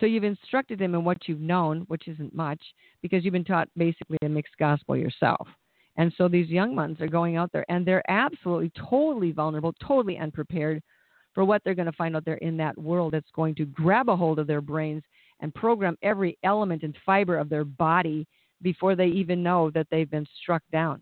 So 0.00 0.06
you've 0.06 0.24
instructed 0.24 0.78
them 0.78 0.94
in 0.94 1.04
what 1.04 1.28
you've 1.28 1.40
known, 1.40 1.82
which 1.88 2.08
isn't 2.08 2.34
much, 2.34 2.60
because 3.02 3.24
you've 3.24 3.32
been 3.32 3.44
taught 3.44 3.68
basically 3.76 4.18
a 4.22 4.28
mixed 4.28 4.56
gospel 4.58 4.96
yourself. 4.96 5.46
And 5.96 6.12
so 6.16 6.28
these 6.28 6.48
young 6.48 6.74
ones 6.74 7.00
are 7.00 7.08
going 7.08 7.36
out 7.36 7.52
there 7.52 7.66
and 7.68 7.84
they're 7.84 8.08
absolutely, 8.10 8.72
totally 8.88 9.32
vulnerable, 9.32 9.74
totally 9.86 10.18
unprepared 10.18 10.82
for 11.34 11.44
what 11.44 11.62
they're 11.64 11.74
going 11.74 11.86
to 11.86 11.92
find 11.92 12.16
out 12.16 12.24
there 12.24 12.36
in 12.36 12.56
that 12.58 12.76
world 12.78 13.14
that's 13.14 13.30
going 13.34 13.54
to 13.56 13.64
grab 13.66 14.08
a 14.08 14.16
hold 14.16 14.38
of 14.38 14.46
their 14.46 14.60
brains 14.60 15.02
and 15.40 15.54
program 15.54 15.96
every 16.02 16.38
element 16.44 16.82
and 16.82 16.96
fiber 17.04 17.38
of 17.38 17.48
their 17.48 17.64
body 17.64 18.26
before 18.62 18.94
they 18.94 19.06
even 19.06 19.42
know 19.42 19.70
that 19.70 19.86
they've 19.90 20.10
been 20.10 20.26
struck 20.40 20.62
down. 20.72 21.00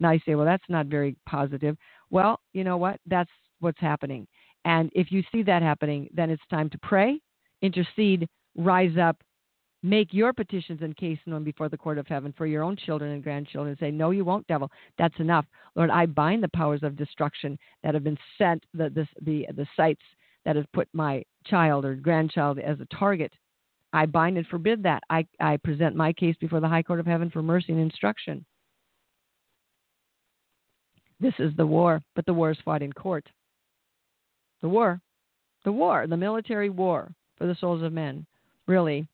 Now 0.00 0.10
you 0.10 0.20
say, 0.26 0.34
well, 0.34 0.46
that's 0.46 0.64
not 0.68 0.86
very 0.86 1.16
positive. 1.26 1.76
Well, 2.10 2.40
you 2.52 2.64
know 2.64 2.76
what? 2.76 2.98
That's 3.06 3.30
what's 3.60 3.80
happening. 3.80 4.26
And 4.64 4.90
if 4.94 5.12
you 5.12 5.22
see 5.32 5.42
that 5.44 5.62
happening, 5.62 6.08
then 6.12 6.30
it's 6.30 6.42
time 6.50 6.68
to 6.70 6.78
pray, 6.82 7.20
intercede, 7.62 8.28
rise 8.56 8.96
up, 9.00 9.16
Make 9.84 10.08
your 10.12 10.32
petitions 10.32 10.80
and 10.82 10.96
case 10.96 11.18
known 11.26 11.42
before 11.42 11.68
the 11.68 11.76
court 11.76 11.98
of 11.98 12.06
heaven 12.06 12.32
for 12.36 12.46
your 12.46 12.62
own 12.62 12.76
children 12.76 13.12
and 13.12 13.22
grandchildren. 13.22 13.76
Say, 13.80 13.90
No, 13.90 14.10
you 14.10 14.24
won't, 14.24 14.46
devil. 14.46 14.70
That's 14.96 15.18
enough. 15.18 15.44
Lord, 15.74 15.90
I 15.90 16.06
bind 16.06 16.42
the 16.42 16.48
powers 16.48 16.84
of 16.84 16.96
destruction 16.96 17.58
that 17.82 17.94
have 17.94 18.04
been 18.04 18.18
sent, 18.38 18.64
the, 18.74 18.90
the, 18.90 19.06
the, 19.22 19.46
the 19.56 19.66
sights 19.76 20.02
that 20.44 20.54
have 20.54 20.70
put 20.72 20.88
my 20.92 21.24
child 21.46 21.84
or 21.84 21.96
grandchild 21.96 22.60
as 22.60 22.78
a 22.80 22.96
target. 22.96 23.32
I 23.92 24.06
bind 24.06 24.38
and 24.38 24.46
forbid 24.46 24.82
that. 24.84 25.02
I, 25.10 25.26
I 25.40 25.56
present 25.58 25.96
my 25.96 26.12
case 26.12 26.36
before 26.40 26.60
the 26.60 26.68
high 26.68 26.82
court 26.82 27.00
of 27.00 27.06
heaven 27.06 27.30
for 27.30 27.42
mercy 27.42 27.72
and 27.72 27.80
instruction. 27.80 28.44
This 31.20 31.34
is 31.38 31.52
the 31.56 31.66
war, 31.66 32.02
but 32.14 32.24
the 32.26 32.34
war 32.34 32.50
is 32.50 32.58
fought 32.64 32.82
in 32.82 32.92
court. 32.92 33.28
The 34.60 34.68
war, 34.68 35.00
the 35.64 35.72
war, 35.72 36.06
the 36.06 36.16
military 36.16 36.70
war 36.70 37.12
for 37.36 37.46
the 37.46 37.56
souls 37.56 37.82
of 37.82 37.92
men, 37.92 38.26
really 38.66 39.06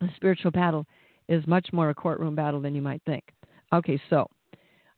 the 0.00 0.08
spiritual 0.16 0.50
battle 0.50 0.86
is 1.28 1.46
much 1.46 1.68
more 1.72 1.90
a 1.90 1.94
courtroom 1.94 2.34
battle 2.34 2.60
than 2.60 2.74
you 2.74 2.82
might 2.82 3.02
think. 3.06 3.24
Okay, 3.72 4.00
so 4.10 4.28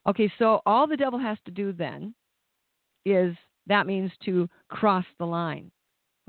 okay, 0.07 0.31
so 0.37 0.61
all 0.65 0.87
the 0.87 0.97
devil 0.97 1.19
has 1.19 1.37
to 1.45 1.51
do 1.51 1.73
then 1.73 2.13
is 3.05 3.35
that 3.67 3.87
means 3.87 4.11
to 4.25 4.47
cross 4.67 5.05
the 5.17 5.25
line. 5.25 5.71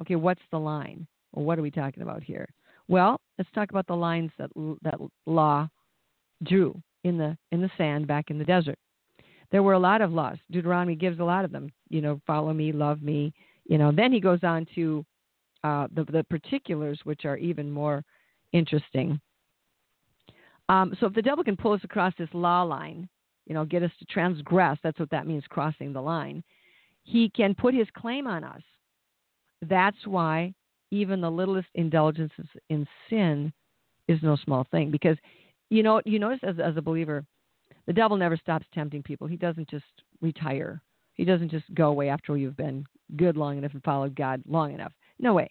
Okay, 0.01 0.17
what's 0.17 0.43
the 0.51 0.59
line? 0.59 1.07
Well, 1.33 1.45
what 1.45 1.59
are 1.59 1.63
we 1.63 1.71
talking 1.71 2.03
about 2.03 2.23
here? 2.23 2.49
Well, 2.89 3.21
let's 3.39 3.51
talk 3.55 3.71
about 3.71 3.87
the 3.87 3.95
lines 3.95 4.31
that 4.39 4.51
that 4.83 4.99
law 5.27 5.69
drew 6.45 6.81
in 7.05 7.19
the 7.19 7.37
in 7.53 7.61
the 7.61 7.71
sand 7.77 8.07
back 8.07 8.31
in 8.31 8.39
the 8.39 8.45
desert. 8.45 8.79
There 9.53 9.63
were 9.63 9.73
a 9.73 9.79
lot 9.79 10.01
of 10.01 10.13
laws. 10.13 10.39
Deuteronomy 10.51 10.95
gives 10.95 11.19
a 11.19 11.25
lot 11.25 11.45
of 11.45 11.53
them. 11.53 11.71
You 11.89 12.01
know, 12.01 12.21
follow 12.27 12.53
me, 12.53 12.73
love 12.73 13.03
me. 13.03 13.33
You 13.69 13.79
know, 13.79 13.93
then 13.93 14.13
he 14.13 14.21
goes 14.21 14.41
on 14.43 14.67
to 14.75 15.05
uh, 15.65 15.89
the 15.95 16.05
the 16.05 16.25
particulars, 16.25 17.01
which 17.05 17.25
are 17.25 17.37
even 17.37 17.71
more 17.71 18.05
interesting. 18.53 19.21
Um, 20.69 20.97
so 21.01 21.07
if 21.07 21.15
the 21.15 21.23
devil 21.23 21.43
can 21.43 21.57
pull 21.57 21.73
us 21.73 21.81
across 21.83 22.15
this 22.19 22.29
law 22.33 22.63
line, 22.63 23.09
you 23.47 23.55
know, 23.55 23.65
get 23.65 23.83
us 23.83 23.91
to 23.99 24.05
transgress, 24.07 24.79
that's 24.83 25.01
what 25.01 25.11
that 25.11 25.27
means, 25.27 25.43
crossing 25.49 25.93
the 25.93 26.01
line, 26.01 26.45
he 27.03 27.29
can 27.31 27.55
put 27.55 27.75
his 27.75 27.89
claim 27.97 28.27
on 28.27 28.45
us. 28.45 28.63
That's 29.63 30.07
why 30.07 30.55
even 30.93 31.21
the 31.21 31.31
littlest 31.31 31.69
indulgences 31.75 32.47
in 32.69 32.87
sin 33.09 33.53
is 34.07 34.21
no 34.23 34.37
small 34.37 34.67
thing. 34.71 34.91
Because, 34.91 35.17
you 35.71 35.83
know, 35.83 36.01
you 36.05 36.19
notice 36.19 36.41
as, 36.43 36.57
as 36.63 36.77
a 36.77 36.83
believer, 36.83 37.25
the 37.87 37.93
devil 37.93 38.17
never 38.17 38.37
stops 38.37 38.67
tempting 38.73 39.03
people. 39.03 39.27
He 39.27 39.37
doesn't 39.37 39.69
just 39.69 39.85
retire. 40.21 40.81
He 41.15 41.25
doesn't 41.25 41.51
just 41.51 41.65
go 41.75 41.89
away 41.89 42.09
after 42.09 42.37
you've 42.37 42.57
been 42.57 42.85
good 43.17 43.37
long 43.37 43.59
enough 43.59 43.75
and 43.75 43.83
followed 43.83 44.15
God 44.15 44.43
long 44.47 44.73
enough. 44.73 44.93
No 45.19 45.35
way 45.35 45.51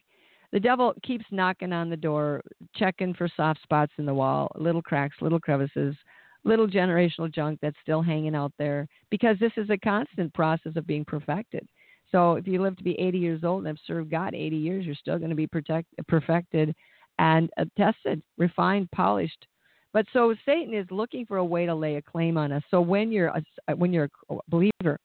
the 0.51 0.59
devil 0.59 0.93
keeps 1.03 1.25
knocking 1.31 1.73
on 1.73 1.89
the 1.89 1.97
door, 1.97 2.41
checking 2.75 3.13
for 3.13 3.29
soft 3.35 3.61
spots 3.61 3.91
in 3.97 4.05
the 4.05 4.13
wall, 4.13 4.51
little 4.55 4.81
cracks, 4.81 5.17
little 5.21 5.39
crevices, 5.39 5.95
little 6.43 6.67
generational 6.67 7.33
junk 7.33 7.59
that's 7.61 7.75
still 7.81 8.01
hanging 8.01 8.35
out 8.35 8.53
there 8.57 8.87
because 9.11 9.37
this 9.39 9.51
is 9.57 9.69
a 9.69 9.77
constant 9.77 10.33
process 10.33 10.73
of 10.75 10.87
being 10.87 11.05
perfected. 11.05 11.67
So 12.11 12.35
if 12.35 12.47
you 12.47 12.61
live 12.61 12.75
to 12.77 12.83
be 12.83 12.99
80 12.99 13.17
years 13.19 13.43
old 13.43 13.59
and 13.59 13.67
have 13.67 13.77
served 13.85 14.09
God 14.09 14.33
80 14.33 14.55
years, 14.55 14.85
you're 14.85 14.95
still 14.95 15.17
going 15.17 15.29
to 15.29 15.35
be 15.35 15.47
protect, 15.47 15.87
perfected 16.07 16.73
and 17.19 17.49
uh, 17.57 17.65
tested, 17.77 18.21
refined, 18.37 18.89
polished. 18.91 19.45
But 19.93 20.05
so 20.13 20.33
Satan 20.45 20.73
is 20.73 20.87
looking 20.89 21.25
for 21.25 21.37
a 21.37 21.45
way 21.45 21.65
to 21.65 21.75
lay 21.75 21.95
a 21.95 22.01
claim 22.01 22.37
on 22.37 22.51
us. 22.51 22.63
So 22.71 22.81
when 22.81 23.11
you're 23.11 23.33
a, 23.67 23.75
when 23.75 23.91
you're 23.91 24.09
a 24.29 24.35
believer, 24.47 24.99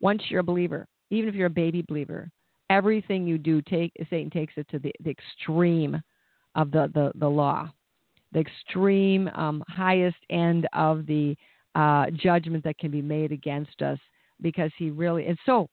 once 0.00 0.22
you're 0.28 0.40
a 0.40 0.44
believer, 0.44 0.86
even 1.10 1.28
if 1.28 1.34
you're 1.34 1.46
a 1.46 1.50
baby 1.50 1.84
believer, 1.86 2.30
everything 2.72 3.26
you 3.26 3.36
do 3.36 3.60
take 3.60 3.92
Satan 4.08 4.30
takes 4.30 4.54
it 4.56 4.66
to 4.70 4.78
the, 4.78 4.92
the 5.04 5.10
extreme 5.10 6.00
of 6.54 6.70
the, 6.70 6.90
the, 6.94 7.12
the 7.16 7.28
law, 7.28 7.70
the 8.32 8.40
extreme 8.40 9.28
um, 9.34 9.62
highest 9.68 10.16
end 10.30 10.66
of 10.72 11.06
the 11.06 11.36
uh, 11.74 12.06
judgment 12.16 12.64
that 12.64 12.78
can 12.78 12.90
be 12.90 13.02
made 13.02 13.30
against 13.30 13.82
us 13.82 13.98
because 14.40 14.70
he 14.76 14.90
really 14.90 15.26
and 15.26 15.38
so 15.46 15.68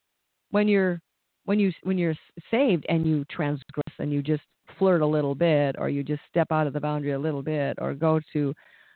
when 0.51 0.67
you're 0.67 1.01
when 1.45 1.59
you 1.59 1.73
when 1.83 1.97
you're 1.97 2.15
saved 2.51 2.85
and 2.87 3.05
you 3.05 3.25
transgress 3.25 3.93
and 3.97 4.11
you 4.11 4.21
just 4.21 4.43
flirt 4.77 5.01
a 5.01 5.05
little 5.05 5.35
bit 5.35 5.75
or 5.79 5.89
you 5.89 6.03
just 6.03 6.21
step 6.29 6.47
out 6.51 6.67
of 6.67 6.73
the 6.73 6.79
boundary 6.79 7.11
a 7.11 7.19
little 7.19 7.41
bit 7.41 7.77
or 7.81 7.93
go 7.93 8.19
to 8.31 8.53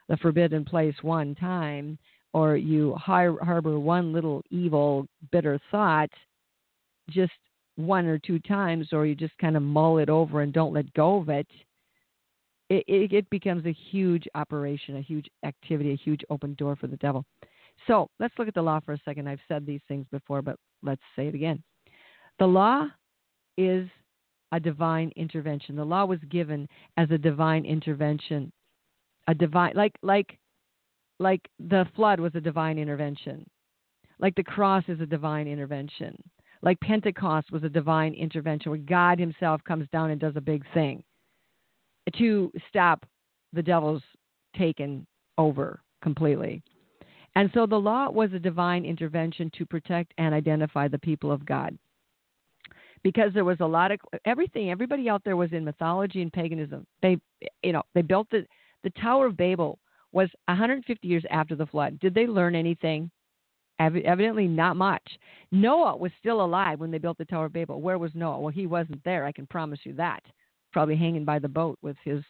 the 0.08 0.18
forbidden 0.18 0.64
place 0.64 0.96
one 1.02 1.34
time 1.36 1.98
or 2.34 2.56
you 2.56 2.94
harbor 2.96 3.80
one 3.80 4.14
little 4.14 4.44
evil 4.50 5.06
bitter 5.32 5.60
thought 5.72 6.10
just 7.10 7.34
one 7.76 8.06
or 8.06 8.20
two 8.20 8.40
times 8.40 8.90
or 8.92 9.06
you 9.06 9.16
just 9.16 9.38
kind 9.40 9.58
of 9.58 9.64
mull 9.64 9.98
it 9.98 10.10
over 10.10 10.42
and 10.42 10.54
don't 10.54 10.74
let 10.74 10.92
go 10.94 11.18
of 11.18 11.30
it, 11.30 11.48
it, 12.70 12.84
it, 12.88 13.14
it 13.14 13.30
becomes 13.30 13.66
a 13.66 13.76
huge 13.92 14.28
operation, 14.36 14.98
a 14.98 15.02
huge 15.02 15.28
activity, 15.46 15.92
a 15.92 15.98
huge 15.98 16.22
open 16.30 16.54
door 16.56 16.76
for 16.76 16.88
the 16.88 16.98
devil. 16.98 17.26
So 17.88 18.08
let's 18.20 18.34
look 18.38 18.48
at 18.48 18.54
the 18.54 18.62
law 18.62 18.80
for 18.80 18.94
a 18.94 19.02
second. 19.04 19.28
I've 19.28 19.40
said 19.48 19.66
these 19.66 19.82
things 19.88 20.06
before, 20.12 20.42
but 20.42 20.58
let's 20.82 21.02
say 21.16 21.28
it 21.28 21.36
again. 21.36 21.62
The 22.40 22.46
law 22.46 22.88
is 23.58 23.88
a 24.52 24.60
divine 24.60 25.12
intervention. 25.16 25.76
The 25.76 25.84
law 25.84 26.06
was 26.06 26.20
given 26.30 26.68
as 26.98 27.10
a 27.12 27.18
divine 27.18 27.66
intervention. 27.66 28.52
A 29.28 29.34
divine 29.34 29.74
like 29.76 29.94
like 30.02 30.38
like 31.20 31.42
the 31.60 31.88
flood 31.96 32.20
was 32.20 32.36
a 32.36 32.42
divine 32.42 32.78
intervention. 32.78 33.46
Like 34.20 34.36
the 34.36 34.44
cross 34.44 34.84
is 34.88 35.00
a 35.00 35.06
divine 35.06 35.48
intervention. 35.48 36.16
Like 36.64 36.80
Pentecost 36.80 37.52
was 37.52 37.64
a 37.64 37.70
divine 37.70 38.14
intervention 38.14 38.72
where 38.72 38.80
God 38.80 39.20
himself 39.20 39.62
comes 39.66 39.88
down 39.92 40.10
and 40.10 40.20
does 40.20 40.34
a 40.36 40.42
big 40.42 40.64
thing 40.74 41.04
to 42.18 42.52
stop 42.70 43.06
the 43.52 43.62
devil's 43.62 44.02
taken 44.58 45.06
over 45.38 45.82
completely. 46.02 46.64
And 47.36 47.50
so 47.54 47.66
the 47.66 47.76
law 47.76 48.10
was 48.10 48.32
a 48.34 48.40
divine 48.40 48.86
intervention 48.86 49.52
to 49.58 49.66
protect 49.66 50.14
and 50.18 50.34
identify 50.34 50.88
the 50.88 51.00
people 51.00 51.32
of 51.32 51.46
God. 51.46 51.78
Because 53.04 53.34
there 53.34 53.44
was 53.44 53.60
a 53.60 53.66
lot 53.66 53.92
of 53.92 54.00
everything, 54.26 54.72
everybody 54.72 55.10
out 55.10 55.24
there 55.26 55.36
was 55.36 55.52
in 55.52 55.66
mythology 55.66 56.22
and 56.22 56.32
paganism. 56.32 56.88
They, 57.02 57.18
you 57.62 57.74
know, 57.74 57.84
they 57.94 58.02
built 58.02 58.30
the 58.32 58.46
the 58.84 58.92
Tower 59.02 59.28
of 59.28 59.38
Babel 59.38 59.80
was 60.12 60.30
150 60.46 61.08
years 61.08 61.24
after 61.30 61.56
the 61.56 61.66
flood. 61.66 62.00
Did 62.00 62.14
they 62.14 62.28
learn 62.28 62.56
anything? 62.56 63.10
Evidently, 63.84 64.48
not 64.48 64.76
much. 64.76 65.04
Noah 65.52 65.96
was 65.98 66.12
still 66.20 66.44
alive 66.44 66.80
when 66.80 66.92
they 66.92 66.98
built 66.98 67.18
the 67.18 67.26
Tower 67.26 67.46
of 67.46 67.54
Babel. 67.54 67.82
Where 67.82 67.98
was 67.98 68.12
Noah? 68.14 68.40
Well, 68.40 68.54
he 68.54 68.68
wasn't 68.68 69.04
there. 69.04 69.26
I 69.26 69.32
can 69.32 69.48
promise 69.48 69.80
you 69.84 69.94
that. 69.94 70.24
Probably 70.72 70.96
hanging 70.96 71.26
by 71.26 71.40
the 71.40 71.48
boat 71.48 71.78
with 71.82 71.98
his 72.04 72.24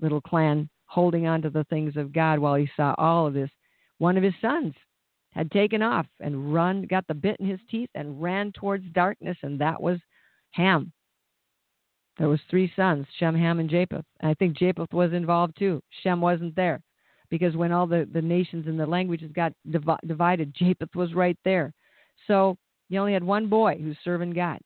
little 0.00 0.20
clan, 0.20 0.68
holding 0.86 1.26
on 1.26 1.42
to 1.42 1.50
the 1.50 1.64
things 1.64 1.96
of 1.96 2.12
God 2.12 2.38
while 2.38 2.54
he 2.54 2.68
saw 2.76 2.94
all 2.98 3.26
of 3.26 3.34
this 3.34 3.50
one 4.00 4.16
of 4.16 4.22
his 4.22 4.34
sons 4.40 4.74
had 5.32 5.50
taken 5.50 5.82
off 5.82 6.06
and 6.20 6.54
run, 6.54 6.82
got 6.82 7.06
the 7.06 7.14
bit 7.14 7.36
in 7.38 7.46
his 7.46 7.60
teeth 7.70 7.90
and 7.94 8.20
ran 8.20 8.50
towards 8.52 8.84
darkness, 8.92 9.36
and 9.42 9.60
that 9.60 9.80
was 9.80 9.98
Ham. 10.52 10.90
There 12.18 12.28
was 12.28 12.40
three 12.48 12.72
sons, 12.74 13.06
Shem, 13.18 13.34
Ham, 13.34 13.60
and 13.60 13.68
Japheth. 13.68 14.06
And 14.20 14.30
I 14.30 14.34
think 14.34 14.56
Japheth 14.56 14.92
was 14.92 15.12
involved 15.12 15.56
too. 15.58 15.82
Shem 16.02 16.20
wasn't 16.20 16.56
there 16.56 16.80
because 17.30 17.56
when 17.56 17.72
all 17.72 17.86
the, 17.86 18.08
the 18.12 18.22
nations 18.22 18.66
and 18.66 18.78
the 18.78 18.86
languages 18.86 19.30
got 19.34 19.52
div- 19.70 19.84
divided, 20.06 20.54
Japheth 20.58 20.94
was 20.94 21.14
right 21.14 21.38
there. 21.44 21.72
So 22.26 22.56
you 22.88 22.98
only 23.00 23.12
had 23.12 23.24
one 23.24 23.48
boy 23.48 23.78
who's 23.80 23.96
serving 24.04 24.32
God. 24.32 24.58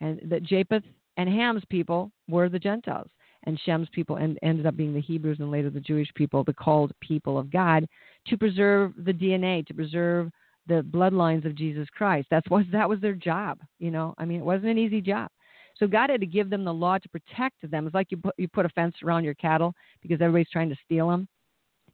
And 0.00 0.20
that 0.24 0.42
Japheth 0.42 0.84
and 1.16 1.28
Ham's 1.28 1.62
people 1.70 2.10
were 2.28 2.48
the 2.48 2.58
Gentiles 2.58 3.08
and 3.44 3.60
Shem's 3.64 3.88
people 3.92 4.16
and 4.16 4.38
ended 4.42 4.66
up 4.66 4.76
being 4.76 4.92
the 4.92 5.00
Hebrews 5.00 5.38
and 5.40 5.50
later 5.50 5.70
the 5.70 5.80
Jewish 5.80 6.08
people, 6.14 6.44
the 6.44 6.52
called 6.52 6.92
people 7.00 7.38
of 7.38 7.50
God, 7.50 7.86
to 8.26 8.36
preserve 8.36 8.92
the 9.04 9.12
DNA, 9.12 9.66
to 9.66 9.74
preserve 9.74 10.30
the 10.66 10.82
bloodlines 10.90 11.46
of 11.46 11.54
Jesus 11.54 11.88
Christ. 11.96 12.26
That's 12.30 12.48
what 12.50 12.66
that 12.72 12.88
was 12.88 13.00
their 13.00 13.14
job. 13.14 13.60
You 13.78 13.90
know, 13.90 14.14
I 14.18 14.24
mean, 14.24 14.40
it 14.40 14.44
wasn't 14.44 14.70
an 14.70 14.78
easy 14.78 15.00
job. 15.00 15.30
So 15.78 15.86
God 15.86 16.10
had 16.10 16.20
to 16.20 16.26
give 16.26 16.50
them 16.50 16.64
the 16.64 16.74
law 16.74 16.98
to 16.98 17.08
protect 17.08 17.70
them. 17.70 17.86
It's 17.86 17.94
like 17.94 18.10
you 18.10 18.16
put 18.16 18.34
you 18.38 18.48
put 18.48 18.66
a 18.66 18.70
fence 18.70 18.96
around 19.04 19.24
your 19.24 19.34
cattle 19.34 19.74
because 20.02 20.20
everybody's 20.20 20.50
trying 20.50 20.70
to 20.70 20.76
steal 20.84 21.08
them. 21.08 21.28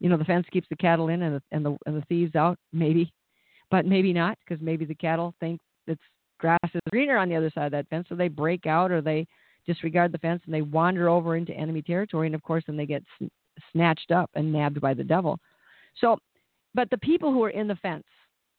You 0.02 0.08
know, 0.08 0.16
the 0.16 0.24
fence 0.24 0.46
keeps 0.50 0.68
the 0.68 0.76
cattle 0.76 1.08
in 1.08 1.22
and 1.22 1.36
the 1.36 1.42
and 1.52 1.64
the, 1.64 1.76
and 1.86 1.96
the 1.96 2.04
thieves 2.08 2.34
out, 2.34 2.58
maybe, 2.72 3.12
but 3.70 3.86
maybe 3.86 4.12
not 4.12 4.36
because 4.40 4.60
maybe 4.60 4.84
the 4.84 4.96
cattle 4.96 5.32
think 5.38 5.60
it's 5.86 6.02
grass 6.38 6.58
is 6.74 6.80
greener 6.90 7.16
on 7.16 7.28
the 7.28 7.36
other 7.36 7.50
side 7.54 7.66
of 7.66 7.72
that 7.72 7.88
fence, 7.88 8.06
so 8.08 8.16
they 8.16 8.26
break 8.26 8.66
out 8.66 8.90
or 8.90 9.00
they 9.00 9.24
disregard 9.64 10.10
the 10.10 10.18
fence 10.18 10.42
and 10.44 10.52
they 10.52 10.60
wander 10.60 11.08
over 11.08 11.36
into 11.36 11.52
enemy 11.52 11.82
territory, 11.82 12.26
and 12.26 12.34
of 12.34 12.42
course, 12.42 12.64
then 12.66 12.76
they 12.76 12.84
get 12.84 13.04
sn- 13.16 13.30
snatched 13.70 14.10
up 14.10 14.28
and 14.34 14.52
nabbed 14.52 14.80
by 14.80 14.92
the 14.92 15.04
devil. 15.04 15.38
So, 15.98 16.18
but 16.74 16.90
the 16.90 16.98
people 16.98 17.32
who 17.32 17.44
are 17.44 17.50
in 17.50 17.68
the 17.68 17.76
fence, 17.76 18.06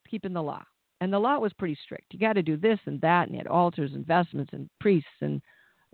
keeping 0.09 0.31
the 0.31 0.41
law, 0.41 0.63
and 1.01 1.11
the 1.11 1.19
law 1.19 1.39
was 1.39 1.51
pretty 1.51 1.77
strict. 1.83 2.13
You 2.13 2.19
got 2.19 2.33
to 2.33 2.41
do 2.41 2.55
this 2.55 2.79
and 2.85 3.01
that, 3.01 3.23
and 3.23 3.33
you 3.33 3.37
had 3.37 3.47
altars 3.47 3.91
and 3.93 4.07
vestments 4.07 4.53
and 4.53 4.69
priests 4.79 5.09
and 5.19 5.41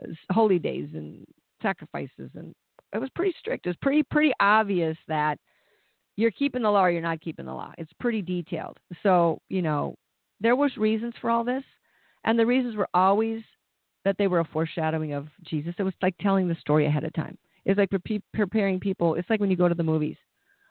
uh, 0.03 0.11
holy 0.31 0.59
days 0.59 0.89
and 0.93 1.25
sacrifices, 1.63 2.29
and 2.35 2.53
it 2.93 2.99
was 2.99 3.09
pretty 3.15 3.33
strict. 3.39 3.65
It 3.65 3.69
was 3.69 3.77
pretty 3.81 4.03
pretty 4.03 4.33
obvious 4.39 4.97
that 5.07 5.37
you're 6.15 6.31
keeping 6.31 6.61
the 6.61 6.69
law 6.69 6.85
or 6.85 6.91
you're 6.91 7.01
not 7.01 7.21
keeping 7.21 7.45
the 7.45 7.53
law. 7.53 7.71
It's 7.77 7.93
pretty 7.99 8.21
detailed. 8.21 8.77
So 9.03 9.41
you 9.49 9.61
know 9.61 9.95
there 10.39 10.55
was 10.55 10.75
reasons 10.77 11.13
for 11.21 11.29
all 11.29 11.43
this, 11.43 11.63
and 12.23 12.37
the 12.37 12.45
reasons 12.45 12.75
were 12.75 12.89
always 12.93 13.41
that 14.05 14.15
they 14.17 14.27
were 14.27 14.39
a 14.39 14.45
foreshadowing 14.45 15.13
of 15.13 15.27
Jesus. 15.43 15.75
It 15.77 15.83
was 15.83 15.93
like 16.01 16.15
telling 16.19 16.47
the 16.47 16.55
story 16.55 16.85
ahead 16.85 17.03
of 17.03 17.13
time. 17.13 17.37
It's 17.65 17.77
like 17.77 17.89
pre- 18.05 18.23
preparing 18.33 18.79
people. 18.79 19.15
It's 19.15 19.29
like 19.29 19.39
when 19.39 19.51
you 19.51 19.57
go 19.57 19.67
to 19.67 19.75
the 19.75 19.83
movies. 19.83 20.17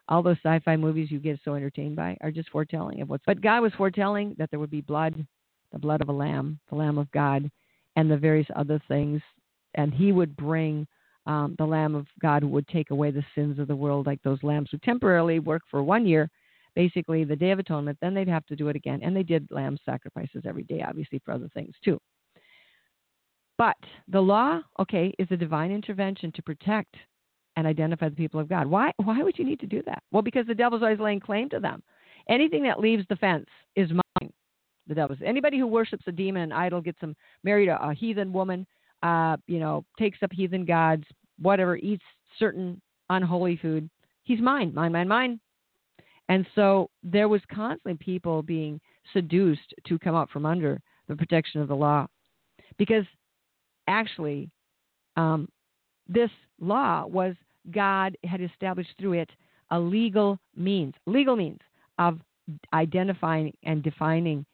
All 0.09 0.23
those 0.23 0.39
sci-fi 0.43 0.77
movies 0.77 1.11
you 1.11 1.19
get 1.19 1.39
so 1.45 1.55
entertained 1.55 1.95
by 1.95 2.16
are 2.23 2.31
just 2.31 2.49
foretelling 2.49 3.03
of 3.03 3.11
what's. 3.11 3.25
But 3.27 3.43
God 3.43 3.61
was 3.61 3.73
foretelling 3.77 4.35
that 4.39 4.51
there 4.51 4.59
would 4.59 4.71
be 4.71 4.81
blood, 4.81 5.27
the 5.71 5.79
blood 5.79 6.01
of 6.01 6.09
a 6.09 6.12
lamb, 6.12 6.59
the 6.71 6.77
Lamb 6.77 6.97
of 6.97 7.11
God, 7.11 7.51
and 7.97 8.11
the 8.11 8.16
various 8.16 8.47
other 8.57 8.81
things, 8.89 9.21
and 9.75 9.93
He 9.93 10.12
would 10.12 10.35
bring 10.35 10.87
um, 11.29 11.55
the 11.59 11.64
Lamb 11.64 11.95
of 11.95 12.07
God 12.20 12.43
who 12.43 12.49
would 12.49 12.66
take 12.68 12.91
away 12.91 13.11
the 13.11 13.24
sins 13.35 13.59
of 13.59 13.68
the 13.68 13.76
world, 13.76 14.07
like 14.07 14.20
those 14.22 14.43
lambs 14.43 14.72
would 14.72 14.83
temporarily 14.83 15.39
work 15.39 15.62
for 15.70 15.83
one 15.83 16.07
year, 16.07 16.31
basically 16.74 17.22
the 17.22 17.37
Day 17.37 17.51
of 17.51 17.59
Atonement. 17.59 17.99
Then 18.01 18.14
they'd 18.14 18.29
have 18.29 18.47
to 18.47 18.57
do 18.57 18.68
it 18.68 18.76
again, 18.76 19.01
and 19.03 19.14
they 19.14 19.22
did 19.22 19.47
lamb 19.51 19.79
sacrifices 19.85 20.43
every 20.47 20.64
day, 20.64 20.83
obviously 20.87 21.20
for 21.24 21.33
other 21.33 21.51
things 21.53 21.74
too. 21.85 22.01
But 23.59 23.76
the 24.09 24.20
law, 24.20 24.61
okay, 24.81 25.12
is 25.18 25.29
a 25.31 25.37
divine 25.37 25.70
intervention 25.70 26.33
to 26.33 26.43
protect 26.43 26.97
and 27.57 27.66
identify 27.66 28.09
the 28.09 28.16
people 28.16 28.41
of 28.41 28.49
God. 28.49 28.66
Why 28.66 28.93
why 28.97 29.22
would 29.22 29.39
you 29.39 29.45
need 29.45 29.61
to 29.61 29.66
do 29.66 29.83
that? 29.85 30.03
Well, 30.11 30.22
because 30.22 30.47
the 30.47 30.55
devil's 30.55 30.83
always 30.83 31.01
laying 31.01 31.20
claim 31.20 31.51
to 31.51 31.61
them. 31.61 31.83
Anything 32.31 32.62
that 32.62 32.81
leaves 32.81 33.05
the 33.09 33.16
fence 33.16 33.47
is 33.76 33.91
mine. 33.91 34.33
The 34.87 34.95
devil's 34.95 35.18
anybody 35.22 35.59
who 35.59 35.66
worships 35.66 36.05
a 36.07 36.12
demon, 36.12 36.45
an 36.45 36.53
idol, 36.53 36.81
gets 36.81 37.01
them 37.01 37.14
married 37.43 37.68
a, 37.68 37.83
a 37.85 37.93
heathen 37.93 38.33
woman, 38.33 38.66
uh, 39.03 39.37
you 39.47 39.59
know, 39.59 39.85
takes 39.99 40.18
up 40.22 40.33
heathen 40.33 40.64
gods, 40.64 41.05
whatever, 41.41 41.76
eats 41.76 42.03
certain 42.39 42.80
unholy 43.11 43.57
food. 43.57 43.89
He's 44.24 44.41
mine, 44.41 44.72
mine, 44.74 44.93
mine, 44.93 45.09
mine. 45.09 45.41
And 46.28 46.47
so 46.55 46.91
there 47.03 47.28
was 47.28 47.41
constantly 47.53 47.95
people 47.95 48.43
being 48.43 48.80
seduced 49.12 49.74
to 49.86 49.99
come 49.99 50.14
out 50.14 50.30
from 50.30 50.45
under 50.45 50.80
the 51.09 51.16
protection 51.16 51.61
of 51.62 51.68
the 51.68 51.76
law 51.76 52.07
because 52.76 53.05
actually, 53.86 54.51
um, 55.16 55.49
this 56.07 56.30
law 56.61 57.07
was 57.07 57.34
God 57.70 58.16
had 58.24 58.41
established 58.41 58.91
through 58.99 59.14
it 59.14 59.30
a 59.70 59.78
legal 59.78 60.39
means, 60.57 60.95
legal 61.07 61.36
means 61.36 61.61
of 61.99 62.20
identifying 62.72 63.53
and 63.64 63.82
defining 63.82 64.47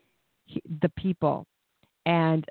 the 0.80 0.88
people 0.96 1.46
and 2.06 2.44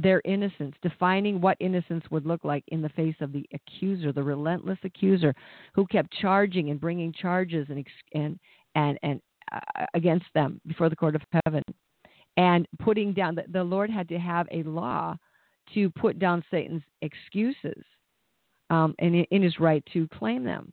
their 0.00 0.22
innocence, 0.24 0.76
defining 0.80 1.40
what 1.40 1.56
innocence 1.58 2.04
would 2.10 2.24
look 2.24 2.44
like 2.44 2.62
in 2.68 2.80
the 2.80 2.88
face 2.90 3.16
of 3.20 3.32
the 3.32 3.44
accuser, 3.52 4.12
the 4.12 4.22
relentless 4.22 4.78
accuser, 4.84 5.34
who 5.74 5.86
kept 5.86 6.12
charging 6.12 6.70
and 6.70 6.80
bringing 6.80 7.12
charges 7.12 7.66
and 7.68 7.84
and 8.14 8.38
and 8.74 8.98
and 9.02 9.20
uh, 9.52 9.86
against 9.94 10.26
them 10.34 10.60
before 10.66 10.88
the 10.88 10.96
court 10.96 11.16
of 11.16 11.22
heaven, 11.44 11.62
and 12.36 12.66
putting 12.78 13.12
down. 13.12 13.34
The, 13.34 13.44
the 13.52 13.64
Lord 13.64 13.90
had 13.90 14.08
to 14.10 14.18
have 14.18 14.46
a 14.52 14.62
law 14.62 15.16
to 15.74 15.90
put 15.90 16.18
down 16.18 16.44
Satan's 16.50 16.82
excuses 17.02 17.84
um, 18.70 18.94
and 19.00 19.26
in 19.30 19.42
his 19.42 19.58
right 19.58 19.84
to 19.92 20.06
claim 20.08 20.44
them. 20.44 20.72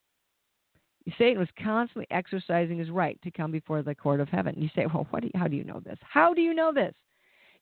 Satan 1.18 1.40
was 1.40 1.50
constantly 1.62 2.08
exercising 2.10 2.80
his 2.80 2.90
right 2.90 3.20
to 3.24 3.32
come 3.32 3.52
before 3.52 3.84
the 3.84 3.94
court 3.94 4.20
of 4.20 4.30
heaven. 4.30 4.56
You 4.58 4.70
say, 4.76 4.88
well, 4.88 5.08
do 5.20 5.28
you, 5.28 5.32
how 5.36 5.48
do 5.48 5.56
you 5.56 5.64
know 5.64 5.80
this? 5.80 5.98
How 6.02 6.34
do 6.34 6.42
you 6.42 6.54
know 6.54 6.72
this? 6.74 6.94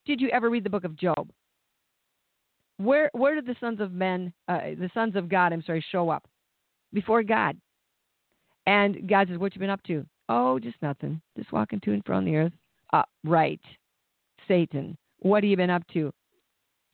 Did 0.05 0.21
you 0.21 0.29
ever 0.29 0.49
read 0.49 0.63
the 0.63 0.69
book 0.69 0.85
of 0.85 0.95
Job? 0.95 1.29
Where 2.83 3.09
where 3.13 3.35
did 3.35 3.45
the 3.45 3.55
sons 3.59 3.79
of 3.79 3.93
men, 3.93 4.33
uh, 4.47 4.59
the 4.77 4.89
sons 4.93 5.15
of 5.15 5.29
God, 5.29 5.53
I'm 5.53 5.63
sorry, 5.63 5.83
show 5.91 6.09
up? 6.09 6.27
Before 6.91 7.23
God. 7.23 7.57
And 8.67 9.07
God 9.09 9.27
says, 9.27 9.37
what 9.37 9.53
you 9.53 9.59
been 9.59 9.69
up 9.69 9.83
to? 9.83 10.05
Oh, 10.29 10.59
just 10.59 10.75
nothing. 10.81 11.21
Just 11.37 11.51
walking 11.51 11.79
to 11.81 11.91
and 11.91 12.03
from 12.05 12.25
the 12.25 12.35
earth. 12.35 12.53
Uh, 12.91 13.03
right. 13.23 13.59
Satan. 14.47 14.97
What 15.19 15.43
have 15.43 15.49
you 15.49 15.57
been 15.57 15.69
up 15.69 15.85
to? 15.93 16.13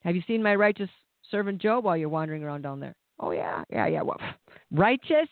Have 0.04 0.16
you 0.16 0.24
seen 0.28 0.42
my 0.42 0.56
righteous 0.56 0.90
servant 1.30 1.62
Job 1.62 1.84
while 1.84 1.98
you're 1.98 2.10
wandering 2.10 2.44
around 2.44 2.62
down 2.62 2.80
there? 2.80 2.96
Oh, 3.20 3.32
yeah, 3.32 3.64
yeah, 3.70 3.88
yeah. 3.88 4.02
Well, 4.02 4.20
righteous? 4.72 5.28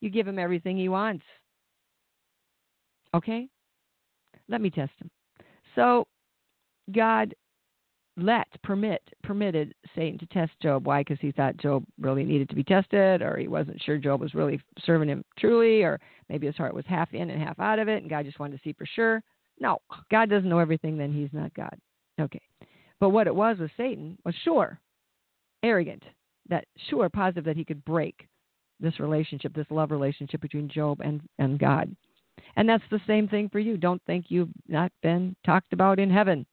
You 0.00 0.10
give 0.10 0.26
him 0.26 0.38
everything 0.38 0.76
he 0.76 0.88
wants. 0.88 1.24
Okay? 3.14 3.48
Let 4.48 4.60
me 4.60 4.70
test 4.70 4.92
him. 5.00 5.10
So, 5.74 6.06
God 6.92 7.34
let, 8.22 8.46
permit, 8.62 9.02
permitted 9.22 9.74
Satan 9.94 10.18
to 10.18 10.26
test 10.26 10.52
Job. 10.62 10.86
Why? 10.86 11.00
Because 11.00 11.18
he 11.20 11.32
thought 11.32 11.56
Job 11.56 11.84
really 12.00 12.24
needed 12.24 12.48
to 12.48 12.54
be 12.54 12.64
tested, 12.64 13.22
or 13.22 13.36
he 13.36 13.48
wasn't 13.48 13.82
sure 13.82 13.98
Job 13.98 14.20
was 14.20 14.34
really 14.34 14.60
serving 14.84 15.08
him 15.08 15.24
truly, 15.38 15.82
or 15.82 16.00
maybe 16.28 16.46
his 16.46 16.56
heart 16.56 16.74
was 16.74 16.84
half 16.86 17.12
in 17.12 17.30
and 17.30 17.42
half 17.42 17.58
out 17.60 17.78
of 17.78 17.88
it, 17.88 18.02
and 18.02 18.10
God 18.10 18.24
just 18.24 18.38
wanted 18.38 18.56
to 18.56 18.62
see 18.62 18.72
for 18.72 18.86
sure. 18.86 19.22
No, 19.60 19.78
God 20.10 20.30
doesn't 20.30 20.48
know 20.48 20.58
everything, 20.58 20.96
then 20.96 21.12
he's 21.12 21.32
not 21.32 21.54
God. 21.54 21.76
Okay. 22.20 22.40
But 23.00 23.10
what 23.10 23.26
it 23.26 23.34
was 23.34 23.58
with 23.58 23.70
Satan 23.76 24.16
was 24.24 24.34
sure, 24.44 24.78
arrogant, 25.62 26.02
that 26.48 26.64
sure, 26.88 27.08
positive 27.08 27.44
that 27.44 27.56
he 27.56 27.64
could 27.64 27.84
break 27.84 28.28
this 28.80 28.98
relationship, 29.00 29.54
this 29.54 29.66
love 29.70 29.90
relationship 29.90 30.40
between 30.40 30.68
Job 30.68 31.00
and, 31.00 31.20
and 31.38 31.58
God. 31.58 31.94
And 32.56 32.68
that's 32.68 32.84
the 32.90 33.00
same 33.06 33.28
thing 33.28 33.48
for 33.48 33.58
you. 33.58 33.76
Don't 33.76 34.02
think 34.06 34.26
you've 34.28 34.50
not 34.68 34.92
been 35.02 35.36
talked 35.44 35.72
about 35.72 35.98
in 35.98 36.10
heaven. 36.10 36.46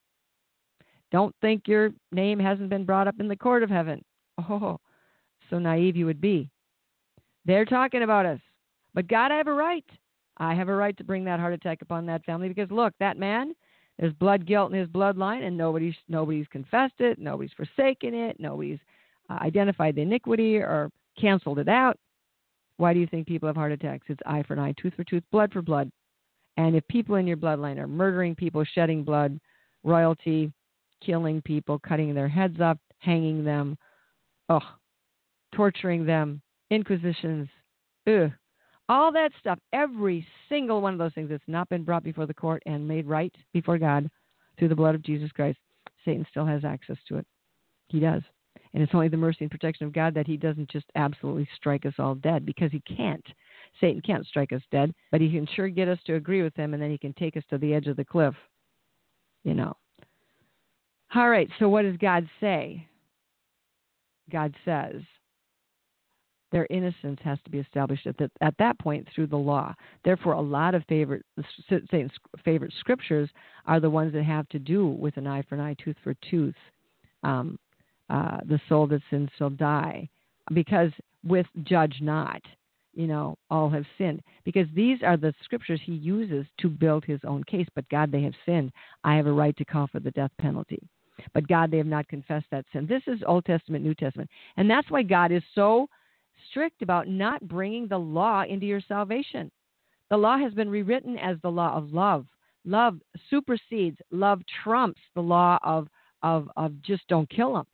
Don't 1.12 1.34
think 1.40 1.66
your 1.66 1.90
name 2.12 2.38
hasn't 2.38 2.70
been 2.70 2.84
brought 2.84 3.08
up 3.08 3.18
in 3.18 3.28
the 3.28 3.36
court 3.36 3.62
of 3.62 3.70
heaven. 3.70 4.02
Oh, 4.38 4.78
so 5.50 5.58
naive 5.58 5.96
you 5.96 6.06
would 6.06 6.20
be. 6.20 6.48
They're 7.44 7.64
talking 7.64 8.02
about 8.02 8.26
us. 8.26 8.40
But 8.94 9.08
God, 9.08 9.32
I 9.32 9.36
have 9.36 9.48
a 9.48 9.52
right. 9.52 9.84
I 10.38 10.54
have 10.54 10.68
a 10.68 10.74
right 10.74 10.96
to 10.96 11.04
bring 11.04 11.24
that 11.24 11.40
heart 11.40 11.52
attack 11.52 11.82
upon 11.82 12.06
that 12.06 12.24
family 12.24 12.48
because 12.48 12.70
look, 12.70 12.94
that 13.00 13.18
man, 13.18 13.54
there's 13.98 14.14
blood 14.14 14.46
guilt 14.46 14.72
in 14.72 14.78
his 14.78 14.88
bloodline, 14.88 15.42
and 15.46 15.56
nobody's 15.56 15.94
nobody's 16.08 16.46
confessed 16.48 17.00
it, 17.00 17.18
nobody's 17.18 17.52
forsaken 17.52 18.14
it, 18.14 18.40
nobody's 18.40 18.78
uh, 19.28 19.38
identified 19.42 19.94
the 19.94 20.00
iniquity 20.00 20.56
or 20.56 20.90
canceled 21.20 21.58
it 21.58 21.68
out. 21.68 21.98
Why 22.78 22.94
do 22.94 23.00
you 23.00 23.06
think 23.06 23.26
people 23.26 23.46
have 23.46 23.56
heart 23.56 23.72
attacks? 23.72 24.06
It's 24.08 24.20
eye 24.24 24.42
for 24.42 24.54
an 24.54 24.58
eye, 24.58 24.74
tooth 24.80 24.94
for 24.94 25.04
tooth, 25.04 25.22
blood 25.30 25.52
for 25.52 25.60
blood. 25.60 25.90
And 26.56 26.74
if 26.74 26.86
people 26.88 27.16
in 27.16 27.26
your 27.26 27.36
bloodline 27.36 27.78
are 27.78 27.86
murdering 27.86 28.34
people, 28.34 28.64
shedding 28.64 29.04
blood, 29.04 29.38
royalty, 29.84 30.50
killing 31.04 31.42
people, 31.42 31.78
cutting 31.78 32.14
their 32.14 32.28
heads 32.28 32.60
up, 32.60 32.78
hanging 32.98 33.44
them, 33.44 33.76
ugh, 34.48 34.62
torturing 35.54 36.04
them, 36.04 36.40
inquisitions, 36.70 37.48
ugh, 38.06 38.30
all 38.88 39.12
that 39.12 39.30
stuff, 39.38 39.58
every 39.72 40.26
single 40.48 40.80
one 40.82 40.92
of 40.92 40.98
those 40.98 41.14
things 41.14 41.30
that's 41.30 41.42
not 41.46 41.68
been 41.68 41.84
brought 41.84 42.02
before 42.02 42.26
the 42.26 42.34
court 42.34 42.62
and 42.66 42.86
made 42.86 43.06
right 43.06 43.34
before 43.52 43.78
God 43.78 44.10
through 44.58 44.68
the 44.68 44.74
blood 44.74 44.96
of 44.96 45.02
Jesus 45.02 45.30
Christ, 45.30 45.58
Satan 46.04 46.26
still 46.28 46.44
has 46.44 46.64
access 46.64 46.96
to 47.08 47.16
it. 47.16 47.26
He 47.88 48.00
does. 48.00 48.22
And 48.74 48.82
it's 48.82 48.94
only 48.94 49.08
the 49.08 49.16
mercy 49.16 49.38
and 49.42 49.50
protection 49.50 49.86
of 49.86 49.92
God 49.92 50.14
that 50.14 50.26
he 50.26 50.36
doesn't 50.36 50.70
just 50.70 50.86
absolutely 50.96 51.48
strike 51.56 51.86
us 51.86 51.94
all 51.98 52.16
dead 52.16 52.44
because 52.44 52.72
he 52.72 52.82
can't. 52.96 53.24
Satan 53.80 54.00
can't 54.00 54.26
strike 54.26 54.52
us 54.52 54.62
dead, 54.70 54.92
but 55.10 55.20
he 55.20 55.30
can 55.30 55.46
sure 55.54 55.68
get 55.68 55.88
us 55.88 55.98
to 56.06 56.14
agree 56.14 56.42
with 56.42 56.54
him 56.56 56.74
and 56.74 56.82
then 56.82 56.90
he 56.90 56.98
can 56.98 57.12
take 57.14 57.36
us 57.36 57.44
to 57.50 57.58
the 57.58 57.72
edge 57.72 57.86
of 57.86 57.96
the 57.96 58.04
cliff. 58.04 58.34
You 59.44 59.54
know. 59.54 59.76
All 61.14 61.28
right, 61.28 61.48
so 61.58 61.68
what 61.68 61.82
does 61.82 61.96
God 61.96 62.28
say? 62.40 62.86
God 64.30 64.54
says 64.64 65.02
their 66.52 66.66
innocence 66.70 67.18
has 67.22 67.38
to 67.44 67.50
be 67.50 67.58
established 67.58 68.06
at, 68.06 68.16
the, 68.16 68.30
at 68.40 68.54
that 68.58 68.78
point 68.78 69.06
through 69.14 69.26
the 69.28 69.36
law. 69.36 69.74
Therefore, 70.04 70.32
a 70.32 70.40
lot 70.40 70.74
of 70.74 70.84
favorite 70.88 71.24
Satan's 71.68 72.12
favorite 72.44 72.72
scriptures 72.80 73.28
are 73.66 73.80
the 73.80 73.90
ones 73.90 74.12
that 74.12 74.24
have 74.24 74.48
to 74.50 74.58
do 74.58 74.86
with 74.86 75.16
an 75.16 75.26
eye 75.26 75.42
for 75.48 75.54
an 75.56 75.60
eye, 75.60 75.76
tooth 75.82 75.96
for 76.02 76.14
tooth. 76.30 76.54
Um, 77.22 77.58
uh, 78.08 78.38
the 78.48 78.60
soul 78.68 78.88
that 78.88 79.02
sins 79.08 79.28
shall 79.38 79.50
die, 79.50 80.08
because 80.52 80.90
with 81.24 81.46
judge 81.62 81.98
not, 82.00 82.40
you 82.92 83.06
know, 83.06 83.36
all 83.50 83.70
have 83.70 83.84
sinned. 83.98 84.20
Because 84.44 84.66
these 84.74 84.98
are 85.04 85.16
the 85.16 85.32
scriptures 85.44 85.80
he 85.84 85.92
uses 85.92 86.44
to 86.60 86.68
build 86.68 87.04
his 87.04 87.20
own 87.24 87.44
case. 87.44 87.68
But 87.74 87.88
God, 87.88 88.10
they 88.10 88.22
have 88.22 88.34
sinned. 88.44 88.72
I 89.04 89.14
have 89.14 89.26
a 89.26 89.32
right 89.32 89.56
to 89.58 89.64
call 89.64 89.86
for 89.86 90.00
the 90.00 90.10
death 90.10 90.32
penalty. 90.40 90.82
But 91.34 91.48
God, 91.48 91.70
they 91.70 91.78
have 91.78 91.86
not 91.86 92.08
confessed 92.08 92.46
that 92.50 92.64
sin. 92.72 92.86
This 92.86 93.02
is 93.06 93.22
Old 93.26 93.44
Testament, 93.44 93.84
New 93.84 93.94
Testament. 93.94 94.30
And 94.56 94.68
that's 94.68 94.90
why 94.90 95.02
God 95.02 95.32
is 95.32 95.42
so 95.54 95.88
strict 96.50 96.82
about 96.82 97.08
not 97.08 97.46
bringing 97.46 97.86
the 97.86 97.98
law 97.98 98.44
into 98.44 98.66
your 98.66 98.80
salvation. 98.86 99.50
The 100.10 100.16
law 100.16 100.38
has 100.38 100.52
been 100.54 100.68
rewritten 100.68 101.18
as 101.18 101.36
the 101.42 101.50
law 101.50 101.74
of 101.76 101.92
love. 101.92 102.26
Love 102.64 102.98
supersedes, 103.30 103.96
love 104.10 104.42
trumps 104.62 105.00
the 105.14 105.20
law 105.20 105.58
of, 105.62 105.88
of, 106.22 106.50
of 106.56 106.80
just 106.82 107.06
don't 107.08 107.30
kill 107.30 107.54
them. 107.54 107.66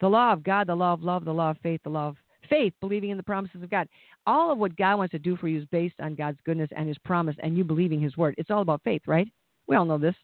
The 0.00 0.08
law 0.08 0.32
of 0.32 0.44
God, 0.44 0.66
the 0.66 0.74
law 0.74 0.92
of 0.92 1.02
love, 1.02 1.24
the 1.24 1.32
law 1.32 1.50
of 1.50 1.58
faith, 1.62 1.80
the 1.82 1.90
law 1.90 2.08
of 2.08 2.16
faith, 2.48 2.74
believing 2.80 3.10
in 3.10 3.16
the 3.16 3.22
promises 3.22 3.62
of 3.62 3.70
God. 3.70 3.88
All 4.26 4.52
of 4.52 4.58
what 4.58 4.76
God 4.76 4.96
wants 4.96 5.12
to 5.12 5.18
do 5.18 5.36
for 5.36 5.48
you 5.48 5.60
is 5.60 5.66
based 5.72 5.96
on 6.00 6.14
God's 6.14 6.38
goodness 6.44 6.70
and 6.76 6.86
His 6.86 6.98
promise 6.98 7.36
and 7.42 7.56
you 7.56 7.64
believing 7.64 8.00
His 8.00 8.16
word. 8.16 8.34
It's 8.38 8.50
all 8.50 8.62
about 8.62 8.82
faith, 8.84 9.02
right? 9.06 9.28
We 9.66 9.74
all 9.74 9.84
know 9.84 9.98
this. 9.98 10.14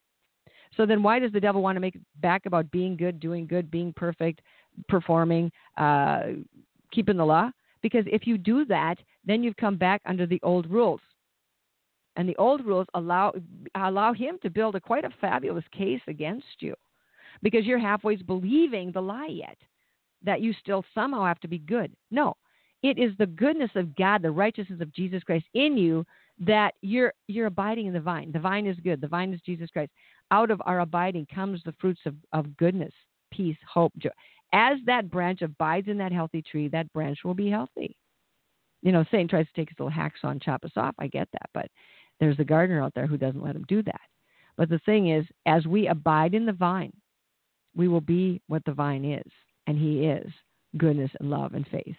So 0.76 0.86
then, 0.86 1.02
why 1.02 1.18
does 1.18 1.32
the 1.32 1.40
devil 1.40 1.62
want 1.62 1.76
to 1.76 1.80
make 1.80 1.98
back 2.20 2.46
about 2.46 2.70
being 2.70 2.96
good, 2.96 3.20
doing 3.20 3.46
good, 3.46 3.70
being 3.70 3.92
perfect, 3.94 4.40
performing, 4.88 5.52
uh, 5.76 6.22
keeping 6.90 7.16
the 7.16 7.26
law? 7.26 7.50
Because 7.82 8.04
if 8.06 8.26
you 8.26 8.38
do 8.38 8.64
that, 8.66 8.96
then 9.24 9.42
you've 9.42 9.56
come 9.56 9.76
back 9.76 10.00
under 10.06 10.26
the 10.26 10.40
old 10.42 10.70
rules. 10.70 11.00
And 12.16 12.28
the 12.28 12.36
old 12.36 12.64
rules 12.64 12.86
allow 12.94 13.32
allow 13.74 14.12
him 14.12 14.38
to 14.42 14.50
build 14.50 14.76
a 14.76 14.80
quite 14.80 15.04
a 15.04 15.10
fabulous 15.20 15.64
case 15.72 16.00
against 16.08 16.60
you 16.60 16.74
because 17.42 17.64
you're 17.64 17.78
halfway 17.78 18.16
believing 18.16 18.92
the 18.92 19.00
lie 19.00 19.30
yet 19.30 19.56
that 20.22 20.40
you 20.40 20.52
still 20.52 20.84
somehow 20.94 21.24
have 21.24 21.40
to 21.40 21.48
be 21.48 21.58
good. 21.58 21.90
No, 22.10 22.36
it 22.82 22.98
is 22.98 23.12
the 23.18 23.26
goodness 23.26 23.70
of 23.74 23.96
God, 23.96 24.22
the 24.22 24.30
righteousness 24.30 24.80
of 24.80 24.92
Jesus 24.92 25.22
Christ 25.22 25.46
in 25.54 25.76
you 25.76 26.04
that 26.40 26.74
you're 26.82 27.12
you're 27.28 27.46
abiding 27.46 27.86
in 27.86 27.92
the 27.92 28.00
vine. 28.00 28.32
The 28.32 28.40
vine 28.40 28.66
is 28.66 28.76
good. 28.82 29.00
The 29.00 29.08
vine 29.08 29.32
is 29.32 29.40
Jesus 29.44 29.70
Christ. 29.70 29.92
Out 30.30 30.50
of 30.50 30.62
our 30.64 30.80
abiding 30.80 31.26
comes 31.32 31.60
the 31.64 31.74
fruits 31.80 32.00
of, 32.06 32.14
of 32.32 32.56
goodness, 32.56 32.92
peace, 33.30 33.56
hope, 33.72 33.92
joy. 33.98 34.10
As 34.52 34.78
that 34.86 35.10
branch 35.10 35.42
abides 35.42 35.88
in 35.88 35.98
that 35.98 36.12
healthy 36.12 36.42
tree, 36.42 36.68
that 36.68 36.92
branch 36.92 37.18
will 37.24 37.34
be 37.34 37.50
healthy. 37.50 37.96
You 38.82 38.92
know, 38.92 39.04
Satan 39.10 39.28
tries 39.28 39.46
to 39.46 39.52
take 39.54 39.68
his 39.68 39.78
little 39.78 39.92
hacksaw 39.92 40.30
and 40.30 40.42
chop 40.42 40.64
us 40.64 40.72
off. 40.76 40.94
I 40.98 41.06
get 41.06 41.28
that, 41.32 41.50
but 41.54 41.66
there's 42.18 42.38
a 42.38 42.44
gardener 42.44 42.82
out 42.82 42.92
there 42.94 43.06
who 43.06 43.16
doesn't 43.16 43.42
let 43.42 43.56
him 43.56 43.64
do 43.68 43.82
that. 43.84 44.00
But 44.56 44.68
the 44.68 44.80
thing 44.80 45.10
is, 45.10 45.24
as 45.46 45.66
we 45.66 45.88
abide 45.88 46.34
in 46.34 46.46
the 46.46 46.52
vine, 46.52 46.92
we 47.74 47.88
will 47.88 48.00
be 48.00 48.40
what 48.48 48.64
the 48.64 48.72
vine 48.72 49.04
is, 49.04 49.32
and 49.66 49.78
He 49.78 50.04
is 50.04 50.30
goodness 50.76 51.10
and 51.20 51.30
love 51.30 51.54
and 51.54 51.66
faith. 51.68 51.96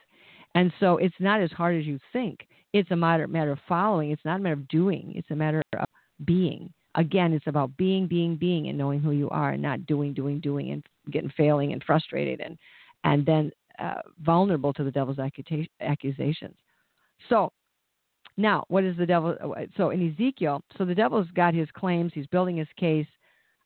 And 0.55 0.71
so 0.79 0.97
it's 0.97 1.15
not 1.19 1.41
as 1.41 1.51
hard 1.51 1.79
as 1.79 1.85
you 1.85 1.99
think. 2.11 2.47
It's 2.73 2.91
a 2.91 2.95
matter, 2.95 3.27
matter 3.27 3.51
of 3.51 3.59
following. 3.67 4.11
It's 4.11 4.25
not 4.25 4.39
a 4.39 4.43
matter 4.43 4.53
of 4.53 4.67
doing. 4.67 5.13
It's 5.15 5.31
a 5.31 5.35
matter 5.35 5.63
of 5.77 5.85
being. 6.25 6.71
Again, 6.95 7.33
it's 7.33 7.47
about 7.47 7.75
being, 7.77 8.07
being, 8.07 8.35
being, 8.35 8.67
and 8.67 8.77
knowing 8.77 8.99
who 8.99 9.11
you 9.11 9.29
are, 9.29 9.51
and 9.51 9.61
not 9.61 9.85
doing, 9.87 10.13
doing, 10.13 10.39
doing, 10.39 10.71
and 10.71 10.85
getting 11.11 11.31
failing 11.35 11.73
and 11.73 11.83
frustrated, 11.83 12.39
and 12.39 12.57
and 13.03 13.25
then 13.25 13.51
uh, 13.79 14.01
vulnerable 14.21 14.73
to 14.73 14.83
the 14.83 14.91
devil's 14.91 15.17
accusations. 15.81 16.55
So 17.29 17.51
now, 18.37 18.63
what 18.67 18.83
is 18.83 18.95
the 18.95 19.07
devil? 19.07 19.35
So 19.75 19.89
in 19.89 20.11
Ezekiel, 20.11 20.63
so 20.77 20.85
the 20.85 20.93
devil's 20.93 21.27
got 21.31 21.55
his 21.55 21.67
claims. 21.71 22.11
He's 22.13 22.27
building 22.27 22.57
his 22.57 22.67
case 22.77 23.07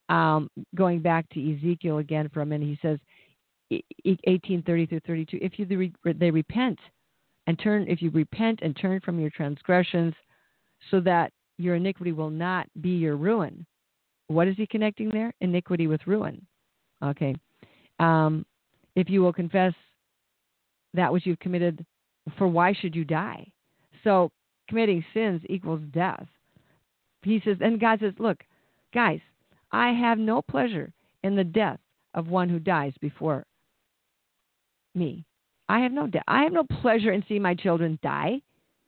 um, 0.10 0.50
going 0.76 1.02
back 1.02 1.28
to 1.30 1.56
Ezekiel 1.56 1.98
again 1.98 2.30
for 2.34 2.42
a 2.42 2.46
minute, 2.46 2.68
he 2.68 2.80
says, 2.82 3.00
1830 3.70 4.86
through 4.86 5.00
32, 5.02 5.40
if 5.42 5.60
you 5.60 5.92
they 6.14 6.32
repent 6.32 6.80
and 7.48 7.60
turn, 7.60 7.86
if 7.88 8.02
you 8.02 8.10
repent 8.12 8.60
and 8.62 8.76
turn 8.76 9.00
from 9.02 9.20
your 9.20 9.30
transgressions, 9.30 10.14
so 10.92 11.00
that 11.02 11.32
your 11.58 11.76
iniquity 11.76 12.12
will 12.12 12.30
not 12.30 12.68
be 12.82 12.90
your 12.90 13.16
ruin. 13.16 13.66
What 14.28 14.48
is 14.48 14.56
he 14.58 14.68
connecting 14.68 15.10
there? 15.10 15.34
Iniquity 15.42 15.88
with 15.88 16.06
ruin. 16.06 16.46
Okay. 17.04 17.36
Um, 18.00 18.46
if 18.96 19.10
you 19.10 19.22
will 19.22 19.34
confess 19.34 19.74
that 20.94 21.12
which 21.12 21.26
you've 21.26 21.40
committed, 21.40 21.86
for 22.38 22.48
why 22.48 22.74
should 22.74 22.96
you 22.96 23.06
die? 23.06 23.48
So 24.04 24.32
committing 24.70 25.04
sins 25.14 25.42
equals 25.50 25.82
death. 25.92 26.26
He 27.24 27.42
says, 27.44 27.58
and 27.62 27.80
God 27.80 28.00
says, 28.00 28.14
look, 28.20 28.38
guys, 28.94 29.20
I 29.72 29.92
have 29.92 30.18
no 30.18 30.42
pleasure 30.42 30.92
in 31.24 31.36
the 31.36 31.44
death 31.44 31.80
of 32.14 32.28
one 32.28 32.50
who 32.50 32.60
dies 32.60 32.94
before 33.02 33.46
me. 34.98 35.26
I 35.70 35.80
have 35.80 35.92
no 35.92 36.08
de- 36.08 36.24
I 36.28 36.44
have 36.44 36.54
no 36.54 36.64
pleasure 36.82 37.12
in 37.12 37.24
seeing 37.28 37.42
my 37.42 37.56
children 37.56 38.00
die. 38.02 38.42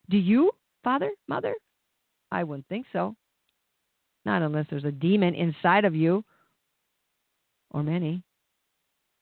Do 0.10 0.18
you, 0.18 0.52
father, 0.84 1.12
mother? 1.28 1.56
I 2.32 2.44
wouldn't 2.44 2.68
think 2.68 2.86
so. 2.94 3.16
Not 4.26 4.42
unless 4.42 4.66
there's 4.70 4.86
a 4.86 4.92
demon 4.92 5.36
inside 5.36 5.86
of 5.86 5.96
you, 5.96 6.24
or 7.72 7.84
many. 7.84 8.24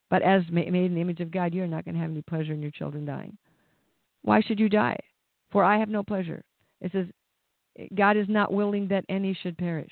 But 0.09 0.21
as 0.21 0.43
made 0.49 0.67
in 0.67 0.95
the 0.95 1.01
image 1.01 1.19
of 1.19 1.31
God, 1.31 1.53
you're 1.53 1.67
not 1.67 1.83
going 1.83 1.95
to 1.95 2.01
have 2.01 2.11
any 2.11 2.21
pleasure 2.21 2.53
in 2.53 2.61
your 2.61 2.71
children 2.71 3.05
dying. 3.05 3.38
Why 4.21 4.41
should 4.41 4.59
you 4.59 4.69
die? 4.69 4.97
For 5.51 5.63
I 5.63 5.77
have 5.77 5.89
no 5.89 6.03
pleasure. 6.03 6.43
It 6.81 6.91
says, 6.91 7.07
God 7.95 8.17
is 8.17 8.27
not 8.29 8.53
willing 8.53 8.88
that 8.88 9.05
any 9.09 9.38
should 9.41 9.57
perish, 9.57 9.91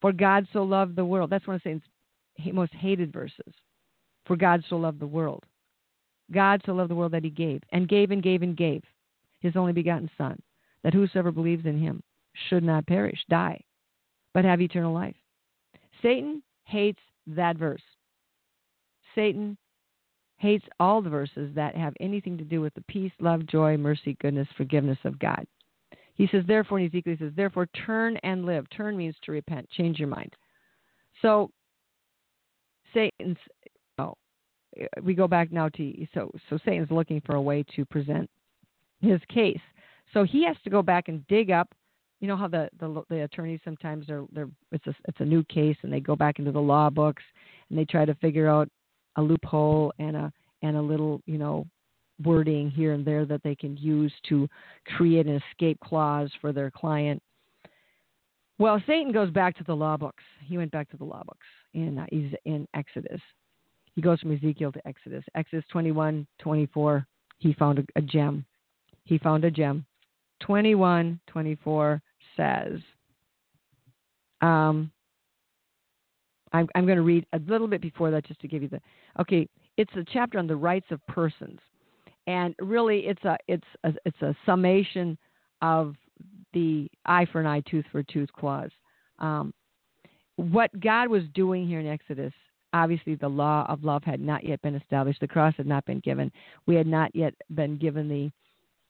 for 0.00 0.12
God 0.12 0.46
so 0.52 0.62
loved 0.62 0.96
the 0.96 1.04
world. 1.04 1.30
That's 1.30 1.46
one 1.46 1.56
of 1.56 1.62
Satan's 1.62 1.82
most 2.52 2.74
hated 2.74 3.12
verses. 3.12 3.54
For 4.26 4.36
God 4.36 4.64
so 4.68 4.76
loved 4.76 5.00
the 5.00 5.06
world. 5.06 5.44
God 6.32 6.62
so 6.64 6.72
loved 6.72 6.90
the 6.90 6.94
world 6.94 7.12
that 7.12 7.24
he 7.24 7.30
gave, 7.30 7.62
and 7.72 7.88
gave 7.88 8.10
and 8.10 8.22
gave 8.22 8.42
and 8.42 8.56
gave 8.56 8.82
his 9.40 9.56
only 9.56 9.72
begotten 9.72 10.10
Son, 10.18 10.40
that 10.82 10.94
whosoever 10.94 11.30
believes 11.30 11.66
in 11.66 11.78
him 11.78 12.02
should 12.48 12.64
not 12.64 12.86
perish, 12.86 13.18
die, 13.28 13.62
but 14.34 14.44
have 14.44 14.60
eternal 14.60 14.92
life. 14.92 15.16
Satan 16.02 16.42
hates 16.64 17.00
that 17.26 17.56
verse. 17.56 17.82
Satan 19.14 19.56
hates 20.38 20.64
all 20.78 21.00
the 21.00 21.08
verses 21.08 21.54
that 21.54 21.74
have 21.74 21.94
anything 22.00 22.36
to 22.36 22.44
do 22.44 22.60
with 22.60 22.74
the 22.74 22.84
peace, 22.88 23.12
love, 23.20 23.46
joy, 23.46 23.76
mercy, 23.76 24.16
goodness, 24.20 24.48
forgiveness 24.56 24.98
of 25.04 25.18
God. 25.18 25.46
He 26.14 26.28
says, 26.30 26.44
therefore, 26.46 26.78
in 26.78 26.86
Ezekiel, 26.86 27.16
he 27.18 27.24
says, 27.24 27.32
therefore, 27.36 27.66
turn 27.86 28.16
and 28.18 28.44
live. 28.44 28.66
Turn 28.70 28.96
means 28.96 29.16
to 29.22 29.32
repent, 29.32 29.68
change 29.70 29.98
your 29.98 30.08
mind. 30.08 30.34
So, 31.22 31.50
Satan's, 32.92 33.38
we 35.02 35.14
go 35.14 35.26
back 35.28 35.52
now 35.52 35.68
to, 35.70 36.06
so, 36.14 36.30
so 36.48 36.58
Satan's 36.64 36.90
looking 36.90 37.20
for 37.24 37.36
a 37.36 37.42
way 37.42 37.64
to 37.74 37.84
present 37.84 38.28
his 39.00 39.20
case. 39.32 39.60
So 40.12 40.24
he 40.24 40.44
has 40.44 40.56
to 40.64 40.70
go 40.70 40.82
back 40.82 41.08
and 41.08 41.26
dig 41.26 41.50
up, 41.50 41.68
you 42.20 42.28
know 42.28 42.36
how 42.36 42.48
the, 42.48 42.68
the, 42.80 43.02
the 43.10 43.22
attorneys 43.24 43.60
sometimes 43.64 44.06
they're 44.06 44.24
they're, 44.32 44.48
it's 44.72 44.86
a, 44.86 44.94
it's 45.06 45.20
a 45.20 45.24
new 45.24 45.44
case 45.44 45.76
and 45.82 45.92
they 45.92 46.00
go 46.00 46.16
back 46.16 46.38
into 46.38 46.52
the 46.52 46.60
law 46.60 46.88
books 46.88 47.22
and 47.68 47.78
they 47.78 47.84
try 47.84 48.04
to 48.04 48.14
figure 48.16 48.48
out 48.48 48.68
a 49.16 49.22
loophole 49.22 49.92
and 49.98 50.16
a, 50.16 50.32
and 50.62 50.76
a 50.76 50.82
little, 50.82 51.20
you 51.26 51.36
know, 51.36 51.66
wording 52.24 52.70
here 52.70 52.92
and 52.92 53.04
there 53.04 53.26
that 53.26 53.42
they 53.42 53.54
can 53.54 53.76
use 53.76 54.12
to 54.28 54.48
create 54.96 55.26
an 55.26 55.40
escape 55.50 55.78
clause 55.80 56.30
for 56.40 56.52
their 56.52 56.70
client. 56.70 57.22
Well, 58.58 58.82
Satan 58.86 59.12
goes 59.12 59.30
back 59.30 59.56
to 59.58 59.64
the 59.64 59.76
law 59.76 59.98
books. 59.98 60.24
He 60.42 60.56
went 60.56 60.70
back 60.70 60.88
to 60.90 60.96
the 60.96 61.04
law 61.04 61.22
books 61.26 61.46
in 61.74 61.98
uh, 61.98 62.06
in 62.46 62.66
Exodus. 62.74 63.20
He 63.96 64.02
goes 64.02 64.20
from 64.20 64.32
Ezekiel 64.32 64.70
to 64.72 64.86
Exodus. 64.86 65.24
Exodus 65.34 65.64
21, 65.72 66.26
24, 66.38 67.06
he 67.38 67.52
found 67.54 67.80
a, 67.80 67.84
a 67.96 68.02
gem. 68.02 68.44
He 69.04 69.18
found 69.18 69.44
a 69.44 69.50
gem. 69.50 69.84
21, 70.40 71.18
24 71.26 72.00
says, 72.36 72.78
um, 74.42 74.92
I'm, 76.52 76.68
I'm 76.74 76.86
going 76.86 76.96
to 76.98 77.02
read 77.02 77.26
a 77.32 77.40
little 77.48 77.66
bit 77.66 77.80
before 77.80 78.10
that 78.10 78.26
just 78.26 78.40
to 78.40 78.48
give 78.48 78.62
you 78.62 78.68
the, 78.68 78.80
okay, 79.20 79.48
it's 79.76 79.92
a 79.96 80.04
chapter 80.12 80.38
on 80.38 80.46
the 80.46 80.56
rights 80.56 80.86
of 80.90 81.04
persons 81.06 81.58
and 82.26 82.54
really 82.60 83.00
it's 83.00 83.24
a 83.24 83.36
it's 83.48 83.66
a, 83.84 83.92
it's 84.04 84.22
a 84.22 84.34
summation 84.44 85.16
of 85.62 85.94
the 86.52 86.88
eye 87.04 87.26
for 87.30 87.40
an 87.40 87.46
eye, 87.46 87.62
tooth 87.68 87.84
for 87.92 88.00
a 88.00 88.04
tooth 88.04 88.32
clause. 88.32 88.70
Um, 89.18 89.52
what 90.36 90.70
God 90.80 91.08
was 91.08 91.22
doing 91.34 91.66
here 91.66 91.80
in 91.80 91.86
Exodus, 91.86 92.32
obviously 92.82 93.14
the 93.14 93.28
law 93.28 93.66
of 93.68 93.84
love 93.84 94.02
had 94.04 94.20
not 94.20 94.44
yet 94.44 94.60
been 94.62 94.74
established. 94.74 95.20
The 95.20 95.28
cross 95.28 95.54
had 95.56 95.66
not 95.66 95.84
been 95.84 96.00
given. 96.00 96.30
We 96.66 96.74
had 96.74 96.86
not 96.86 97.14
yet 97.14 97.34
been 97.54 97.76
given 97.76 98.08
the 98.08 98.30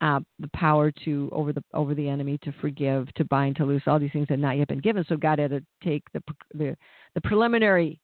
uh, 0.03 0.21
the 0.39 0.51
power 0.53 0.93
to 1.05 1.31
over 1.33 1.53
the 1.55 1.65
over 1.73 1.95
the 1.95 2.09
enemy 2.09 2.39
to 2.43 2.53
forgive, 2.61 3.13
to 3.15 3.25
bind, 3.25 3.57
to 3.57 3.65
loose. 3.65 3.83
All 3.87 3.99
these 3.99 4.13
things 4.13 4.29
had 4.29 4.41
not 4.41 4.59
yet 4.59 4.69
been 4.69 4.81
given. 4.81 5.05
So 5.09 5.17
God 5.17 5.39
had 5.39 5.51
to 5.51 5.63
take 5.83 6.03
the 6.13 6.23
the, 6.53 6.77
the 7.15 7.21
preliminary, 7.23 7.99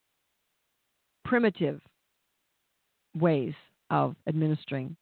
primitive 1.25 1.81
ways 3.15 3.53
of 3.91 4.17
administering 4.27 4.97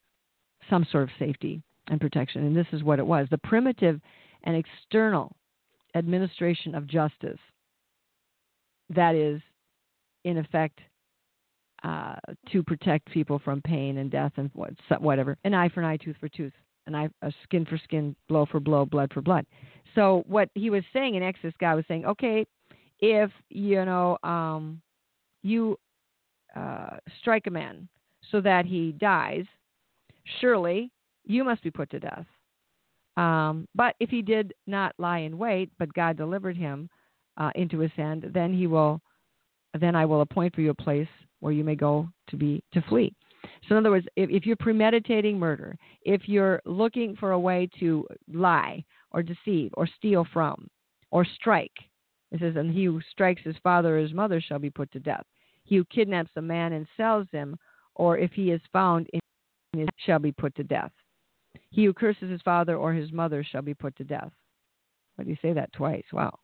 some 0.69 0.85
sort 0.91 1.03
of 1.03 1.09
safety 1.17 1.61
and 1.87 2.01
protection. 2.01 2.45
And 2.45 2.55
this 2.55 2.67
is 2.73 2.83
what 2.83 2.99
it 2.99 3.05
was 3.05 3.27
the 3.31 3.37
primitive 3.37 4.01
and 4.43 4.55
external 4.55 5.33
administration 5.95 6.75
of 6.75 6.87
justice 6.87 7.39
that 8.95 9.15
is, 9.15 9.41
in 10.23 10.37
effect, 10.37 10.79
uh, 11.83 12.15
to 12.51 12.61
protect 12.61 13.11
people 13.11 13.39
from 13.39 13.61
pain 13.61 13.97
and 13.97 14.11
death 14.11 14.33
and 14.37 14.51
whatever. 14.99 15.37
An 15.43 15.53
eye 15.53 15.69
for 15.69 15.81
an 15.81 15.87
eye, 15.87 15.97
tooth 15.97 16.15
for 16.19 16.29
tooth, 16.29 16.53
an 16.87 16.95
eye, 16.95 17.09
a 17.21 17.31
skin 17.43 17.65
for 17.65 17.77
skin, 17.77 18.15
blow 18.29 18.45
for 18.45 18.59
blow, 18.59 18.85
blood 18.85 19.11
for 19.13 19.21
blood. 19.21 19.45
So 19.95 20.23
what 20.27 20.49
he 20.53 20.69
was 20.69 20.83
saying 20.93 21.15
in 21.15 21.23
Exodus, 21.23 21.55
guy 21.59 21.73
was 21.73 21.85
saying, 21.87 22.05
okay, 22.05 22.45
if 22.99 23.31
you 23.49 23.83
know 23.83 24.17
um, 24.23 24.79
you 25.43 25.77
uh, 26.55 26.97
strike 27.19 27.47
a 27.47 27.51
man 27.51 27.87
so 28.31 28.41
that 28.41 28.65
he 28.65 28.91
dies, 28.93 29.45
surely 30.39 30.91
you 31.25 31.43
must 31.43 31.63
be 31.63 31.71
put 31.71 31.89
to 31.89 31.99
death. 31.99 32.25
Um, 33.17 33.67
but 33.75 33.95
if 33.99 34.09
he 34.09 34.21
did 34.21 34.53
not 34.67 34.93
lie 34.97 35.19
in 35.19 35.37
wait, 35.37 35.69
but 35.77 35.93
God 35.93 36.15
delivered 36.15 36.55
him 36.55 36.89
uh, 37.37 37.51
into 37.55 37.79
his 37.79 37.91
hand, 37.97 38.29
then 38.33 38.53
he 38.53 38.67
will, 38.67 39.01
then 39.79 39.95
I 39.95 40.05
will 40.05 40.21
appoint 40.21 40.55
for 40.55 40.61
you 40.61 40.71
a 40.71 40.75
place 40.75 41.07
where 41.39 41.53
you 41.53 41.63
may 41.63 41.75
go 41.75 42.09
to 42.29 42.35
be 42.35 42.63
to 42.73 42.81
flee. 42.83 43.13
So 43.67 43.75
in 43.75 43.77
other 43.77 43.91
words, 43.91 44.07
if, 44.15 44.29
if 44.29 44.45
you're 44.45 44.55
premeditating 44.55 45.39
murder, 45.39 45.75
if 46.03 46.27
you're 46.27 46.61
looking 46.65 47.15
for 47.15 47.31
a 47.31 47.39
way 47.39 47.69
to 47.79 48.07
lie 48.31 48.83
or 49.11 49.23
deceive 49.23 49.71
or 49.73 49.87
steal 49.97 50.25
from 50.31 50.67
or 51.09 51.25
strike, 51.25 51.71
it 52.31 52.39
says, 52.39 52.55
and 52.55 52.71
he 52.71 52.85
who 52.85 53.01
strikes 53.11 53.41
his 53.43 53.55
father 53.63 53.97
or 53.97 54.01
his 54.01 54.13
mother 54.13 54.39
shall 54.39 54.59
be 54.59 54.69
put 54.69 54.91
to 54.91 54.99
death. 54.99 55.25
He 55.63 55.75
who 55.77 55.85
kidnaps 55.85 56.31
a 56.35 56.41
man 56.41 56.73
and 56.73 56.87
sells 56.97 57.27
him, 57.31 57.57
or 57.95 58.17
if 58.17 58.31
he 58.31 58.51
is 58.51 58.61
found 58.71 59.07
in 59.13 59.87
shall 60.05 60.19
be 60.19 60.31
put 60.31 60.55
to 60.55 60.63
death. 60.63 60.91
He 61.69 61.85
who 61.85 61.93
curses 61.93 62.29
his 62.29 62.41
father 62.41 62.75
or 62.75 62.93
his 62.93 63.11
mother 63.11 63.43
shall 63.43 63.61
be 63.61 63.73
put 63.73 63.95
to 63.97 64.03
death. 64.03 64.31
Why 65.15 65.23
do 65.23 65.29
you 65.29 65.37
say 65.41 65.53
that 65.53 65.71
twice? 65.73 66.03
Wow. 66.11 66.39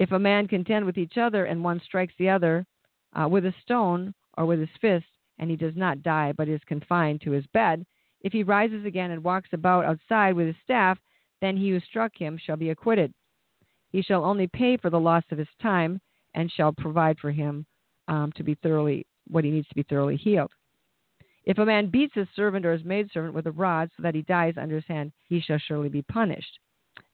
If 0.00 0.12
a 0.12 0.18
man 0.18 0.48
contend 0.48 0.86
with 0.86 0.96
each 0.96 1.18
other 1.18 1.44
and 1.44 1.62
one 1.62 1.78
strikes 1.84 2.14
the 2.18 2.30
other 2.30 2.64
uh, 3.12 3.28
with 3.28 3.44
a 3.44 3.54
stone 3.60 4.14
or 4.38 4.46
with 4.46 4.58
his 4.58 4.70
fist, 4.80 5.04
and 5.38 5.50
he 5.50 5.56
does 5.56 5.76
not 5.76 6.02
die 6.02 6.32
but 6.32 6.48
is 6.48 6.60
confined 6.66 7.20
to 7.20 7.32
his 7.32 7.46
bed, 7.48 7.84
if 8.22 8.32
he 8.32 8.42
rises 8.42 8.86
again 8.86 9.10
and 9.10 9.22
walks 9.22 9.50
about 9.52 9.84
outside 9.84 10.32
with 10.32 10.46
his 10.46 10.56
staff, 10.64 10.98
then 11.42 11.54
he 11.54 11.68
who 11.68 11.80
struck 11.80 12.12
him 12.16 12.38
shall 12.38 12.56
be 12.56 12.70
acquitted. 12.70 13.12
He 13.90 14.00
shall 14.00 14.24
only 14.24 14.46
pay 14.46 14.78
for 14.78 14.88
the 14.88 14.98
loss 14.98 15.24
of 15.30 15.38
his 15.38 15.48
time 15.60 16.00
and 16.32 16.50
shall 16.50 16.72
provide 16.72 17.18
for 17.18 17.30
him 17.30 17.66
um, 18.08 18.32
to 18.36 18.42
be 18.42 18.54
thoroughly 18.54 19.06
what 19.28 19.44
he 19.44 19.50
needs 19.50 19.68
to 19.68 19.74
be 19.74 19.82
thoroughly 19.82 20.16
healed. 20.16 20.52
If 21.44 21.58
a 21.58 21.66
man 21.66 21.90
beats 21.90 22.14
his 22.14 22.28
servant 22.34 22.64
or 22.64 22.72
his 22.72 22.84
maidservant 22.84 23.34
with 23.34 23.46
a 23.46 23.52
rod 23.52 23.90
so 23.94 24.02
that 24.02 24.14
he 24.14 24.22
dies 24.22 24.54
under 24.56 24.76
his 24.76 24.86
hand, 24.86 25.12
he 25.28 25.40
shall 25.40 25.58
surely 25.58 25.90
be 25.90 26.02
punished. 26.02 26.58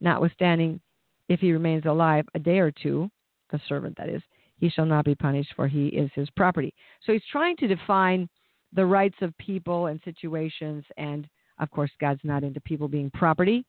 Notwithstanding, 0.00 0.80
if 1.28 1.40
he 1.40 1.52
remains 1.52 1.84
alive 1.86 2.24
a 2.34 2.38
day 2.38 2.58
or 2.58 2.70
two, 2.70 3.10
the 3.50 3.60
servant 3.68 3.96
that 3.96 4.08
is, 4.08 4.22
he 4.58 4.68
shall 4.68 4.86
not 4.86 5.04
be 5.04 5.14
punished, 5.14 5.52
for 5.54 5.68
he 5.68 5.88
is 5.88 6.10
his 6.14 6.30
property. 6.30 6.72
So 7.04 7.12
he's 7.12 7.22
trying 7.30 7.56
to 7.58 7.68
define 7.68 8.28
the 8.72 8.86
rights 8.86 9.16
of 9.20 9.36
people 9.38 9.86
and 9.86 10.00
situations, 10.04 10.84
and 10.96 11.28
of 11.58 11.70
course, 11.70 11.90
God's 12.00 12.20
not 12.24 12.44
into 12.44 12.60
people 12.60 12.88
being 12.88 13.10
property, 13.10 13.64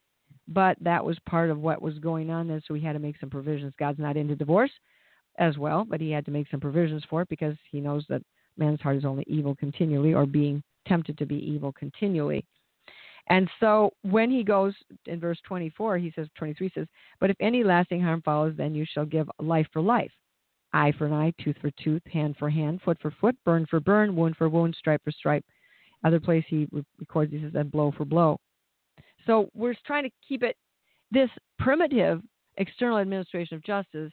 but 0.48 0.78
that 0.82 1.04
was 1.04 1.18
part 1.28 1.50
of 1.50 1.60
what 1.60 1.82
was 1.82 2.00
going 2.00 2.30
on 2.30 2.48
there, 2.48 2.62
so 2.66 2.74
he 2.74 2.84
had 2.84 2.94
to 2.94 3.00
make 3.00 3.20
some 3.20 3.30
provisions. 3.30 3.74
God's 3.78 4.00
not 4.00 4.18
into 4.18 4.36
divorce 4.36 4.72
as 5.38 5.58
well, 5.58 5.86
but 5.88 6.02
he 6.02 6.12
had 6.12 6.26
to 6.26 6.32
make 6.32 6.48
some 6.50 6.60
provisions 6.60 7.04
for 7.10 7.22
it 7.22 7.30
because 7.30 7.56
he 7.70 7.80
knows 7.80 8.06
that 8.10 8.22
man's 8.58 8.82
heart 8.82 8.98
is 8.98 9.06
only 9.06 9.24
evil 9.28 9.56
continually 9.56 10.14
or 10.14 10.26
being 10.26 10.64
tempted 10.88 11.18
to 11.18 11.26
be 11.26 11.36
evil 11.36 11.72
continually. 11.74 12.44
And 13.30 13.50
so 13.60 13.92
when 14.04 14.32
he 14.32 14.44
goes 14.44 14.74
in 15.06 15.20
verse 15.20 15.40
24, 15.46 15.98
he 15.98 16.12
says, 16.16 16.28
23 16.38 16.72
says, 16.74 16.88
But 17.20 17.30
if 17.30 17.36
any 17.40 17.64
lasting 17.64 18.02
harm 18.02 18.22
follows, 18.24 18.54
then 18.58 18.74
you 18.74 18.86
shall 18.86 19.06
give 19.06 19.30
life 19.40 19.68
for 19.74 19.82
life, 19.82 20.12
eye 20.74 20.94
for 20.98 21.08
an 21.08 21.14
eye, 21.14 21.34
tooth 21.42 21.58
for 21.60 21.72
tooth, 21.84 22.02
hand 22.12 22.36
for 22.40 22.50
hand, 22.50 22.82
foot 22.84 22.98
for 23.02 23.12
foot, 23.20 23.36
burn 23.46 23.66
for 23.70 23.80
burn, 23.80 24.16
wound 24.16 24.38
for 24.38 24.48
wound, 24.48 24.76
stripe 24.78 25.02
for 25.04 25.12
stripe. 25.12 25.44
Other 26.04 26.20
place 26.20 26.46
he 26.48 26.68
records, 27.00 27.34
he 27.34 27.42
says, 27.42 27.52
and 27.56 27.72
blow 27.72 27.92
for 27.98 28.06
blow. 28.06 28.40
So 29.26 29.50
we're 29.54 29.76
trying 29.86 30.04
to 30.04 30.12
keep 30.26 30.42
it, 30.42 30.56
this 31.12 31.30
primitive 31.60 32.22
external 32.56 32.98
administration 32.98 33.58
of 33.58 33.64
justice 33.64 34.12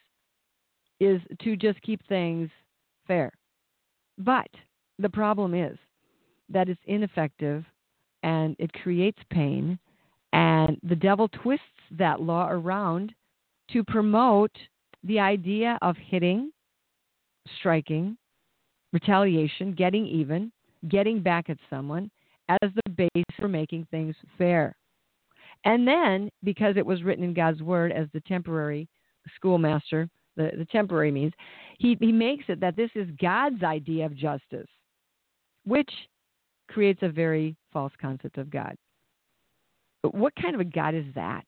is 0.99 1.21
to 1.43 1.57
just 1.57 1.81
keep 1.83 2.05
things 2.09 2.51
fair. 3.07 3.33
But 4.19 4.49
the 4.99 5.09
problem 5.09 5.55
is 5.55 5.77
that 6.49 6.69
it's 6.69 6.81
ineffective 6.87 7.65
and 8.25 8.57
it 8.59 8.73
creates 8.73 9.19
pain, 9.31 9.79
and 10.33 10.79
the 10.83 10.97
devil 10.97 11.29
twists 11.29 11.65
that 11.93 12.23
law 12.23 12.49
around 12.51 13.15
to 13.71 13.85
promote 13.85 14.51
the 15.05 15.21
idea 15.21 15.79
of 15.83 15.95
hitting, 15.99 16.51
striking, 17.59 18.17
retaliation, 18.95 19.75
getting 19.75 20.07
even, 20.07 20.51
getting 20.89 21.21
back 21.21 21.51
at 21.51 21.59
someone 21.69 22.11
as 22.49 22.71
the 22.87 22.91
base 22.91 23.25
for 23.39 23.47
making 23.47 23.87
things 23.91 24.17
fair. 24.39 24.75
And 25.67 25.87
then, 25.87 26.31
because 26.43 26.77
it 26.79 26.85
was 26.85 27.03
written 27.03 27.25
in 27.25 27.35
God's 27.35 27.63
word 27.63 27.93
as 27.93 28.07
the 28.15 28.21
temporary 28.23 28.89
schoolmaster, 29.37 30.09
the, 30.37 30.51
the 30.57 30.67
temporary 30.67 31.11
means, 31.11 31.33
he, 31.79 31.97
he 32.01 32.11
makes 32.11 32.45
it 32.49 32.59
that 32.61 32.77
this 32.77 32.91
is 32.95 33.09
God's 33.21 33.63
idea 33.63 34.07
of 34.07 34.17
justice, 34.17 34.69
which 35.67 35.91
creates 36.69 37.01
a 37.03 37.09
very 37.09 37.57
false 37.73 37.93
concept 38.01 38.39
of 38.39 38.51
God. 38.51 38.77
What 40.03 40.35
kind 40.37 40.55
of 40.55 40.61
a 40.61 40.65
God 40.65 40.95
is 40.95 41.07
that? 41.15 41.45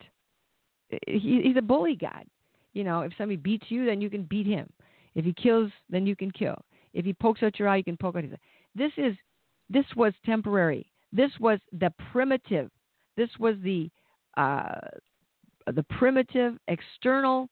He, 1.06 1.42
he's 1.44 1.56
a 1.56 1.62
bully 1.62 1.96
God. 1.96 2.24
You 2.72 2.84
know, 2.84 3.00
if 3.00 3.12
somebody 3.16 3.36
beats 3.36 3.66
you, 3.68 3.86
then 3.86 4.00
you 4.00 4.10
can 4.10 4.24
beat 4.24 4.46
him. 4.46 4.68
If 5.14 5.24
he 5.24 5.32
kills, 5.32 5.70
then 5.88 6.06
you 6.06 6.14
can 6.14 6.30
kill. 6.30 6.56
If 6.92 7.04
he 7.04 7.12
pokes 7.12 7.42
out 7.42 7.58
your 7.58 7.68
eye, 7.68 7.76
you 7.76 7.84
can 7.84 7.96
poke 7.96 8.16
out 8.16 8.24
his 8.24 8.32
eye. 8.32 8.38
This 8.74 8.92
is 8.96 9.14
this 9.68 9.86
was 9.96 10.12
temporary. 10.24 10.90
This 11.12 11.30
was 11.40 11.58
the 11.72 11.92
primitive. 12.12 12.70
This 13.16 13.30
was 13.38 13.56
the 13.62 13.90
uh, 14.36 14.80
the 15.72 15.82
primitive 15.84 16.58
external 16.68 17.48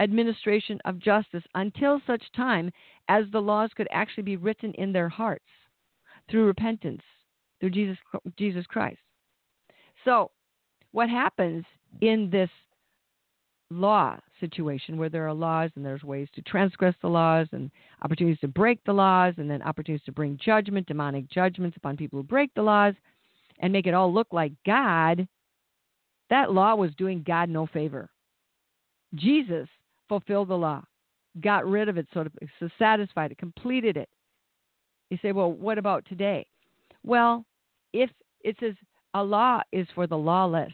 administration 0.00 0.78
of 0.84 0.98
justice 0.98 1.42
until 1.54 2.00
such 2.06 2.22
time 2.34 2.70
as 3.08 3.24
the 3.32 3.40
laws 3.40 3.70
could 3.76 3.88
actually 3.90 4.22
be 4.22 4.36
written 4.36 4.72
in 4.74 4.92
their 4.92 5.08
hearts 5.08 5.44
through 6.30 6.46
repentance, 6.46 7.02
through 7.60 7.70
Jesus, 7.70 7.96
Jesus 8.36 8.66
Christ. 8.66 8.98
So, 10.04 10.30
what 10.92 11.10
happens 11.10 11.64
in 12.00 12.30
this 12.30 12.50
law 13.70 14.16
situation 14.40 14.96
where 14.96 15.08
there 15.08 15.26
are 15.26 15.34
laws 15.34 15.70
and 15.74 15.84
there's 15.84 16.02
ways 16.02 16.28
to 16.34 16.42
transgress 16.42 16.94
the 17.02 17.08
laws 17.08 17.46
and 17.52 17.70
opportunities 18.02 18.40
to 18.40 18.48
break 18.48 18.82
the 18.84 18.92
laws 18.92 19.34
and 19.36 19.50
then 19.50 19.62
opportunities 19.62 20.04
to 20.06 20.12
bring 20.12 20.38
judgment, 20.42 20.86
demonic 20.86 21.28
judgments 21.30 21.76
upon 21.76 21.96
people 21.96 22.18
who 22.18 22.22
break 22.22 22.50
the 22.54 22.62
laws 22.62 22.94
and 23.60 23.72
make 23.72 23.86
it 23.86 23.94
all 23.94 24.12
look 24.12 24.28
like 24.32 24.52
God, 24.64 25.26
that 26.30 26.52
law 26.52 26.74
was 26.74 26.94
doing 26.96 27.24
God 27.26 27.48
no 27.48 27.66
favor. 27.66 28.08
Jesus 29.14 29.68
fulfilled 30.08 30.48
the 30.48 30.54
law, 30.54 30.82
got 31.40 31.66
rid 31.66 31.88
of 31.88 31.98
it, 31.98 32.06
sort 32.12 32.26
of 32.26 32.32
satisfied 32.78 33.32
it, 33.32 33.38
completed 33.38 33.96
it. 33.96 34.08
You 35.10 35.18
say, 35.22 35.32
well, 35.32 35.52
what 35.52 35.78
about 35.78 36.04
today? 36.06 36.46
Well, 37.04 37.44
if 37.92 38.10
it 38.42 38.56
says 38.60 38.74
a 39.14 39.22
law 39.22 39.62
is 39.72 39.86
for 39.94 40.06
the 40.06 40.18
lawless, 40.18 40.72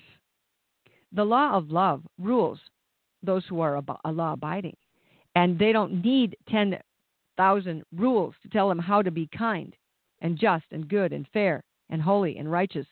the 1.12 1.24
law 1.24 1.52
of 1.56 1.70
love 1.70 2.02
rules 2.18 2.58
those 3.22 3.44
who 3.48 3.60
are 3.60 3.80
a 4.04 4.12
law 4.12 4.32
abiding, 4.34 4.76
and 5.34 5.58
they 5.58 5.72
don't 5.72 6.04
need 6.04 6.36
10,000 6.50 7.82
rules 7.96 8.34
to 8.42 8.48
tell 8.48 8.68
them 8.68 8.78
how 8.78 9.00
to 9.00 9.10
be 9.10 9.28
kind 9.36 9.74
and 10.20 10.38
just 10.38 10.64
and 10.72 10.88
good 10.88 11.12
and 11.12 11.26
fair 11.32 11.62
and 11.90 12.02
holy 12.02 12.36
and 12.36 12.50
righteous 12.50 12.86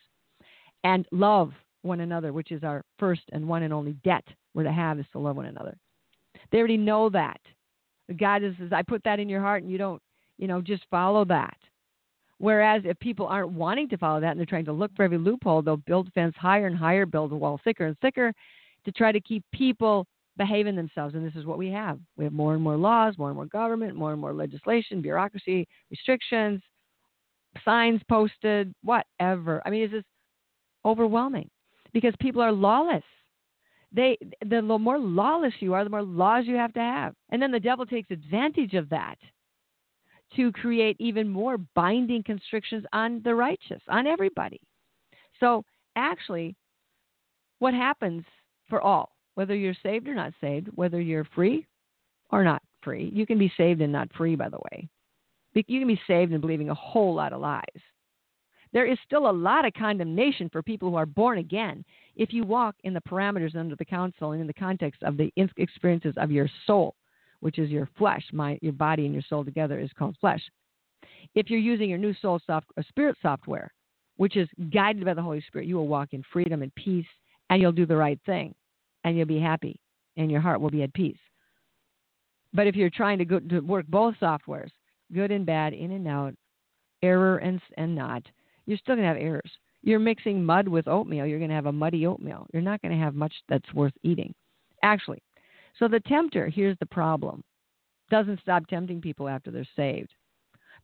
and 0.84 1.07
love 1.12 1.53
one 1.82 2.01
another, 2.01 2.32
which 2.32 2.53
is 2.53 2.64
our 2.64 2.82
first 2.99 3.22
and 3.32 3.47
one 3.47 3.62
and 3.62 3.72
only 3.72 3.93
debt 4.05 4.24
we're 4.55 4.62
to 4.62 4.72
have 4.72 4.99
is 4.99 5.07
to 5.12 5.18
love 5.18 5.36
one 5.36 5.47
another. 5.47 5.76
They 6.51 6.59
already 6.59 6.76
know 6.76 7.09
that. 7.11 7.40
God 8.16 8.43
says, 8.59 8.72
I 8.72 8.82
put 8.82 9.03
that 9.05 9.20
in 9.20 9.28
your 9.28 9.40
heart 9.40 9.62
and 9.62 9.70
you 9.70 9.78
don't, 9.78 10.01
you 10.39 10.49
know, 10.49 10.61
just 10.61 10.85
follow 10.91 11.24
that. 11.26 11.57
Whereas 12.39 12.83
if 12.85 12.99
people 12.99 13.26
aren't 13.26 13.53
wanting 13.53 13.89
to 13.91 13.97
follow 13.97 14.20
that 14.20 14.30
and 14.33 14.39
they're 14.39 14.47
trying 14.47 14.64
to 14.64 14.72
look 14.72 14.91
for 14.97 15.05
every 15.05 15.18
loophole, 15.18 15.62
they'll 15.62 15.76
build 15.76 16.12
fence 16.12 16.35
higher 16.37 16.66
and 16.66 16.76
higher, 16.76 17.07
build 17.07 17.30
a 17.33 17.37
wall 17.37 17.61
thicker 17.62 17.87
and 17.87 17.99
thicker 18.01 18.33
to 18.85 18.93
try 18.93 19.12
to 19.12 19.20
keep 19.20 19.45
people 19.53 20.07
behaving 20.37 20.74
themselves. 20.74 21.14
And 21.14 21.24
this 21.24 21.37
is 21.37 21.47
what 21.47 21.59
we 21.59 21.68
have. 21.68 22.01
We 22.16 22.24
have 22.24 22.33
more 22.33 22.55
and 22.55 22.62
more 22.62 22.76
laws, 22.76 23.16
more 23.16 23.28
and 23.28 23.37
more 23.37 23.47
government, 23.47 23.95
more 23.95 24.11
and 24.11 24.20
more 24.20 24.33
legislation, 24.33 25.01
bureaucracy, 25.01 25.68
restrictions, 25.91 26.61
signs 27.64 28.01
posted, 28.09 28.74
whatever. 28.83 29.62
I 29.64 29.70
mean, 29.70 29.85
it's 29.85 29.93
just 29.93 30.07
overwhelming 30.85 31.49
because 31.93 32.14
people 32.18 32.43
are 32.43 32.53
lawless. 32.53 33.05
They 33.95 34.16
the 34.45 34.62
more 34.62 34.99
lawless 34.99 35.53
you 35.61 35.74
are, 35.74 35.85
the 35.85 35.91
more 35.91 36.03
laws 36.03 36.47
you 36.47 36.57
have 36.57 36.72
to 36.74 36.80
have. 36.80 37.14
And 37.30 37.41
then 37.41 37.53
the 37.53 37.61
devil 37.61 37.87
takes 37.87 38.11
advantage 38.11 38.74
of 38.74 38.89
that 38.89 39.16
to 40.37 40.53
create 40.53 40.97
even 40.99 41.28
more 41.28 41.59
binding 41.74 42.22
constrictions 42.22 42.85
on 42.93 43.20
the 43.24 43.35
righteous, 43.35 43.80
on 43.89 44.07
everybody. 44.07 44.61
So 45.41 45.64
actually 45.97 46.55
what 47.59 47.74
happens 47.74 48.24
for 48.68 48.80
all, 48.80 49.12
whether 49.35 49.55
you're 49.55 49.74
saved 49.83 50.09
or 50.09 50.14
not 50.14 50.33
saved, 50.41 50.68
whether 50.74 51.01
you're 51.01 51.26
free 51.35 51.66
or 52.30 52.45
not 52.45 52.62
free. 52.83 53.11
You 53.14 53.26
can 53.26 53.39
be 53.39 53.53
saved 53.57 53.80
and 53.80 53.93
not 53.93 54.12
free, 54.14 54.37
by 54.37 54.49
the 54.49 54.59
way. 54.59 54.89
You 55.55 55.78
can 55.78 55.87
be 55.87 56.01
saved 56.07 56.33
and 56.33 56.41
believing 56.41 56.70
a 56.70 56.74
whole 56.74 57.14
lot 57.14 57.33
of 57.33 57.41
lies 57.41 57.66
there 58.72 58.87
is 58.87 58.99
still 59.05 59.28
a 59.28 59.33
lot 59.33 59.64
of 59.64 59.74
condemnation 59.74 60.49
for 60.51 60.62
people 60.62 60.91
who 60.91 60.97
are 60.97 61.07
born 61.07 61.39
again 61.39 61.85
if 62.16 62.33
you 62.33 62.45
walk 62.45 62.74
in 62.85 62.95
the 62.95 63.03
parameters 63.03 63.55
under 63.55 63.76
the 63.76 63.85
counsel 63.85 64.33
and 64.33 64.41
in 64.41 64.47
the 64.47 64.55
context 64.55 65.03
of 65.03 65.16
the 65.16 65.33
experiences 65.57 66.14
of 66.16 66.30
your 66.30 66.49
soul, 66.66 66.95
which 67.43 67.59
is 67.59 67.70
your 67.70 67.88
flesh, 67.99 68.22
my, 68.32 68.57
your 68.62 68.72
body 68.72 69.05
and 69.05 69.12
your 69.12 69.24
soul 69.28 69.45
together 69.45 69.80
is 69.80 69.90
called 69.99 70.16
flesh. 70.20 70.40
If 71.34 71.51
you're 71.51 71.59
using 71.59 71.88
your 71.88 71.99
new 71.99 72.14
soul 72.22 72.40
soft, 72.47 72.66
or 72.76 72.84
spirit 72.84 73.16
software, 73.20 73.72
which 74.16 74.36
is 74.36 74.49
guided 74.72 75.05
by 75.05 75.14
the 75.14 75.22
Holy 75.22 75.43
Spirit, 75.49 75.66
you 75.66 75.74
will 75.74 75.88
walk 75.88 76.11
in 76.12 76.22
freedom 76.32 76.62
and 76.62 76.72
peace, 76.76 77.07
and 77.51 77.61
you'll 77.61 77.72
do 77.72 77.84
the 77.84 77.97
right 77.97 78.20
thing, 78.24 78.55
and 79.03 79.16
you'll 79.16 79.26
be 79.26 79.40
happy, 79.40 79.76
and 80.16 80.30
your 80.30 80.40
heart 80.40 80.61
will 80.61 80.70
be 80.70 80.84
at 80.84 80.95
peace. 80.95 81.18
But 82.55 82.68
if 82.68 82.76
you're 82.76 82.90
trying 82.90 83.18
to, 83.18 83.24
go, 83.24 83.40
to 83.40 83.59
work 83.59 83.86
both 83.88 84.14
softwares, 84.22 84.70
good 85.12 85.32
and 85.32 85.45
bad, 85.45 85.72
in 85.72 85.90
and 85.90 86.07
out, 86.07 86.34
error 87.03 87.38
and, 87.38 87.61
and 87.76 87.93
not, 87.93 88.22
you're 88.66 88.78
still 88.78 88.95
going 88.95 89.03
to 89.03 89.09
have 89.09 89.16
errors. 89.16 89.51
You're 89.82 89.99
mixing 89.99 90.45
mud 90.45 90.68
with 90.68 90.86
oatmeal, 90.86 91.26
you're 91.26 91.40
going 91.40 91.51
to 91.51 91.57
have 91.57 91.66
a 91.66 91.72
muddy 91.72 92.07
oatmeal. 92.07 92.47
You're 92.53 92.62
not 92.62 92.80
going 92.82 92.97
to 92.97 93.03
have 93.03 93.16
much 93.16 93.34
that's 93.49 93.74
worth 93.74 93.95
eating. 94.05 94.32
Actually, 94.84 95.20
so 95.79 95.89
the 95.89 96.01
tempter, 96.01 96.49
here's 96.49 96.77
the 96.79 96.87
problem, 96.87 97.43
doesn't 98.11 98.41
stop 98.41 98.66
tempting 98.68 99.01
people 99.01 99.29
after 99.29 99.51
they're 99.51 99.66
saved. 99.77 100.12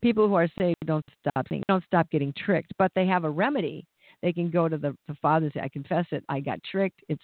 People 0.01 0.28
who 0.28 0.34
are 0.34 0.49
saved 0.59 0.76
don't 0.86 1.05
stop 1.20 1.47
don't 1.66 1.84
stop 1.84 2.09
getting 2.11 2.32
tricked, 2.36 2.72
but 2.78 2.93
they 2.95 3.07
have 3.07 3.24
a 3.24 3.30
remedy. 3.30 3.84
They 4.22 4.32
can 4.32 4.51
go 4.51 4.68
to 4.68 4.78
the, 4.78 4.97
the 5.07 5.16
Father 5.20 5.47
and 5.47 5.53
say, 5.55 5.61
I 5.61 5.68
confess 5.68 6.07
it, 6.12 6.24
I 6.28 6.41
got 6.41 6.61
tricked. 6.70 7.01
It's 7.09 7.22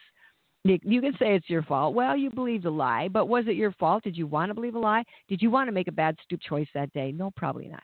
you 0.65 1.03
can 1.03 1.13
say 1.19 1.35
it's 1.35 1.51
your 1.51 1.63
fault. 1.63 1.95
Well, 1.95 2.17
you 2.17 2.31
believed 2.31 2.65
a 2.65 2.71
lie, 2.71 3.09
but 3.09 3.29
was 3.29 3.45
it 3.47 3.55
your 3.55 3.73
fault? 3.73 4.03
Did 4.03 4.17
you 4.17 4.27
want 4.27 4.49
to 4.49 4.55
believe 4.55 4.75
a 4.75 4.79
lie? 4.79 5.05
Did 5.29 5.43
you 5.43 5.51
want 5.51 5.69
to 5.69 5.73
make 5.73 5.89
a 5.89 5.93
bad, 5.93 6.17
stupid 6.25 6.43
choice 6.43 6.69
that 6.75 6.91
day? 6.93 7.13
No, 7.13 7.31
probably 7.37 7.69
not. 7.69 7.83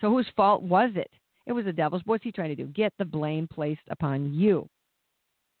So 0.00 0.10
whose 0.10 0.26
fault 0.36 0.62
was 0.62 0.90
it? 0.96 1.10
It 1.46 1.52
was 1.52 1.64
the 1.64 1.72
devil's. 1.72 2.02
What's 2.04 2.24
he 2.24 2.30
trying 2.30 2.50
to 2.50 2.56
do? 2.56 2.66
Get 2.66 2.92
the 2.98 3.06
blame 3.06 3.48
placed 3.50 3.80
upon 3.88 4.34
you. 4.34 4.68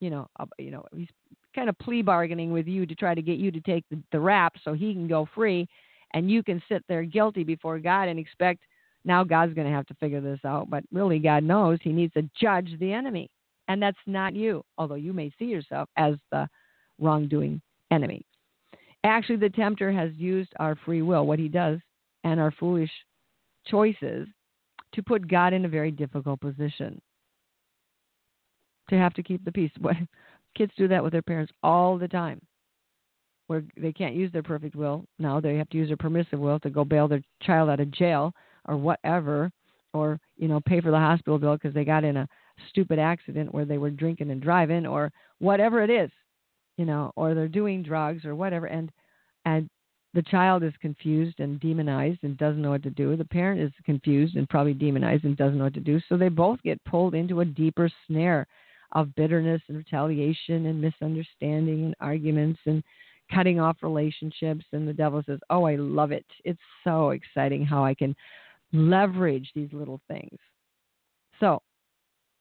You 0.00 0.10
know, 0.10 0.28
uh, 0.38 0.46
you 0.58 0.70
know, 0.70 0.84
he's 0.94 1.08
kind 1.54 1.68
of 1.68 1.78
plea 1.78 2.02
bargaining 2.02 2.52
with 2.52 2.66
you 2.66 2.86
to 2.86 2.94
try 2.94 3.14
to 3.14 3.22
get 3.22 3.38
you 3.38 3.50
to 3.50 3.60
take 3.60 3.84
the, 3.90 4.00
the 4.12 4.20
rap 4.20 4.54
so 4.62 4.72
he 4.72 4.92
can 4.92 5.08
go 5.08 5.28
free, 5.34 5.66
and 6.14 6.30
you 6.30 6.42
can 6.42 6.62
sit 6.68 6.84
there 6.88 7.02
guilty 7.04 7.44
before 7.44 7.78
God 7.78 8.08
and 8.08 8.18
expect 8.18 8.60
now 9.04 9.24
God's 9.24 9.54
going 9.54 9.66
to 9.66 9.72
have 9.72 9.86
to 9.86 9.94
figure 9.94 10.20
this 10.20 10.40
out. 10.44 10.68
But 10.70 10.84
really, 10.92 11.18
God 11.18 11.42
knows 11.42 11.78
He 11.82 11.92
needs 11.92 12.12
to 12.14 12.28
judge 12.40 12.70
the 12.78 12.92
enemy, 12.92 13.30
and 13.66 13.82
that's 13.82 13.98
not 14.06 14.34
you. 14.34 14.62
Although 14.76 14.96
you 14.96 15.12
may 15.12 15.32
see 15.38 15.46
yourself 15.46 15.88
as 15.96 16.14
the 16.30 16.48
wrongdoing 17.00 17.60
enemy. 17.90 18.24
Actually, 19.04 19.36
the 19.36 19.50
tempter 19.50 19.92
has 19.92 20.10
used 20.16 20.52
our 20.58 20.76
free 20.84 21.02
will, 21.02 21.26
what 21.26 21.38
he 21.38 21.48
does, 21.48 21.78
and 22.24 22.40
our 22.40 22.50
foolish 22.50 22.90
choices 23.66 24.26
to 24.92 25.02
put 25.02 25.28
God 25.28 25.52
in 25.52 25.64
a 25.64 25.68
very 25.68 25.90
difficult 25.90 26.40
position. 26.40 27.00
To 28.90 28.96
have 28.96 29.14
to 29.14 29.22
keep 29.22 29.44
the 29.44 29.52
peace. 29.52 29.70
What 29.80 29.96
kids 30.56 30.72
do 30.76 30.88
that 30.88 31.02
with 31.02 31.12
their 31.12 31.22
parents 31.22 31.52
all 31.62 31.98
the 31.98 32.08
time. 32.08 32.40
Where 33.46 33.62
they 33.76 33.92
can't 33.92 34.14
use 34.14 34.32
their 34.32 34.42
perfect 34.42 34.74
will. 34.74 35.04
Now 35.18 35.40
they 35.40 35.56
have 35.56 35.68
to 35.70 35.76
use 35.76 35.88
their 35.88 35.96
permissive 35.96 36.40
will 36.40 36.58
to 36.60 36.70
go 36.70 36.84
bail 36.84 37.08
their 37.08 37.22
child 37.42 37.70
out 37.70 37.80
of 37.80 37.90
jail 37.92 38.32
or 38.66 38.76
whatever, 38.76 39.50
or 39.94 40.18
you 40.36 40.48
know 40.48 40.60
pay 40.60 40.80
for 40.80 40.90
the 40.90 40.98
hospital 40.98 41.38
bill 41.38 41.54
because 41.54 41.74
they 41.74 41.84
got 41.84 42.04
in 42.04 42.16
a 42.16 42.28
stupid 42.70 42.98
accident 42.98 43.54
where 43.54 43.64
they 43.64 43.78
were 43.78 43.90
drinking 43.90 44.30
and 44.30 44.42
driving 44.42 44.86
or 44.86 45.10
whatever 45.38 45.82
it 45.82 45.90
is, 45.90 46.10
you 46.76 46.84
know, 46.84 47.12
or 47.16 47.34
they're 47.34 47.48
doing 47.48 47.82
drugs 47.82 48.24
or 48.24 48.34
whatever, 48.34 48.66
and 48.66 48.90
and 49.44 49.68
the 50.14 50.22
child 50.22 50.62
is 50.62 50.72
confused 50.80 51.38
and 51.38 51.60
demonized 51.60 52.20
and 52.22 52.36
doesn't 52.38 52.62
know 52.62 52.70
what 52.70 52.82
to 52.82 52.90
do. 52.90 53.16
The 53.16 53.24
parent 53.24 53.60
is 53.60 53.70
confused 53.84 54.36
and 54.36 54.48
probably 54.48 54.74
demonized 54.74 55.24
and 55.24 55.36
doesn't 55.36 55.58
know 55.58 55.64
what 55.64 55.74
to 55.74 55.80
do. 55.80 56.00
So 56.08 56.16
they 56.16 56.28
both 56.28 56.62
get 56.62 56.82
pulled 56.84 57.14
into 57.14 57.40
a 57.40 57.44
deeper 57.44 57.90
snare 58.06 58.46
of 58.92 59.14
bitterness 59.14 59.62
and 59.68 59.76
retaliation 59.76 60.66
and 60.66 60.80
misunderstanding 60.80 61.84
and 61.84 61.94
arguments 62.00 62.60
and 62.66 62.82
cutting 63.32 63.60
off 63.60 63.76
relationships. 63.82 64.64
And 64.72 64.88
the 64.88 64.92
devil 64.92 65.22
says, 65.26 65.38
Oh, 65.50 65.64
I 65.64 65.76
love 65.76 66.12
it. 66.12 66.26
It's 66.44 66.60
so 66.84 67.10
exciting 67.10 67.64
how 67.64 67.84
I 67.84 67.94
can 67.94 68.14
leverage 68.72 69.50
these 69.54 69.72
little 69.72 70.00
things. 70.08 70.38
So, 71.40 71.60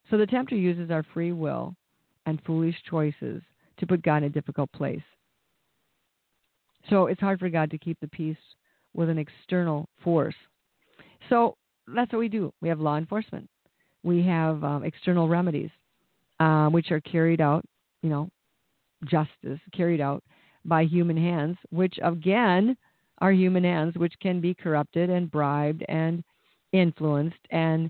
so 0.09 0.17
the 0.17 0.25
tempter 0.25 0.55
uses 0.55 0.91
our 0.91 1.03
free 1.13 1.31
will 1.31 1.75
and 2.25 2.41
foolish 2.45 2.75
choices 2.89 3.41
to 3.79 3.87
put 3.87 4.01
God 4.01 4.17
in 4.17 4.23
a 4.25 4.29
difficult 4.29 4.71
place. 4.71 5.01
So 6.89 7.07
it's 7.07 7.21
hard 7.21 7.39
for 7.39 7.49
God 7.49 7.69
to 7.71 7.77
keep 7.77 7.99
the 7.99 8.07
peace 8.07 8.37
with 8.93 9.09
an 9.09 9.17
external 9.17 9.87
force. 10.03 10.35
So 11.29 11.55
that's 11.93 12.11
what 12.11 12.19
we 12.19 12.29
do. 12.29 12.53
We 12.61 12.69
have 12.69 12.79
law 12.79 12.97
enforcement. 12.97 13.49
We 14.03 14.23
have 14.23 14.63
um, 14.63 14.83
external 14.83 15.27
remedies, 15.27 15.69
uh, 16.39 16.67
which 16.69 16.91
are 16.91 17.01
carried 17.01 17.41
out, 17.41 17.63
you 18.01 18.09
know, 18.09 18.29
justice 19.05 19.59
carried 19.73 20.01
out 20.01 20.23
by 20.65 20.83
human 20.83 21.17
hands, 21.17 21.57
which 21.69 21.97
again 22.03 22.75
are 23.19 23.31
human 23.31 23.63
hands, 23.63 23.95
which 23.95 24.13
can 24.21 24.39
be 24.39 24.53
corrupted 24.53 25.09
and 25.09 25.31
bribed 25.31 25.83
and 25.87 26.23
influenced 26.73 27.37
and 27.51 27.89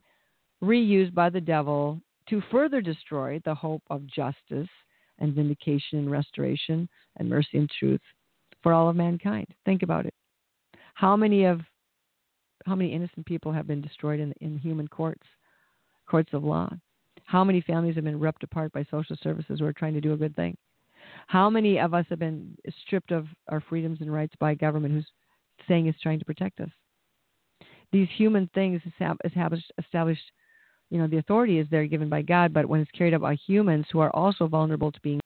reused 0.64 1.14
by 1.14 1.30
the 1.30 1.42
devil 1.42 2.00
to 2.30 2.42
further 2.52 2.82
destroy 2.82 3.40
the 3.46 3.54
hope 3.54 3.82
of 3.90 4.06
justice 4.08 4.70
and 5.20 5.34
vindication 5.34 6.00
and 6.00 6.12
restoration 6.12 6.88
and 7.18 7.30
mercy 7.30 7.58
and 7.58 7.70
truth 7.80 8.02
for 8.62 8.74
all 8.74 8.90
of 8.90 8.96
mankind. 8.96 9.48
Think 9.66 9.84
about 9.84 10.06
it. 10.06 10.14
How 10.94 11.16
many 11.16 11.46
of 11.46 11.62
how 12.66 12.76
many 12.76 12.94
innocent 12.94 13.26
people 13.26 13.54
have 13.54 13.66
been 13.66 13.82
destroyed 13.82 14.20
in, 14.20 14.34
in 14.42 14.58
human 14.58 14.88
courts, 14.90 15.26
courts 16.06 16.30
of 16.34 16.44
law? 16.44 16.70
How 17.28 17.44
many 17.44 17.60
families 17.60 17.96
have 17.96 18.06
been 18.06 18.20
ripped 18.20 18.44
apart 18.44 18.72
by 18.72 18.86
social 18.90 19.18
services 19.22 19.60
who 19.60 19.66
are 19.66 19.74
trying 19.74 19.94
to 19.94 20.02
do 20.02 20.14
a 20.14 20.18
good 20.18 20.36
thing? 20.36 20.58
How 21.28 21.50
many 21.50 21.78
of 21.78 21.94
us 21.94 22.06
have 22.10 22.20
been 22.20 22.58
stripped 22.86 23.12
of 23.12 23.28
our 23.50 23.60
freedoms 23.60 24.00
and 24.00 24.12
rights 24.12 24.34
by 24.40 24.56
government 24.56 24.94
who's 24.94 25.08
saying 25.68 25.88
it's 25.88 26.00
trying 26.00 26.20
to 26.20 26.26
protect 26.26 26.62
us? 26.62 26.70
These 27.92 28.08
human 28.16 28.50
things 28.54 28.82
established, 28.86 29.72
established, 29.78 30.32
you 30.90 31.00
know, 31.00 31.08
the 31.08 31.18
authority 31.18 31.60
is 31.60 31.68
there 31.70 31.86
given 31.86 32.08
by 32.08 32.22
God, 32.22 32.54
but 32.54 32.66
when 32.66 32.80
it's 32.80 32.92
carried 32.92 33.14
out 33.14 33.22
by 33.22 33.36
humans 33.36 33.86
who 33.92 34.00
are 34.00 34.16
also 34.16 34.48
vulnerable 34.48 34.92
to 34.94 35.02
being 35.02 35.20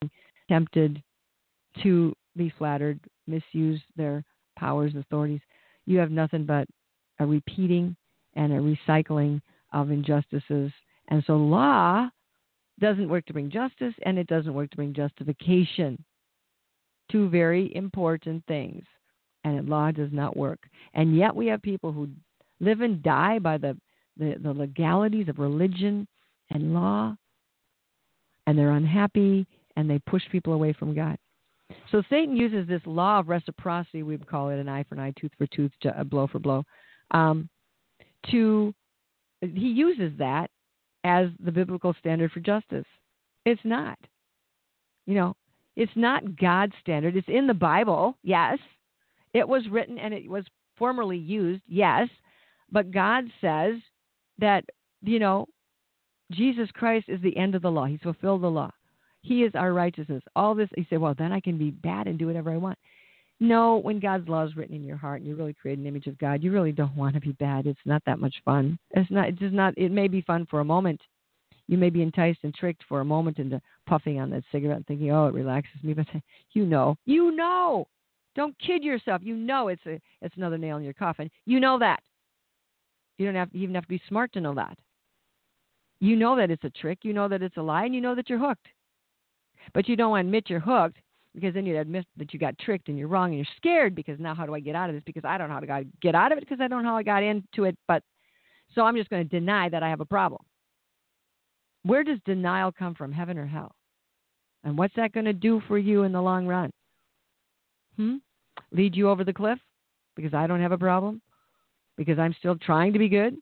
tempted 0.49 1.04
to 1.84 2.16
be 2.36 2.52
flattered, 2.58 2.99
misuse 3.28 3.80
their 3.95 4.24
powers, 4.58 4.95
authorities, 4.95 5.41
you 5.86 5.99
have 5.99 6.10
nothing 6.10 6.45
but 6.45 6.68
a 7.20 7.26
repeating 7.26 7.95
and 8.34 8.52
a 8.52 8.58
recycling 8.58 9.39
of 9.72 9.91
injustices. 9.91 10.72
And 11.12 11.24
so 11.28 11.36
law 11.36 12.09
doesn't 12.80 13.09
work 13.09 13.26
to 13.28 13.34
bring 13.34 13.51
justice 13.51 13.93
and 14.03 14.18
it 14.18 14.28
doesn't 14.28 14.53
work 14.53 14.72
to 14.72 14.78
bring 14.78 14.93
justification. 14.93 16.03
Two 17.12 17.30
very 17.30 17.76
important 17.76 18.43
things. 18.47 18.84
And 19.43 19.70
law 19.70 19.91
does 19.91 20.09
not 20.12 20.38
work. 20.38 20.59
And 20.93 21.16
yet 21.16 21.36
we 21.36 21.47
have 21.47 21.62
people 21.62 21.91
who 21.91 22.09
live 22.59 22.82
and 22.82 23.03
die 23.03 23.38
by 23.38 23.57
the 23.57 23.78
the, 24.18 24.36
the 24.41 24.53
legalities 24.53 25.30
of 25.30 25.39
religion 25.39 26.07
and 26.49 26.74
law, 26.74 27.16
and 28.45 28.57
they're 28.57 28.72
unhappy 28.72 29.47
and 29.78 29.89
they 29.89 29.99
push 29.99 30.22
people 30.32 30.53
away 30.53 30.74
from 30.74 30.93
God. 30.93 31.18
So 31.91 32.03
Satan 32.09 32.36
uses 32.36 32.68
this 32.68 32.82
law 32.86 33.20
of 33.20 33.30
reciprocity, 33.30 34.03
we 34.03 34.18
would 34.18 34.28
call 34.28 34.49
it 34.49 34.59
an 34.59 34.68
eye 34.68 34.84
for 34.84 34.95
an 34.95 35.01
eye, 35.01 35.14
tooth 35.20 35.32
for 35.38 35.47
tooth, 35.47 35.72
a 35.95 36.03
blow 36.03 36.28
for 36.28 36.39
blow, 36.39 36.64
um, 37.12 37.49
to 38.30 38.74
he 39.41 39.70
uses 39.70 40.12
that 40.20 40.51
as 41.04 41.28
the 41.43 41.52
biblical 41.52 41.95
standard 41.99 42.32
for 42.32 42.39
justice. 42.39 42.86
It's 43.45 43.62
not. 43.64 43.97
You 45.06 45.16
know, 45.16 45.36
it's 45.76 45.91
not 45.95 46.38
God's 46.38 46.74
standard. 46.82 47.16
It's 47.16 47.28
in 47.28 47.47
the 47.47 47.54
Bible, 47.54 48.18
yes. 48.24 48.60
It 49.34 49.47
was 49.47 49.68
written 49.70 49.97
and 49.97 50.14
it 50.14 50.30
was 50.30 50.45
formerly 50.78 51.18
used, 51.18 51.64
yes. 51.68 52.08
But 52.72 52.91
God 52.91 53.26
says 53.39 53.76
that, 54.39 54.64
you 55.02 55.20
know, 55.20 55.47
Jesus 56.32 56.70
Christ 56.74 57.06
is 57.08 57.22
the 57.22 57.36
end 57.36 57.56
of 57.56 57.62
the 57.62 57.72
law. 57.72 57.86
He's 57.86 57.99
fulfilled 58.02 58.43
the 58.43 58.47
law. 58.47 58.72
He 59.22 59.43
is 59.43 59.54
our 59.56 59.74
righteousness. 59.74 60.24
All 60.36 60.56
this, 60.56 60.70
you 60.76 60.86
say, 60.89 60.97
well, 60.97 61.14
then 61.18 61.32
I 61.32 61.39
can 61.39 61.58
be 61.58 61.72
bad 61.72 62.08
and 62.08 62.18
do 62.18 62.28
whatever 62.28 62.52
I 62.52 62.58
want. 62.58 62.78
No, 63.42 63.78
when 63.78 64.00
God's 64.00 64.30
law 64.30 64.44
is 64.44 64.56
written 64.56 64.76
in 64.76 64.84
your 64.84 64.98
heart 64.98 65.20
and 65.20 65.28
you 65.28 65.36
really 65.36 65.56
create 65.56 65.80
an 65.80 65.88
image 65.88 66.06
of 66.06 66.16
God, 66.20 66.44
you 66.44 66.52
really 66.52 66.72
don't 66.72 66.96
want 66.96 67.16
to 67.16 67.20
be 67.20 67.32
bad. 67.34 67.66
It's 67.66 67.80
not 67.86 68.04
that 68.06 68.20
much 68.20 68.36
fun. 68.46 68.78
It's 68.92 69.10
not. 69.10 69.30
It's 69.30 69.39
just 69.39 69.56
not. 69.56 69.74
It 69.78 69.92
may 69.92 70.08
be 70.08 70.22
fun 70.22 70.46
for 70.46 70.60
a 70.60 70.66
moment. 70.66 71.02
You 71.68 71.80
may 71.80 71.89
be 71.89 72.04
enticed 72.04 72.42
and 72.44 72.54
tricked 72.54 72.84
for 72.88 73.02
a 73.02 73.06
moment 73.06 73.39
into 73.39 73.60
puffing 73.88 74.20
on 74.20 74.30
that 74.30 74.44
cigarette 74.52 74.78
and 74.78 74.86
thinking, 74.86 75.12
"Oh, 75.12 75.26
it 75.26 75.34
relaxes 75.34 75.84
me," 75.84 75.94
but 75.96 76.06
you 76.54 76.68
know, 76.68 76.96
you 77.06 77.36
know. 77.36 77.88
Don't 78.36 78.56
kid 78.60 78.84
yourself. 78.84 79.24
You 79.26 79.36
know 79.36 79.70
it's 79.70 79.86
a 79.88 80.00
it's 80.22 80.38
another 80.38 80.60
nail 80.60 80.78
in 80.78 80.84
your 80.84 80.94
coffin. 80.94 81.30
You 81.46 81.60
know 81.60 81.80
that. 81.80 82.00
You 83.18 83.26
don't 83.26 83.36
have 83.36 83.50
you 83.54 83.64
even 83.64 83.76
have 83.76 83.86
to 83.86 83.89
be 83.89 84.02
smart 84.08 84.32
to 84.34 84.42
know 84.42 84.54
that. 84.54 84.78
You 86.00 86.16
know 86.16 86.36
that 86.36 86.52
it's 86.52 86.64
a 86.64 86.70
trick. 86.70 87.00
You 87.02 87.14
know 87.14 87.28
that 87.28 87.42
it's 87.42 87.58
a 87.58 87.62
lie, 87.62 87.86
and 87.86 87.96
you 87.96 88.02
know 88.02 88.14
that 88.14 88.30
you're 88.30 88.38
hooked. 88.38 88.68
But 89.74 89.89
you 89.89 89.96
don't 89.96 90.20
admit 90.20 90.48
you're 90.48 90.60
hooked 90.60 91.00
because 91.34 91.54
then 91.54 91.66
you'd 91.66 91.78
admit 91.78 92.06
that 92.18 92.34
you 92.34 92.40
got 92.40 92.58
tricked 92.60 92.90
and 92.90 92.98
you're 92.98 93.08
wrong 93.08 93.30
and 93.30 93.38
you're 93.38 93.46
scared 93.58 93.96
because 93.96 94.20
now 94.20 94.36
how 94.36 94.46
do 94.46 94.54
I 94.54 94.60
get 94.60 94.76
out 94.76 94.90
of 94.90 94.96
this? 94.96 95.04
Because 95.06 95.24
I 95.26 95.38
don't 95.38 95.48
know 95.48 95.54
how 95.54 95.60
to 95.62 95.86
get 96.02 96.16
out 96.16 96.32
of 96.32 96.38
it 96.38 96.42
because 96.48 96.62
I 96.62 96.68
don't 96.68 96.84
know 96.84 96.90
how 96.90 96.98
I 96.98 97.04
got 97.04 97.24
into 97.24 97.64
it. 97.64 97.78
But 97.88 98.04
so 98.74 98.82
I'm 98.82 98.96
just 98.96 99.10
going 99.10 99.28
to 99.28 99.40
deny 99.40 99.70
that 99.70 99.84
I 99.84 99.90
have 99.90 100.02
a 100.02 100.06
problem. 100.06 100.42
Where 101.84 102.04
does 102.04 102.20
denial 102.26 102.72
come 102.72 102.96
from, 102.96 103.12
heaven 103.12 103.38
or 103.38 103.46
hell? 103.46 103.74
And 104.64 104.78
what's 104.78 104.96
that 104.96 105.14
going 105.14 105.26
to 105.26 105.34
do 105.34 105.62
for 105.68 105.78
you 105.78 106.04
in 106.04 106.12
the 106.12 106.22
long 106.22 106.46
run? 106.46 106.70
Hmm? 107.96 108.18
Lead 108.72 108.96
you 108.96 109.10
over 109.10 109.24
the 109.24 109.34
cliff 109.34 109.60
because 110.16 110.34
I 110.34 110.48
don't 110.48 110.62
have 110.62 110.72
a 110.72 110.78
problem? 110.78 111.22
Because 111.98 112.20
I'm 112.20 112.36
still 112.38 112.56
trying 112.56 112.94
to 112.94 113.00
be 113.00 113.10
good? 113.10 113.36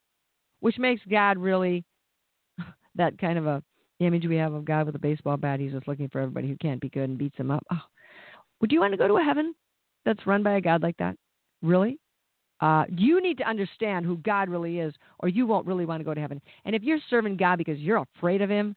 Which 0.61 0.77
makes 0.77 1.01
God 1.09 1.37
really 1.37 1.83
that 2.95 3.17
kind 3.17 3.37
of 3.37 3.45
a 3.45 3.63
image 3.99 4.25
we 4.25 4.35
have 4.37 4.53
of 4.53 4.65
God 4.65 4.85
with 4.85 4.95
a 4.95 4.99
baseball 4.99 5.37
bat. 5.37 5.59
He's 5.59 5.71
just 5.71 5.87
looking 5.87 6.09
for 6.09 6.19
everybody 6.19 6.47
who 6.47 6.57
can't 6.57 6.81
be 6.81 6.89
good 6.89 7.09
and 7.09 7.17
beats 7.17 7.37
them 7.37 7.51
up. 7.51 7.63
Oh, 7.71 7.81
would 8.61 8.71
you 8.71 8.79
want 8.79 8.93
to 8.93 8.97
go 8.97 9.07
to 9.07 9.17
a 9.17 9.23
heaven 9.23 9.53
that's 10.05 10.25
run 10.25 10.43
by 10.43 10.53
a 10.53 10.61
God 10.61 10.81
like 10.81 10.97
that? 10.97 11.15
Really? 11.61 11.99
Uh, 12.61 12.83
you 12.89 13.21
need 13.21 13.37
to 13.37 13.47
understand 13.47 14.05
who 14.05 14.17
God 14.17 14.49
really 14.49 14.79
is, 14.79 14.93
or 15.19 15.29
you 15.29 15.47
won't 15.47 15.67
really 15.67 15.85
want 15.85 16.01
to 16.01 16.05
go 16.05 16.13
to 16.13 16.19
heaven. 16.19 16.41
And 16.65 16.75
if 16.75 16.83
you're 16.83 16.99
serving 17.09 17.37
God 17.37 17.57
because 17.57 17.79
you're 17.79 18.05
afraid 18.17 18.41
of 18.41 18.49
Him, 18.49 18.75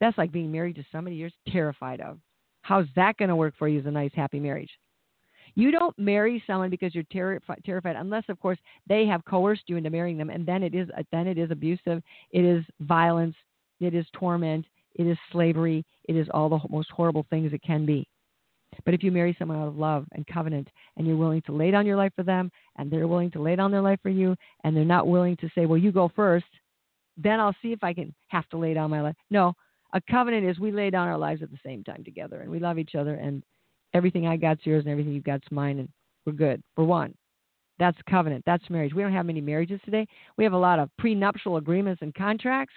that's 0.00 0.18
like 0.18 0.32
being 0.32 0.52
married 0.52 0.76
to 0.76 0.84
somebody 0.92 1.16
you're 1.16 1.30
terrified 1.48 2.00
of. 2.00 2.18
How's 2.62 2.86
that 2.96 3.16
going 3.16 3.30
to 3.30 3.36
work 3.36 3.54
for 3.58 3.68
you 3.68 3.80
as 3.80 3.86
a 3.86 3.90
nice, 3.90 4.10
happy 4.14 4.38
marriage? 4.38 4.70
You 5.54 5.70
don't 5.70 5.98
marry 5.98 6.42
someone 6.46 6.70
because 6.70 6.94
you're 6.94 7.04
terrified, 7.10 7.60
terrified, 7.64 7.96
unless, 7.96 8.24
of 8.28 8.38
course, 8.38 8.58
they 8.86 9.06
have 9.06 9.24
coerced 9.24 9.62
you 9.66 9.76
into 9.76 9.90
marrying 9.90 10.16
them, 10.16 10.30
and 10.30 10.46
then 10.46 10.62
it 10.62 10.74
is 10.74 10.88
then 11.10 11.26
it 11.26 11.38
is 11.38 11.50
abusive, 11.50 12.02
it 12.30 12.44
is 12.44 12.64
violence, 12.80 13.34
it 13.80 13.94
is 13.94 14.06
torment. 14.12 14.66
It 14.94 15.06
is 15.06 15.16
slavery. 15.32 15.84
It 16.04 16.16
is 16.16 16.28
all 16.32 16.48
the 16.48 16.60
most 16.68 16.90
horrible 16.90 17.26
things 17.30 17.52
it 17.52 17.62
can 17.62 17.86
be. 17.86 18.06
But 18.84 18.94
if 18.94 19.02
you 19.02 19.10
marry 19.10 19.34
someone 19.38 19.58
out 19.58 19.68
of 19.68 19.76
love 19.76 20.06
and 20.12 20.26
covenant 20.26 20.68
and 20.96 21.06
you're 21.06 21.16
willing 21.16 21.42
to 21.42 21.52
lay 21.52 21.70
down 21.70 21.86
your 21.86 21.96
life 21.96 22.12
for 22.14 22.22
them 22.22 22.50
and 22.76 22.90
they're 22.90 23.08
willing 23.08 23.30
to 23.32 23.42
lay 23.42 23.56
down 23.56 23.70
their 23.70 23.82
life 23.82 23.98
for 24.02 24.10
you 24.10 24.36
and 24.64 24.76
they're 24.76 24.84
not 24.84 25.08
willing 25.08 25.36
to 25.38 25.50
say, 25.54 25.66
well, 25.66 25.78
you 25.78 25.92
go 25.92 26.10
first, 26.14 26.46
then 27.16 27.40
I'll 27.40 27.56
see 27.62 27.72
if 27.72 27.82
I 27.82 27.92
can 27.92 28.14
have 28.28 28.48
to 28.50 28.58
lay 28.58 28.74
down 28.74 28.90
my 28.90 29.00
life. 29.00 29.16
No, 29.30 29.54
a 29.92 30.00
covenant 30.10 30.46
is 30.46 30.58
we 30.58 30.70
lay 30.70 30.90
down 30.90 31.08
our 31.08 31.18
lives 31.18 31.42
at 31.42 31.50
the 31.50 31.58
same 31.64 31.82
time 31.82 32.04
together 32.04 32.40
and 32.40 32.50
we 32.50 32.60
love 32.60 32.78
each 32.78 32.94
other 32.94 33.14
and 33.14 33.42
everything 33.92 34.26
I 34.26 34.36
got's 34.36 34.64
yours 34.64 34.84
and 34.84 34.92
everything 34.92 35.12
you've 35.12 35.24
got's 35.24 35.50
mine 35.50 35.80
and 35.80 35.88
we're 36.24 36.32
good. 36.32 36.62
We're 36.76 36.84
one. 36.84 37.14
That's 37.78 37.98
covenant. 38.08 38.44
That's 38.46 38.68
marriage. 38.70 38.94
We 38.94 39.02
don't 39.02 39.12
have 39.12 39.26
many 39.26 39.40
marriages 39.40 39.80
today. 39.84 40.06
We 40.36 40.44
have 40.44 40.52
a 40.52 40.58
lot 40.58 40.78
of 40.78 40.90
prenuptial 40.98 41.56
agreements 41.56 42.02
and 42.02 42.14
contracts 42.14 42.74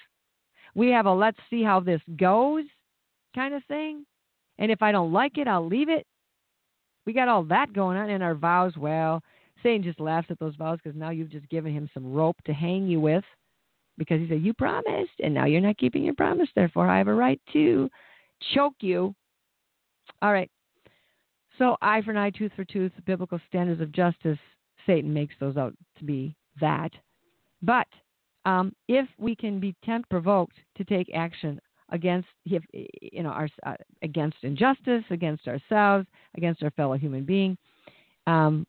we 0.76 0.89
have 0.89 1.05
a 1.05 1.13
let's 1.13 1.38
see 1.49 1.63
how 1.63 1.80
this 1.80 2.01
goes 2.17 2.65
kind 3.36 3.53
of 3.53 3.63
thing. 3.65 4.05
And 4.59 4.71
if 4.71 4.82
I 4.82 4.91
don't 4.91 5.11
like 5.11 5.38
it, 5.38 5.47
I'll 5.47 5.65
leave 5.65 5.89
it. 5.89 6.05
We 7.05 7.13
got 7.13 7.28
all 7.28 7.43
that 7.45 7.74
going 7.74 7.97
on 7.97 8.09
in 8.09 8.21
our 8.21 8.36
vows. 8.36 8.78
Well, 8.78 9.21
Satan 9.61 9.84
just 9.84 9.99
laughs 9.99 10.28
at 10.30 10.39
those 10.39 10.55
vows 10.55 10.80
because 10.84 10.97
now 10.97 11.09
you've 11.09 11.32
just 11.32 11.49
given 11.49 11.74
him 11.74 11.89
some 11.93 12.13
rope 12.13 12.38
to 12.45 12.53
hang 12.53 12.88
you 12.88 12.99
with 12.99 13.24
because 13.97 14.19
he 14.19 14.28
said, 14.28 14.41
You 14.41 14.53
promised, 14.53 15.11
and 15.21 15.34
now 15.34 15.45
you're 15.45 15.61
not 15.61 15.78
keeping 15.78 16.03
your 16.03 16.13
promise. 16.15 16.49
Therefore, 16.55 16.88
I 16.88 16.97
have 16.97 17.07
a 17.07 17.13
right 17.13 17.41
to 17.53 17.89
choke 18.53 18.76
you. 18.82 19.13
All 20.21 20.34
right. 20.34 20.49
So, 21.57 21.78
eye 21.82 22.01
for 22.01 22.11
an 22.11 22.17
eye, 22.17 22.32
tooth 22.32 22.51
for 22.55 22.65
tooth, 22.65 22.91
biblical 23.05 23.39
standards 23.47 23.82
of 23.82 23.91
justice, 23.91 24.39
Satan 24.86 25.13
makes 25.13 25.36
those 25.39 25.55
out 25.55 25.74
to 25.99 26.03
be 26.03 26.36
that. 26.59 26.91
But 27.61 27.88
um, 28.46 28.74
if 28.88 29.08
we 29.18 29.36
can 29.36 29.60
be 29.60 29.76
tempt 29.84 30.10
provoked 30.10 30.58
to 30.78 30.84
take 30.84 31.10
action 31.14 31.60
against 31.89 32.28
if, 32.46 32.64
you 33.02 33.24
know 33.24 33.30
our, 33.30 33.48
uh, 33.66 33.76
against 34.02 34.38
injustice, 34.41 35.04
against 35.10 35.48
ourselves, 35.48 36.06
against 36.36 36.64
our 36.64 36.72
fellow 36.72 36.98
human 36.98 37.24
being, 37.24 37.58
um, 38.28 38.66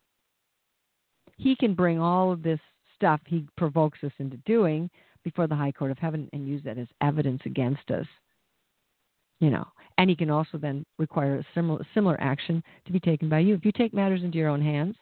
he 1.37 1.57
can 1.57 1.75
bring 1.75 1.99
all 1.99 2.31
of 2.31 2.43
this 2.43 2.61
stuff 2.95 3.21
he 3.27 3.47
provokes 3.57 3.99
us 4.05 4.13
into 4.19 4.37
doing 4.39 4.89
before 5.25 5.47
the 5.47 5.55
high 5.55 5.73
court 5.73 5.91
of 5.91 5.99
heaven 5.99 6.29
and 6.33 6.47
use 6.47 6.63
that 6.65 6.79
as 6.79 6.87
evidence 7.01 7.41
against 7.47 7.91
us. 7.91 8.07
You 9.41 9.51
know, 9.51 9.67
and 9.99 10.09
he 10.09 10.15
can 10.15 10.31
also 10.31 10.59
then 10.59 10.87
require 10.99 11.37
a 11.37 11.47
similar 11.55 11.85
similar 11.95 12.21
action 12.21 12.63
to 12.87 12.93
be 12.93 13.01
taken 13.01 13.29
by 13.29 13.41
you. 13.41 13.55
If 13.55 13.65
you 13.65 13.73
take 13.73 13.93
matters 13.93 14.23
into 14.23 14.39
your 14.39 14.49
own 14.49 14.63
hands, 14.63 14.97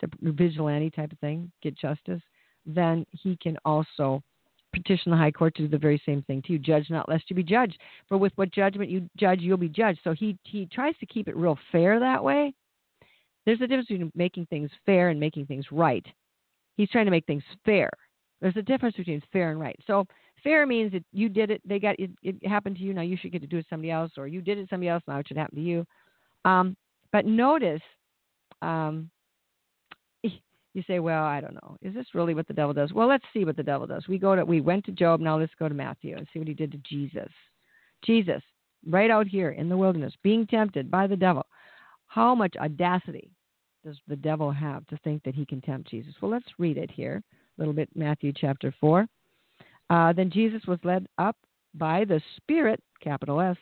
to 0.00 0.08
vigilante 0.20 0.90
type 0.90 1.12
of 1.12 1.18
thing, 1.20 1.50
get 1.62 1.78
justice 1.78 2.20
then 2.66 3.06
he 3.10 3.36
can 3.40 3.56
also 3.64 4.22
petition 4.74 5.10
the 5.10 5.16
high 5.16 5.30
court 5.30 5.54
to 5.54 5.62
do 5.62 5.68
the 5.68 5.78
very 5.78 6.00
same 6.04 6.22
thing 6.22 6.42
to 6.42 6.52
you. 6.52 6.58
Judge 6.58 6.90
not 6.90 7.08
lest 7.08 7.24
you 7.30 7.36
be 7.36 7.42
judged. 7.42 7.78
For 8.08 8.18
with 8.18 8.32
what 8.36 8.52
judgment 8.52 8.90
you 8.90 9.08
judge, 9.16 9.40
you'll 9.40 9.56
be 9.56 9.68
judged. 9.68 10.00
So 10.04 10.12
he 10.12 10.36
he 10.44 10.66
tries 10.66 10.96
to 10.98 11.06
keep 11.06 11.28
it 11.28 11.36
real 11.36 11.58
fair 11.72 11.98
that 11.98 12.22
way. 12.22 12.52
There's 13.46 13.60
a 13.60 13.66
difference 13.66 13.88
between 13.88 14.12
making 14.14 14.46
things 14.46 14.70
fair 14.84 15.08
and 15.08 15.20
making 15.20 15.46
things 15.46 15.64
right. 15.70 16.04
He's 16.76 16.90
trying 16.90 17.06
to 17.06 17.10
make 17.10 17.26
things 17.26 17.44
fair. 17.64 17.88
There's 18.40 18.56
a 18.56 18.62
difference 18.62 18.96
between 18.96 19.22
fair 19.32 19.50
and 19.50 19.58
right. 19.58 19.78
So 19.86 20.04
fair 20.42 20.66
means 20.66 20.92
that 20.92 21.04
you 21.12 21.28
did 21.28 21.50
it, 21.50 21.62
they 21.64 21.78
got 21.78 21.98
it, 21.98 22.10
it 22.22 22.46
happened 22.46 22.76
to 22.76 22.82
you. 22.82 22.92
Now 22.92 23.02
you 23.02 23.16
should 23.16 23.32
get 23.32 23.40
to 23.42 23.46
do 23.46 23.58
it 23.58 23.62
to 23.62 23.68
somebody 23.70 23.90
else, 23.90 24.12
or 24.18 24.26
you 24.26 24.42
did 24.42 24.58
it 24.58 24.62
to 24.62 24.68
somebody 24.68 24.88
else. 24.88 25.02
Now 25.08 25.18
it 25.18 25.28
should 25.28 25.38
happen 25.38 25.56
to 25.56 25.62
you. 25.62 25.86
Um, 26.44 26.76
but 27.12 27.24
notice 27.24 27.80
um, 28.62 29.10
you 30.76 30.82
say, 30.86 30.98
well, 30.98 31.24
I 31.24 31.40
don't 31.40 31.54
know. 31.54 31.78
Is 31.80 31.94
this 31.94 32.14
really 32.14 32.34
what 32.34 32.46
the 32.46 32.52
devil 32.52 32.74
does? 32.74 32.92
Well, 32.92 33.08
let's 33.08 33.24
see 33.32 33.46
what 33.46 33.56
the 33.56 33.62
devil 33.62 33.86
does. 33.86 34.06
We 34.08 34.18
go 34.18 34.36
to 34.36 34.44
we 34.44 34.60
went 34.60 34.84
to 34.84 34.92
Job. 34.92 35.20
Now 35.20 35.38
let's 35.38 35.54
go 35.58 35.70
to 35.70 35.74
Matthew 35.74 36.14
and 36.14 36.26
see 36.30 36.38
what 36.38 36.48
he 36.48 36.52
did 36.52 36.70
to 36.72 36.78
Jesus. 36.78 37.32
Jesus, 38.04 38.42
right 38.86 39.10
out 39.10 39.26
here 39.26 39.52
in 39.52 39.70
the 39.70 39.76
wilderness, 39.76 40.12
being 40.22 40.46
tempted 40.46 40.90
by 40.90 41.06
the 41.06 41.16
devil. 41.16 41.46
How 42.08 42.34
much 42.34 42.54
audacity 42.60 43.30
does 43.86 43.96
the 44.06 44.16
devil 44.16 44.50
have 44.50 44.86
to 44.88 44.98
think 44.98 45.22
that 45.22 45.34
he 45.34 45.46
can 45.46 45.62
tempt 45.62 45.88
Jesus? 45.90 46.12
Well, 46.20 46.30
let's 46.30 46.44
read 46.58 46.76
it 46.76 46.90
here 46.90 47.22
a 47.56 47.60
little 47.60 47.72
bit. 47.72 47.88
Matthew 47.94 48.34
chapter 48.36 48.74
four. 48.78 49.06
Uh, 49.88 50.12
then 50.12 50.30
Jesus 50.30 50.60
was 50.68 50.78
led 50.84 51.06
up 51.16 51.36
by 51.72 52.04
the 52.04 52.20
Spirit, 52.36 52.82
capital 53.00 53.40
S, 53.40 53.56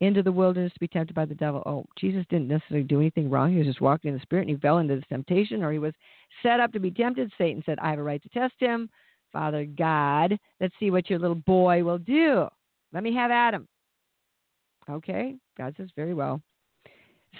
into 0.00 0.22
the 0.22 0.32
wilderness 0.32 0.72
to 0.72 0.80
be 0.80 0.88
tempted 0.88 1.14
by 1.14 1.24
the 1.24 1.34
devil. 1.34 1.62
Oh, 1.66 1.84
Jesus 1.98 2.24
didn't 2.30 2.48
necessarily 2.48 2.86
do 2.86 3.00
anything 3.00 3.28
wrong. 3.28 3.52
He 3.52 3.58
was 3.58 3.66
just 3.66 3.80
walking 3.80 4.08
in 4.08 4.14
the 4.14 4.22
Spirit 4.22 4.48
and 4.48 4.50
he 4.50 4.56
fell 4.56 4.78
into 4.78 4.96
this 4.96 5.04
temptation, 5.08 5.62
or 5.62 5.72
he 5.72 5.78
was 5.78 5.94
set 6.42 6.60
up 6.60 6.72
to 6.72 6.80
be 6.80 6.90
tempted. 6.90 7.30
Satan 7.36 7.62
said, 7.66 7.78
I 7.80 7.90
have 7.90 7.98
a 7.98 8.02
right 8.02 8.22
to 8.22 8.28
test 8.30 8.54
him. 8.58 8.88
Father 9.32 9.64
God, 9.64 10.38
let's 10.60 10.74
see 10.80 10.90
what 10.90 11.08
your 11.08 11.18
little 11.18 11.36
boy 11.36 11.84
will 11.84 11.98
do. 11.98 12.48
Let 12.92 13.02
me 13.02 13.14
have 13.14 13.30
Adam. 13.30 13.68
Okay, 14.88 15.36
God 15.56 15.74
says, 15.76 15.90
very 15.94 16.14
well. 16.14 16.40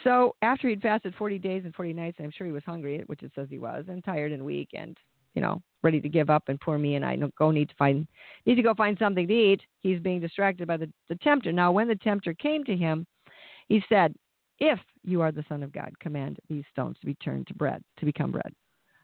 So 0.05 0.37
after 0.43 0.69
he'd 0.69 0.83
fasted 0.83 1.15
40 1.17 1.39
days 1.39 1.63
and 1.65 1.75
40 1.75 1.95
nights, 1.95 2.19
I'm 2.21 2.31
sure 2.31 2.47
he 2.47 2.53
was 2.53 2.63
hungry, 2.65 3.03
which 3.07 3.23
it 3.25 3.33
says 3.35 3.49
he 3.51 3.59
was, 3.59 3.87
and 3.89 4.05
tired 4.05 4.31
and 4.31 4.45
weak, 4.45 4.69
and 4.73 4.97
you 5.35 5.43
know, 5.43 5.63
ready 5.83 6.01
to 6.01 6.09
give 6.09 6.31
up 6.31 6.45
and 6.49 6.61
poor 6.61 6.79
me 6.79 6.97
and 6.97 7.05
I 7.05 7.17
go 7.39 7.51
need 7.51 7.69
to 7.71 7.75
find 7.77 8.07
need 8.47 8.57
to 8.57 8.63
go 8.63 8.75
find 8.75 8.99
something 8.99 9.27
to 9.27 9.35
eat. 9.35 9.63
He's 9.81 10.01
being 10.01 10.21
distracted 10.21 10.69
by 10.69 10.77
the, 10.77 10.91
the 11.09 11.17
tempter. 11.17 11.53
Now 11.53 11.73
when 11.73 11.89
the 11.89 11.97
tempter 11.97 12.35
came 12.35 12.65
to 12.65 12.77
him, 12.77 13.07
he 13.69 13.83
said, 13.89 14.15
If 14.59 14.79
you 15.05 15.23
are 15.23 15.33
the 15.33 15.45
Son 15.49 15.63
of 15.63 15.73
God, 15.73 15.93
command 16.01 16.39
these 16.49 16.65
stones 16.71 16.97
to 17.01 17.07
be 17.07 17.15
turned 17.15 17.47
to 17.47 17.55
bread, 17.55 17.83
to 17.99 18.05
become 18.05 18.33
bread. 18.33 18.53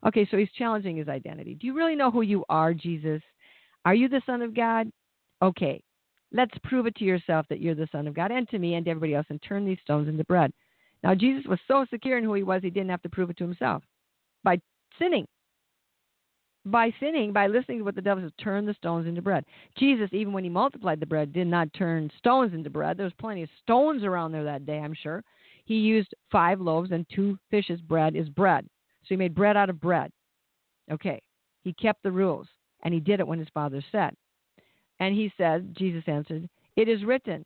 Okay, 0.07 0.29
so 0.31 0.37
he's 0.37 0.53
challenging 0.53 0.97
his 0.97 1.09
identity. 1.09 1.55
Do 1.55 1.67
you 1.67 1.75
really 1.75 1.97
know 1.97 2.11
who 2.11 2.23
you 2.23 2.45
are, 2.49 2.75
Jesus? 2.75 3.23
Are 3.85 3.95
you 3.95 4.09
the 4.09 4.23
Son 4.27 4.43
of 4.43 4.55
God? 4.55 4.91
Okay, 5.43 5.83
let's 6.33 6.57
prove 6.65 6.87
it 6.87 6.95
to 6.97 7.05
yourself 7.05 7.47
that 7.49 7.61
you're 7.61 7.75
the 7.75 7.89
Son 7.91 8.07
of 8.07 8.15
God 8.15 8.31
and 8.31 8.49
to 8.51 8.59
me 8.59 8.75
and 8.75 8.85
to 8.85 8.91
everybody 8.91 9.15
else 9.15 9.27
and 9.31 9.41
turn 9.43 9.65
these 9.65 9.79
stones 9.83 10.09
into 10.09 10.25
bread. 10.25 10.53
Now, 11.03 11.15
Jesus 11.15 11.45
was 11.47 11.59
so 11.69 11.87
secure 11.91 12.19
in 12.19 12.25
who 12.25 12.35
he 12.35 12.43
was, 12.43 12.63
he 12.63 12.71
didn't 12.71 12.91
have 12.91 13.03
to 13.03 13.09
prove 13.09 13.31
it 13.31 13.37
to 13.39 13.45
himself 13.45 13.83
by 14.43 14.61
sinning. 14.99 15.27
By 16.67 16.93
sinning, 16.99 17.33
by 17.33 17.47
listening 17.47 17.79
to 17.79 17.85
what 17.85 17.95
the 17.95 18.03
devil 18.03 18.25
says, 18.25 18.33
turn 18.43 18.67
the 18.67 18.75
stones 18.75 19.07
into 19.07 19.23
bread. 19.23 19.45
Jesus, 19.79 20.09
even 20.13 20.33
when 20.33 20.43
he 20.43 20.51
multiplied 20.51 20.99
the 20.99 21.07
bread, 21.07 21.33
did 21.33 21.47
not 21.47 21.73
turn 21.75 22.11
stones 22.19 22.53
into 22.55 22.71
bread. 22.71 22.97
There 22.97 23.05
was 23.05 23.13
plenty 23.21 23.45
of 23.45 23.49
stones 23.63 24.03
around 24.03 24.33
there 24.33 24.45
that 24.45 24.67
day, 24.67 24.79
I'm 24.79 24.95
sure. 24.95 25.23
He 25.65 25.77
used 25.77 26.13
five 26.31 26.61
loaves 26.61 26.91
and 26.91 27.07
two 27.15 27.39
fishes. 27.51 27.81
Bread 27.81 28.17
is 28.17 28.29
bread. 28.29 28.67
So 29.03 29.09
he 29.11 29.17
made 29.17 29.35
bread 29.35 29.57
out 29.57 29.71
of 29.71 29.81
bread. 29.81 30.11
Okay. 30.91 31.23
He 31.63 31.73
kept 31.73 32.03
the 32.03 32.13
rules, 32.13 32.47
and 32.83 32.93
he 32.93 33.01
did 33.01 33.21
it 33.21 33.27
when 33.27 33.39
his 33.39 33.49
father 33.55 33.83
said. 33.93 34.15
And 34.99 35.15
he 35.15 35.33
said, 35.37 35.75
Jesus 35.77 36.05
answered, 36.07 36.49
It 36.77 36.89
is 36.89 37.05
written, 37.05 37.45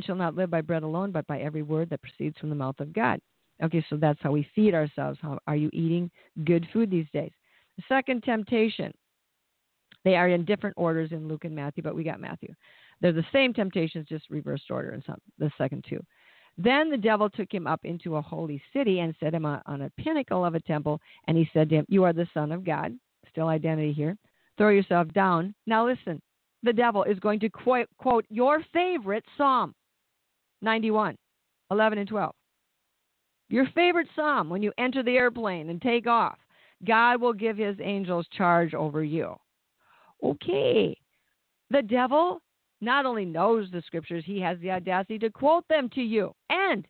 shall 0.00 0.16
not 0.16 0.34
live 0.34 0.50
by 0.50 0.60
bread 0.60 0.82
alone, 0.82 1.10
but 1.12 1.26
by 1.26 1.40
every 1.40 1.62
word 1.62 1.90
that 1.90 2.02
proceeds 2.02 2.38
from 2.38 2.48
the 2.48 2.54
mouth 2.54 2.80
of 2.80 2.92
God. 2.92 3.20
Okay, 3.62 3.84
so 3.90 3.96
that's 3.96 4.18
how 4.22 4.32
we 4.32 4.48
feed 4.54 4.74
ourselves. 4.74 5.18
How 5.20 5.38
are 5.46 5.56
you 5.56 5.70
eating 5.72 6.10
good 6.44 6.66
food 6.72 6.90
these 6.90 7.06
days? 7.12 7.32
The 7.80 7.94
second 7.94 8.22
temptation. 8.24 8.92
They 10.04 10.16
are 10.16 10.28
in 10.28 10.44
different 10.44 10.74
orders 10.76 11.12
in 11.12 11.28
Luke 11.28 11.44
and 11.44 11.54
Matthew, 11.54 11.82
but 11.82 11.94
we 11.94 12.04
got 12.04 12.20
Matthew. 12.20 12.54
They're 13.00 13.12
the 13.12 13.24
same 13.32 13.54
temptations, 13.54 14.06
just 14.08 14.28
reversed 14.28 14.70
order 14.70 14.92
in 14.92 15.02
some 15.06 15.18
the 15.38 15.50
second 15.56 15.84
two. 15.88 16.02
Then 16.58 16.90
the 16.90 16.96
devil 16.96 17.30
took 17.30 17.52
him 17.52 17.66
up 17.66 17.80
into 17.84 18.16
a 18.16 18.22
holy 18.22 18.62
city 18.72 19.00
and 19.00 19.14
set 19.20 19.34
him 19.34 19.46
on 19.46 19.82
a 19.82 19.90
pinnacle 19.98 20.44
of 20.44 20.54
a 20.54 20.60
temple, 20.60 21.00
and 21.26 21.36
he 21.36 21.48
said 21.52 21.70
to 21.70 21.76
him, 21.76 21.86
You 21.88 22.04
are 22.04 22.12
the 22.12 22.28
Son 22.34 22.52
of 22.52 22.64
God. 22.64 22.98
Still 23.30 23.48
identity 23.48 23.92
here. 23.92 24.16
Throw 24.58 24.70
yourself 24.70 25.08
down. 25.14 25.54
Now 25.66 25.86
listen, 25.86 26.20
the 26.62 26.72
devil 26.72 27.04
is 27.04 27.18
going 27.18 27.40
to 27.40 27.48
quote, 27.48 27.88
quote 27.96 28.26
your 28.28 28.62
favorite 28.74 29.24
Psalm 29.38 29.74
91, 30.60 31.16
11 31.70 31.98
and 31.98 32.08
12. 32.08 32.34
Your 33.48 33.66
favorite 33.74 34.08
Psalm 34.14 34.50
when 34.50 34.62
you 34.62 34.72
enter 34.76 35.02
the 35.02 35.16
airplane 35.16 35.70
and 35.70 35.80
take 35.80 36.06
off. 36.06 36.38
God 36.86 37.20
will 37.20 37.32
give 37.32 37.56
his 37.56 37.76
angels 37.82 38.26
charge 38.36 38.74
over 38.74 39.04
you. 39.04 39.34
Okay. 40.22 40.96
The 41.70 41.82
devil 41.82 42.40
not 42.80 43.06
only 43.06 43.24
knows 43.24 43.68
the 43.70 43.82
scriptures, 43.86 44.24
he 44.26 44.40
has 44.40 44.58
the 44.60 44.70
audacity 44.70 45.18
to 45.18 45.30
quote 45.30 45.66
them 45.68 45.88
to 45.90 46.00
you 46.00 46.32
and 46.48 46.86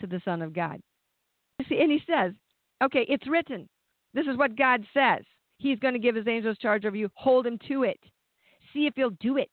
to 0.00 0.06
the 0.06 0.20
Son 0.24 0.42
of 0.42 0.54
God. 0.54 0.80
See, 1.68 1.80
and 1.80 1.92
he 1.92 2.00
says, 2.06 2.32
okay, 2.82 3.06
it's 3.08 3.28
written. 3.28 3.68
This 4.14 4.26
is 4.26 4.36
what 4.36 4.56
God 4.56 4.84
says. 4.94 5.22
He's 5.58 5.78
going 5.78 5.94
to 5.94 6.00
give 6.00 6.14
his 6.14 6.26
angels 6.26 6.58
charge 6.58 6.84
over 6.84 6.96
you. 6.96 7.10
Hold 7.14 7.46
him 7.46 7.58
to 7.68 7.84
it. 7.84 8.00
See 8.72 8.86
if 8.86 8.94
he'll 8.96 9.10
do 9.20 9.36
it. 9.36 9.50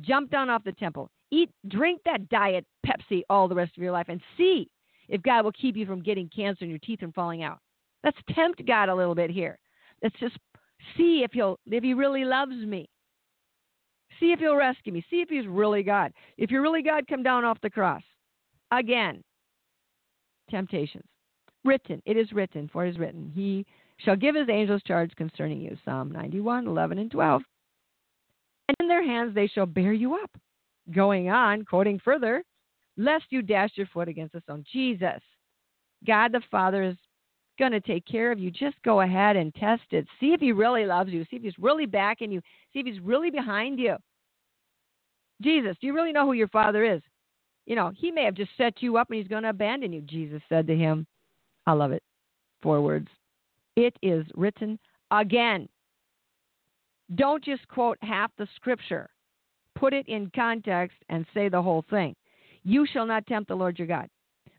Jump 0.00 0.30
down 0.30 0.48
off 0.48 0.64
the 0.64 0.72
temple. 0.72 1.10
Eat, 1.30 1.50
drink 1.68 2.00
that 2.04 2.28
diet 2.28 2.64
Pepsi 2.86 3.22
all 3.28 3.48
the 3.48 3.54
rest 3.54 3.76
of 3.76 3.82
your 3.82 3.92
life 3.92 4.06
and 4.08 4.20
see 4.36 4.68
if 5.08 5.22
God 5.22 5.44
will 5.44 5.52
keep 5.52 5.76
you 5.76 5.86
from 5.86 6.02
getting 6.02 6.30
cancer 6.34 6.64
and 6.64 6.70
your 6.70 6.78
teeth 6.78 7.00
from 7.00 7.12
falling 7.12 7.42
out. 7.42 7.58
Let's 8.06 8.18
tempt 8.36 8.64
God 8.64 8.88
a 8.88 8.94
little 8.94 9.16
bit 9.16 9.30
here. 9.30 9.58
Let's 10.00 10.14
just 10.20 10.36
see 10.96 11.22
if 11.24 11.32
he'll 11.32 11.58
if 11.66 11.82
he 11.82 11.92
really 11.92 12.24
loves 12.24 12.54
me. 12.54 12.88
See 14.20 14.32
if 14.32 14.38
he'll 14.38 14.54
rescue 14.54 14.92
me. 14.92 15.04
See 15.10 15.16
if 15.16 15.28
he's 15.28 15.46
really 15.48 15.82
God. 15.82 16.12
If 16.38 16.52
you're 16.52 16.62
really 16.62 16.82
God, 16.82 17.08
come 17.08 17.24
down 17.24 17.44
off 17.44 17.60
the 17.62 17.68
cross. 17.68 18.02
Again, 18.70 19.22
temptations. 20.48 21.04
Written. 21.64 22.00
It 22.06 22.16
is 22.16 22.32
written, 22.32 22.70
for 22.72 22.86
it 22.86 22.90
is 22.90 22.98
written. 22.98 23.32
He 23.34 23.66
shall 23.98 24.14
give 24.14 24.36
his 24.36 24.48
angels 24.48 24.82
charge 24.86 25.10
concerning 25.16 25.60
you. 25.60 25.76
Psalm 25.84 26.12
91, 26.12 26.68
11, 26.68 26.98
and 26.98 27.10
12. 27.10 27.42
And 28.68 28.76
in 28.80 28.88
their 28.88 29.04
hands 29.04 29.34
they 29.34 29.48
shall 29.48 29.66
bear 29.66 29.92
you 29.92 30.14
up. 30.14 30.30
Going 30.94 31.28
on, 31.28 31.64
quoting 31.64 32.00
further, 32.04 32.44
lest 32.96 33.24
you 33.30 33.42
dash 33.42 33.70
your 33.74 33.88
foot 33.92 34.06
against 34.06 34.36
a 34.36 34.40
stone. 34.42 34.64
Jesus, 34.72 35.20
God 36.06 36.30
the 36.30 36.42
Father 36.52 36.84
is 36.84 36.96
going 37.58 37.72
to 37.72 37.80
take 37.80 38.06
care 38.06 38.32
of 38.32 38.38
you. 38.38 38.50
Just 38.50 38.76
go 38.84 39.00
ahead 39.00 39.36
and 39.36 39.54
test 39.54 39.82
it. 39.90 40.06
See 40.20 40.32
if 40.32 40.40
he 40.40 40.52
really 40.52 40.86
loves 40.86 41.10
you. 41.10 41.24
See 41.24 41.36
if 41.36 41.42
he's 41.42 41.58
really 41.58 41.86
backing 41.86 42.30
you. 42.30 42.40
See 42.72 42.80
if 42.80 42.86
he's 42.86 43.00
really 43.00 43.30
behind 43.30 43.78
you. 43.78 43.96
Jesus, 45.42 45.76
do 45.80 45.86
you 45.86 45.94
really 45.94 46.12
know 46.12 46.26
who 46.26 46.32
your 46.32 46.48
father 46.48 46.84
is? 46.84 47.02
You 47.66 47.76
know, 47.76 47.92
he 47.94 48.10
may 48.10 48.24
have 48.24 48.34
just 48.34 48.50
set 48.56 48.80
you 48.80 48.96
up 48.96 49.10
and 49.10 49.18
he's 49.18 49.28
going 49.28 49.42
to 49.42 49.50
abandon 49.50 49.92
you. 49.92 50.00
Jesus 50.02 50.40
said 50.48 50.66
to 50.68 50.76
him, 50.76 51.06
I 51.66 51.72
love 51.72 51.92
it. 51.92 52.02
Four 52.62 52.80
words. 52.80 53.08
It 53.74 53.94
is 54.02 54.24
written 54.34 54.78
again. 55.10 55.68
Don't 57.14 57.44
just 57.44 57.66
quote 57.68 57.98
half 58.02 58.30
the 58.38 58.48
scripture. 58.56 59.10
Put 59.74 59.92
it 59.92 60.08
in 60.08 60.30
context 60.34 60.96
and 61.08 61.26
say 61.34 61.48
the 61.48 61.60
whole 61.62 61.84
thing. 61.90 62.16
You 62.64 62.86
shall 62.90 63.06
not 63.06 63.26
tempt 63.26 63.48
the 63.48 63.54
Lord 63.54 63.78
your 63.78 63.86
God. 63.86 64.08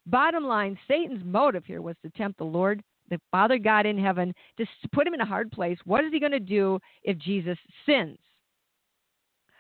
Bottom 0.08 0.46
line, 0.46 0.78
Satan's 0.88 1.24
motive 1.24 1.66
here 1.66 1.82
was 1.82 1.96
to 2.02 2.10
tempt 2.12 2.38
the 2.38 2.46
Lord, 2.46 2.82
the 3.10 3.20
Father 3.30 3.58
God 3.58 3.86
in 3.86 3.98
heaven, 3.98 4.34
to 4.58 4.66
put 4.94 5.06
him 5.06 5.14
in 5.14 5.22
a 5.22 5.26
hard 5.26 5.52
place. 5.52 5.78
What 5.86 6.04
is 6.04 6.12
he 6.12 6.20
going 6.20 6.32
to 6.32 6.40
do 6.40 6.80
if 7.04 7.18
Jesus 7.18 7.58
sins? 7.86 8.18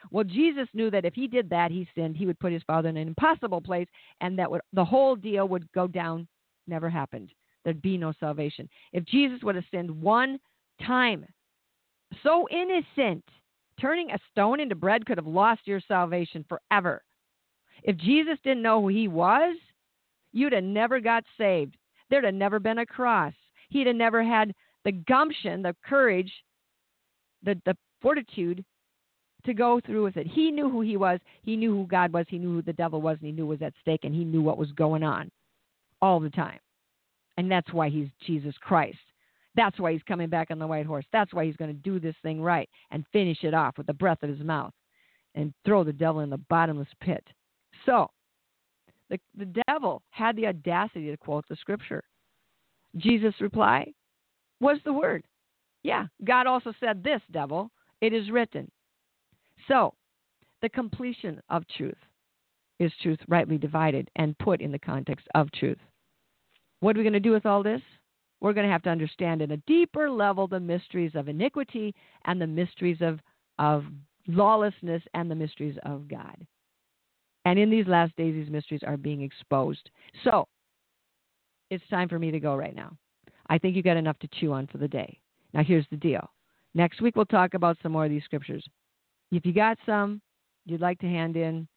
Well, 0.10 0.24
Jesus 0.24 0.68
knew 0.74 0.90
that 0.92 1.06
if 1.06 1.14
he 1.14 1.28
did 1.28 1.50
that, 1.50 1.70
he 1.70 1.88
sinned. 1.94 2.16
He 2.16 2.26
would 2.26 2.40
put 2.40 2.54
his 2.54 2.64
father 2.64 2.88
in 2.88 2.98
an 2.98 3.08
impossible 3.08 3.62
place, 3.62 3.88
and 4.22 4.40
that 4.40 4.50
would 4.50 4.62
the 4.72 4.86
whole 4.86 5.16
deal 5.16 5.48
would 5.50 5.70
go 5.74 5.86
down. 5.86 6.28
Never 6.66 6.90
happened. 6.90 7.34
There'd 7.64 7.82
be 7.82 7.98
no 7.98 8.14
salvation. 8.20 8.70
If 8.94 9.04
Jesus 9.04 9.42
would 9.44 9.56
have 9.56 9.66
sinned 9.70 9.92
one 9.92 10.40
time, 10.86 11.26
so 12.24 12.48
innocent, 12.50 13.24
turning 13.82 14.12
a 14.12 14.20
stone 14.32 14.62
into 14.62 14.76
bread 14.76 15.06
could 15.06 15.18
have 15.18 15.28
lost 15.28 15.62
your 15.66 15.82
salvation 15.86 16.46
forever. 16.48 17.04
If 17.84 17.98
Jesus 17.98 18.38
didn't 18.44 18.64
know 18.64 18.82
who 18.82 18.88
he 18.88 19.10
was, 19.10 19.58
you'd 20.38 20.54
have 20.54 20.64
never 20.64 21.00
got 21.00 21.24
saved. 21.38 21.76
There'd 22.10 22.24
have 22.24 22.34
never 22.34 22.60
been 22.60 22.78
a 22.78 22.86
cross. 22.86 23.34
He'd 23.70 23.88
have 23.88 23.96
never 23.96 24.24
had 24.24 24.54
the 24.86 24.92
gumption, 24.92 25.62
the 25.62 25.76
courage, 25.84 26.32
the, 27.44 27.60
the 27.66 27.76
fortitude 28.02 28.64
to 29.46 29.54
go 29.54 29.82
through 29.86 30.04
with 30.04 30.18
it. 30.18 30.28
He 30.28 30.52
knew 30.52 30.70
who 30.70 30.82
he 30.82 30.96
was. 30.96 31.20
He 31.42 31.56
knew 31.56 31.76
who 31.76 31.88
God 31.88 32.14
was. 32.14 32.26
He 32.30 32.38
knew 32.38 32.54
who 32.54 32.62
the 32.62 32.74
devil 32.74 33.02
was, 33.02 33.18
and 33.20 33.28
he 33.28 33.32
knew 33.34 33.48
what 33.48 33.60
was 33.60 33.66
at 33.66 33.74
stake, 33.82 34.02
and 34.04 34.14
he 34.14 34.24
knew 34.24 34.42
what 34.42 34.58
was 34.58 34.72
going 34.74 35.04
on 35.04 35.32
all 36.02 36.20
the 36.20 36.30
time. 36.30 36.60
And 37.38 37.52
that's 37.52 37.74
why 37.74 37.90
he's 37.90 38.10
Jesus 38.26 38.56
Christ. 38.62 38.98
That's 39.56 39.80
why 39.80 39.92
he's 39.92 40.04
coming 40.04 40.30
back 40.30 40.52
on 40.52 40.60
the 40.60 40.68
white 40.68 40.86
horse. 40.86 41.06
That's 41.12 41.34
why 41.34 41.46
he's 41.46 41.56
going 41.56 41.74
to 41.74 41.82
do 41.82 42.00
this 42.00 42.16
thing 42.22 42.42
right 42.42 42.70
and 42.92 43.06
finish 43.12 43.44
it 43.44 43.56
off 43.56 43.78
with 43.78 43.88
the 43.88 43.94
breath 43.94 44.22
of 44.22 44.30
his 44.30 44.40
mouth 44.40 44.74
and 45.34 45.54
throw 45.66 45.84
the 45.84 45.94
devil 45.94 46.22
in 46.22 46.30
the 46.30 46.38
bottomless 46.50 46.88
pit. 47.02 47.26
So, 47.86 48.10
the, 49.10 49.20
the 49.38 49.64
devil 49.68 50.02
had 50.10 50.36
the 50.36 50.48
audacity 50.48 51.10
to 51.10 51.18
quote 51.18 51.46
the 51.50 51.56
scripture. 51.56 52.04
Jesus' 52.98 53.40
reply 53.40 53.94
was 54.60 54.80
the 54.84 54.94
word. 54.94 55.24
Yeah, 55.84 56.08
God 56.24 56.48
also 56.48 56.74
said 56.80 57.04
this, 57.04 57.22
devil, 57.32 57.72
it 58.02 58.14
is 58.14 58.32
written. 58.32 58.70
So, 59.68 59.94
the 60.62 60.70
completion 60.70 61.42
of 61.50 61.64
truth 61.78 61.98
is 62.80 62.92
truth 63.02 63.20
rightly 63.28 63.58
divided 63.58 64.10
and 64.16 64.38
put 64.40 64.62
in 64.62 64.72
the 64.72 64.80
context 64.80 65.28
of 65.36 65.52
truth. 65.52 65.78
What 66.80 66.96
are 66.96 67.00
we 67.00 67.04
going 67.04 67.14
to 67.14 67.20
do 67.20 67.32
with 67.32 67.46
all 67.46 67.64
this? 67.64 67.82
We're 68.40 68.54
going 68.54 68.68
to 68.68 68.72
have 68.72 68.84
to 68.84 68.90
understand 68.90 69.42
in 69.42 69.52
a 69.52 69.58
deeper 69.58 70.10
level 70.10 70.48
the 70.48 70.60
mysteries 70.60 71.14
of 71.16 71.28
iniquity 71.28 71.96
and 72.26 72.40
the 72.40 72.48
mysteries 72.48 73.00
of, 73.02 73.20
of 73.58 73.86
lawlessness 74.28 75.02
and 75.14 75.30
the 75.30 75.36
mysteries 75.36 75.78
of 75.84 76.08
God. 76.08 76.46
And 77.48 77.58
in 77.58 77.70
these 77.70 77.88
last 77.88 78.14
days, 78.18 78.34
these 78.34 78.52
mysteries 78.52 78.82
are 78.86 78.98
being 78.98 79.22
exposed. 79.22 79.90
So, 80.26 80.50
it's 81.70 81.88
time 81.90 82.10
for 82.10 82.20
me 82.20 82.30
to 82.30 82.42
go 82.42 82.58
right 82.58 82.76
now. 82.76 82.92
I 83.50 83.58
think 83.58 83.74
you 83.74 83.82
got 83.82 83.96
enough 83.96 84.20
to 84.20 84.28
chew 84.28 84.52
on 84.52 84.68
for 84.68 84.80
the 84.80 84.88
day. 84.90 85.18
Now, 85.54 85.64
here's 85.64 85.86
the 85.90 85.96
deal. 85.96 86.30
Next 86.74 87.00
week, 87.00 87.16
we'll 87.16 87.24
talk 87.24 87.54
about 87.54 87.78
some 87.82 87.94
more 87.94 88.04
of 88.04 88.12
these 88.12 88.26
scriptures. 88.26 88.68
If 89.32 89.46
you 89.46 89.54
got 89.54 89.78
some 89.86 90.22
you'd 90.66 90.82
like 90.82 91.00
to 91.00 91.06
hand 91.06 91.38
in, 91.38 91.70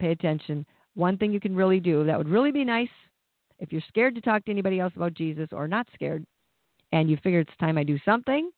pay 0.00 0.10
attention. 0.10 0.66
One 0.94 1.16
thing 1.16 1.32
you 1.32 1.38
can 1.38 1.54
really 1.54 1.78
do 1.78 2.04
that 2.06 2.18
would 2.18 2.28
really 2.28 2.50
be 2.50 2.64
nice 2.64 2.88
if 3.60 3.70
you're 3.70 3.82
scared 3.86 4.16
to 4.16 4.20
talk 4.20 4.44
to 4.46 4.50
anybody 4.50 4.80
else 4.80 4.92
about 4.96 5.14
Jesus 5.14 5.50
or 5.52 5.68
not 5.68 5.86
scared, 5.94 6.24
and 6.90 7.08
you 7.08 7.16
figure 7.22 7.38
it's 7.38 7.56
time 7.60 7.78
I 7.78 7.84
do 7.84 8.00
something, 8.04 8.50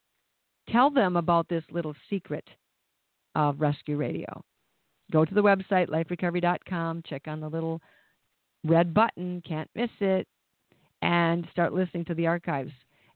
tell 0.71 0.89
them 0.89 1.17
about 1.17 1.47
this 1.49 1.65
little 1.71 1.95
secret 2.09 2.49
of 3.35 3.61
Rescue 3.61 3.99
Radio. 3.99 4.43
Go 5.13 5.25
to 5.27 5.35
the 5.35 5.43
website, 5.43 5.89
liferecovery.com, 5.89 7.03
check 7.07 7.23
on 7.27 7.41
the 7.41 7.49
little 7.49 7.81
red 8.65 8.95
button, 8.95 9.43
can't 9.47 9.69
miss 9.75 9.91
it, 10.01 10.27
and 11.03 11.47
start 11.53 11.75
listening 11.75 12.07
to 12.07 12.15
the 12.15 12.27
archives. 12.27 12.73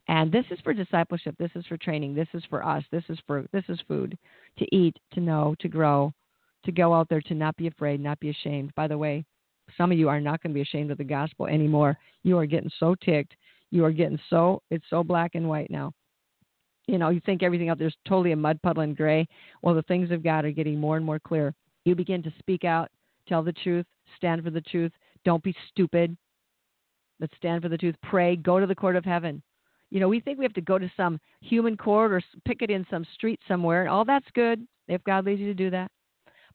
And 0.08 0.30
this 0.30 0.44
is 0.50 0.58
for 0.62 0.74
discipleship. 0.74 1.34
This 1.38 1.50
is 1.54 1.64
for 1.66 1.76
training. 1.78 2.14
This 2.14 2.28
is 2.34 2.44
for 2.50 2.64
us. 2.64 2.84
This 2.92 3.02
is 3.08 3.18
for 3.26 3.46
this 3.52 3.64
is 3.68 3.80
food 3.88 4.16
to 4.58 4.76
eat, 4.76 4.96
to 5.14 5.20
know, 5.20 5.56
to 5.58 5.68
grow, 5.68 6.12
to 6.64 6.70
go 6.70 6.94
out 6.94 7.08
there, 7.08 7.22
to 7.22 7.34
not 7.34 7.56
be 7.56 7.66
afraid, 7.66 7.98
not 7.98 8.20
be 8.20 8.30
ashamed. 8.30 8.74
By 8.76 8.86
the 8.86 8.98
way, 8.98 9.24
some 9.76 9.90
of 9.90 9.98
you 9.98 10.08
are 10.08 10.20
not 10.20 10.42
going 10.42 10.52
to 10.52 10.54
be 10.54 10.62
ashamed 10.62 10.90
of 10.90 10.98
the 10.98 11.04
gospel 11.04 11.46
anymore. 11.46 11.96
You 12.22 12.38
are 12.38 12.46
getting 12.46 12.70
so 12.78 12.94
ticked. 12.94 13.34
You 13.70 13.84
are 13.84 13.90
getting 13.90 14.18
so 14.30 14.62
it's 14.70 14.84
so 14.90 15.02
black 15.02 15.34
and 15.34 15.48
white 15.48 15.70
now. 15.70 15.92
You 16.86 16.98
know, 16.98 17.08
you 17.08 17.20
think 17.26 17.42
everything 17.42 17.68
out 17.68 17.78
there's 17.78 17.96
totally 18.06 18.30
a 18.30 18.36
mud 18.36 18.60
puddle 18.62 18.82
and 18.84 18.96
gray. 18.96 19.26
Well, 19.62 19.74
the 19.74 19.82
things 19.82 20.10
of 20.12 20.22
God 20.22 20.44
are 20.44 20.52
getting 20.52 20.78
more 20.78 20.96
and 20.96 21.04
more 21.04 21.18
clear. 21.18 21.52
You 21.86 21.94
begin 21.94 22.20
to 22.24 22.32
speak 22.40 22.64
out, 22.64 22.90
tell 23.28 23.44
the 23.44 23.52
truth, 23.52 23.86
stand 24.16 24.42
for 24.42 24.50
the 24.50 24.60
truth. 24.60 24.90
Don't 25.24 25.42
be 25.42 25.54
stupid. 25.70 26.16
Let's 27.20 27.36
stand 27.36 27.62
for 27.62 27.68
the 27.68 27.78
truth. 27.78 27.94
Pray. 28.02 28.34
Go 28.34 28.58
to 28.58 28.66
the 28.66 28.74
court 28.74 28.96
of 28.96 29.04
heaven. 29.04 29.40
You 29.90 30.00
know, 30.00 30.08
we 30.08 30.18
think 30.18 30.36
we 30.36 30.44
have 30.44 30.52
to 30.54 30.60
go 30.60 30.80
to 30.80 30.90
some 30.96 31.20
human 31.40 31.76
court 31.76 32.10
or 32.10 32.20
pick 32.44 32.60
it 32.60 32.70
in 32.70 32.84
some 32.90 33.06
street 33.14 33.38
somewhere. 33.46 33.82
And 33.82 33.88
all 33.88 34.04
that's 34.04 34.26
good 34.34 34.66
if 34.88 35.02
God 35.04 35.24
leads 35.24 35.40
you 35.40 35.46
to 35.46 35.54
do 35.54 35.70
that. 35.70 35.92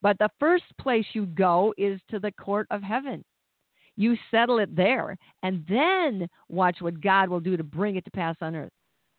But 0.01 0.17
the 0.19 0.29
first 0.37 0.65
place 0.77 1.05
you 1.13 1.27
go 1.27 1.73
is 1.77 2.01
to 2.09 2.19
the 2.19 2.33
court 2.33 2.67
of 2.69 2.83
heaven. 2.83 3.23
You 3.95 4.17
settle 4.31 4.59
it 4.59 4.75
there 4.75 5.17
and 5.43 5.65
then 5.69 6.27
watch 6.49 6.81
what 6.81 6.99
God 6.99 7.29
will 7.29 7.39
do 7.39 7.55
to 7.55 7.63
bring 7.63 7.95
it 7.95 8.03
to 8.03 8.11
pass 8.11 8.35
on 8.41 8.53
earth. 8.53 8.71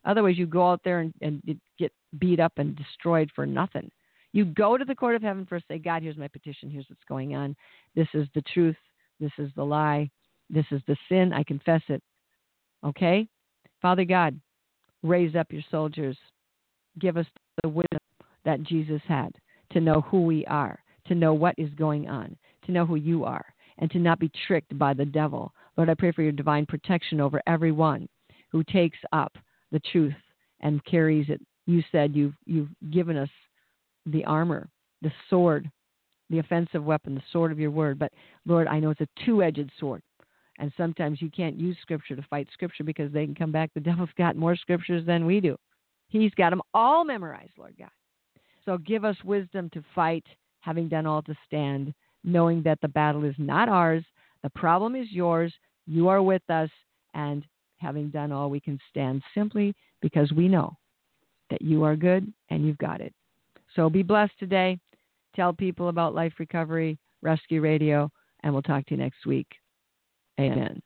Otherwise, 0.05 0.37
you 0.37 0.45
go 0.45 0.69
out 0.69 0.81
there 0.83 0.99
and, 0.99 1.13
and 1.21 1.41
get 1.79 1.91
beat 2.19 2.39
up 2.39 2.53
and 2.57 2.75
destroyed 2.75 3.31
for 3.33 3.47
nothing. 3.47 3.89
You 4.33 4.45
go 4.45 4.77
to 4.77 4.83
the 4.83 4.95
court 4.95 5.15
of 5.15 5.21
heaven 5.21 5.45
first, 5.45 5.65
say, 5.67 5.77
God, 5.77 6.01
here's 6.01 6.17
my 6.17 6.27
petition. 6.27 6.69
Here's 6.69 6.89
what's 6.89 7.03
going 7.07 7.35
on. 7.35 7.55
This 7.95 8.07
is 8.13 8.27
the 8.33 8.41
truth. 8.53 8.75
This 9.19 9.31
is 9.37 9.49
the 9.55 9.63
lie. 9.63 10.09
This 10.49 10.65
is 10.71 10.81
the 10.87 10.97
sin. 11.07 11.31
I 11.31 11.43
confess 11.43 11.81
it. 11.87 12.01
Okay? 12.83 13.27
Father 13.81 14.03
God, 14.05 14.39
raise 15.03 15.35
up 15.35 15.51
your 15.51 15.61
soldiers. 15.69 16.17
Give 16.99 17.15
us 17.15 17.27
the 17.61 17.69
wisdom 17.69 17.99
that 18.43 18.63
Jesus 18.63 19.01
had 19.07 19.31
to 19.71 19.79
know 19.79 20.01
who 20.01 20.23
we 20.23 20.45
are, 20.47 20.79
to 21.07 21.15
know 21.15 21.33
what 21.33 21.55
is 21.57 21.69
going 21.75 22.09
on, 22.09 22.35
to 22.65 22.71
know 22.71 22.85
who 22.85 22.95
you 22.95 23.23
are, 23.23 23.45
and 23.77 23.89
to 23.91 23.99
not 23.99 24.19
be 24.19 24.31
tricked 24.47 24.77
by 24.77 24.93
the 24.93 25.05
devil. 25.05 25.53
Lord, 25.77 25.89
I 25.89 25.95
pray 25.95 26.11
for 26.11 26.21
your 26.21 26.31
divine 26.31 26.65
protection 26.65 27.21
over 27.21 27.41
everyone 27.47 28.07
who 28.51 28.63
takes 28.63 28.99
up 29.11 29.35
the 29.71 29.81
truth 29.91 30.13
and 30.61 30.83
carries 30.85 31.29
it. 31.29 31.41
You 31.65 31.83
said 31.91 32.15
you've, 32.15 32.35
you've 32.45 32.69
given 32.91 33.17
us 33.17 33.29
the 34.05 34.25
armor, 34.25 34.69
the 35.01 35.11
sword, 35.29 35.69
the 36.29 36.39
offensive 36.39 36.83
weapon, 36.83 37.15
the 37.15 37.23
sword 37.31 37.51
of 37.51 37.59
your 37.59 37.71
word. 37.71 37.99
But 37.99 38.11
Lord, 38.45 38.67
I 38.67 38.79
know 38.79 38.89
it's 38.89 39.01
a 39.01 39.25
two 39.25 39.43
edged 39.43 39.71
sword. 39.79 40.01
And 40.59 40.71
sometimes 40.77 41.21
you 41.21 41.29
can't 41.31 41.59
use 41.59 41.77
scripture 41.81 42.15
to 42.15 42.21
fight 42.29 42.47
scripture 42.53 42.83
because 42.83 43.11
they 43.11 43.25
can 43.25 43.35
come 43.35 43.51
back. 43.51 43.71
The 43.73 43.79
devil's 43.81 44.09
got 44.17 44.35
more 44.35 44.55
scriptures 44.55 45.05
than 45.05 45.25
we 45.25 45.39
do. 45.39 45.57
He's 46.07 46.33
got 46.35 46.51
them 46.51 46.61
all 46.73 47.03
memorized, 47.03 47.53
Lord 47.57 47.75
God. 47.77 47.89
So 48.65 48.77
give 48.77 49.03
us 49.03 49.17
wisdom 49.23 49.69
to 49.73 49.83
fight, 49.95 50.25
having 50.61 50.87
done 50.87 51.05
all 51.05 51.21
to 51.23 51.35
stand, 51.45 51.93
knowing 52.23 52.61
that 52.63 52.79
the 52.81 52.87
battle 52.87 53.23
is 53.23 53.35
not 53.37 53.67
ours. 53.67 54.03
The 54.43 54.49
problem 54.51 54.95
is 54.95 55.11
yours. 55.11 55.53
You 55.85 56.07
are 56.07 56.21
with 56.21 56.47
us. 56.49 56.69
And 57.13 57.43
having 57.77 58.09
done 58.09 58.31
all, 58.31 58.49
we 58.49 58.59
can 58.59 58.79
stand 58.89 59.21
simply 59.33 59.75
because 60.01 60.31
we 60.31 60.47
know 60.47 60.77
that 61.49 61.61
you 61.61 61.83
are 61.83 61.95
good 61.95 62.31
and 62.49 62.65
you've 62.65 62.77
got 62.77 63.01
it. 63.01 63.13
So 63.75 63.89
be 63.89 64.03
blessed 64.03 64.33
today. 64.39 64.79
Tell 65.35 65.53
people 65.53 65.89
about 65.89 66.13
Life 66.13 66.33
Recovery 66.39 66.97
Rescue 67.21 67.61
Radio, 67.61 68.09
and 68.43 68.53
we'll 68.53 68.61
talk 68.61 68.85
to 68.85 68.95
you 68.95 68.97
next 68.97 69.25
week. 69.25 69.47
Amen. 70.39 70.81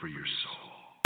for 0.00 0.08
your 0.08 0.26
soul. 0.42 0.61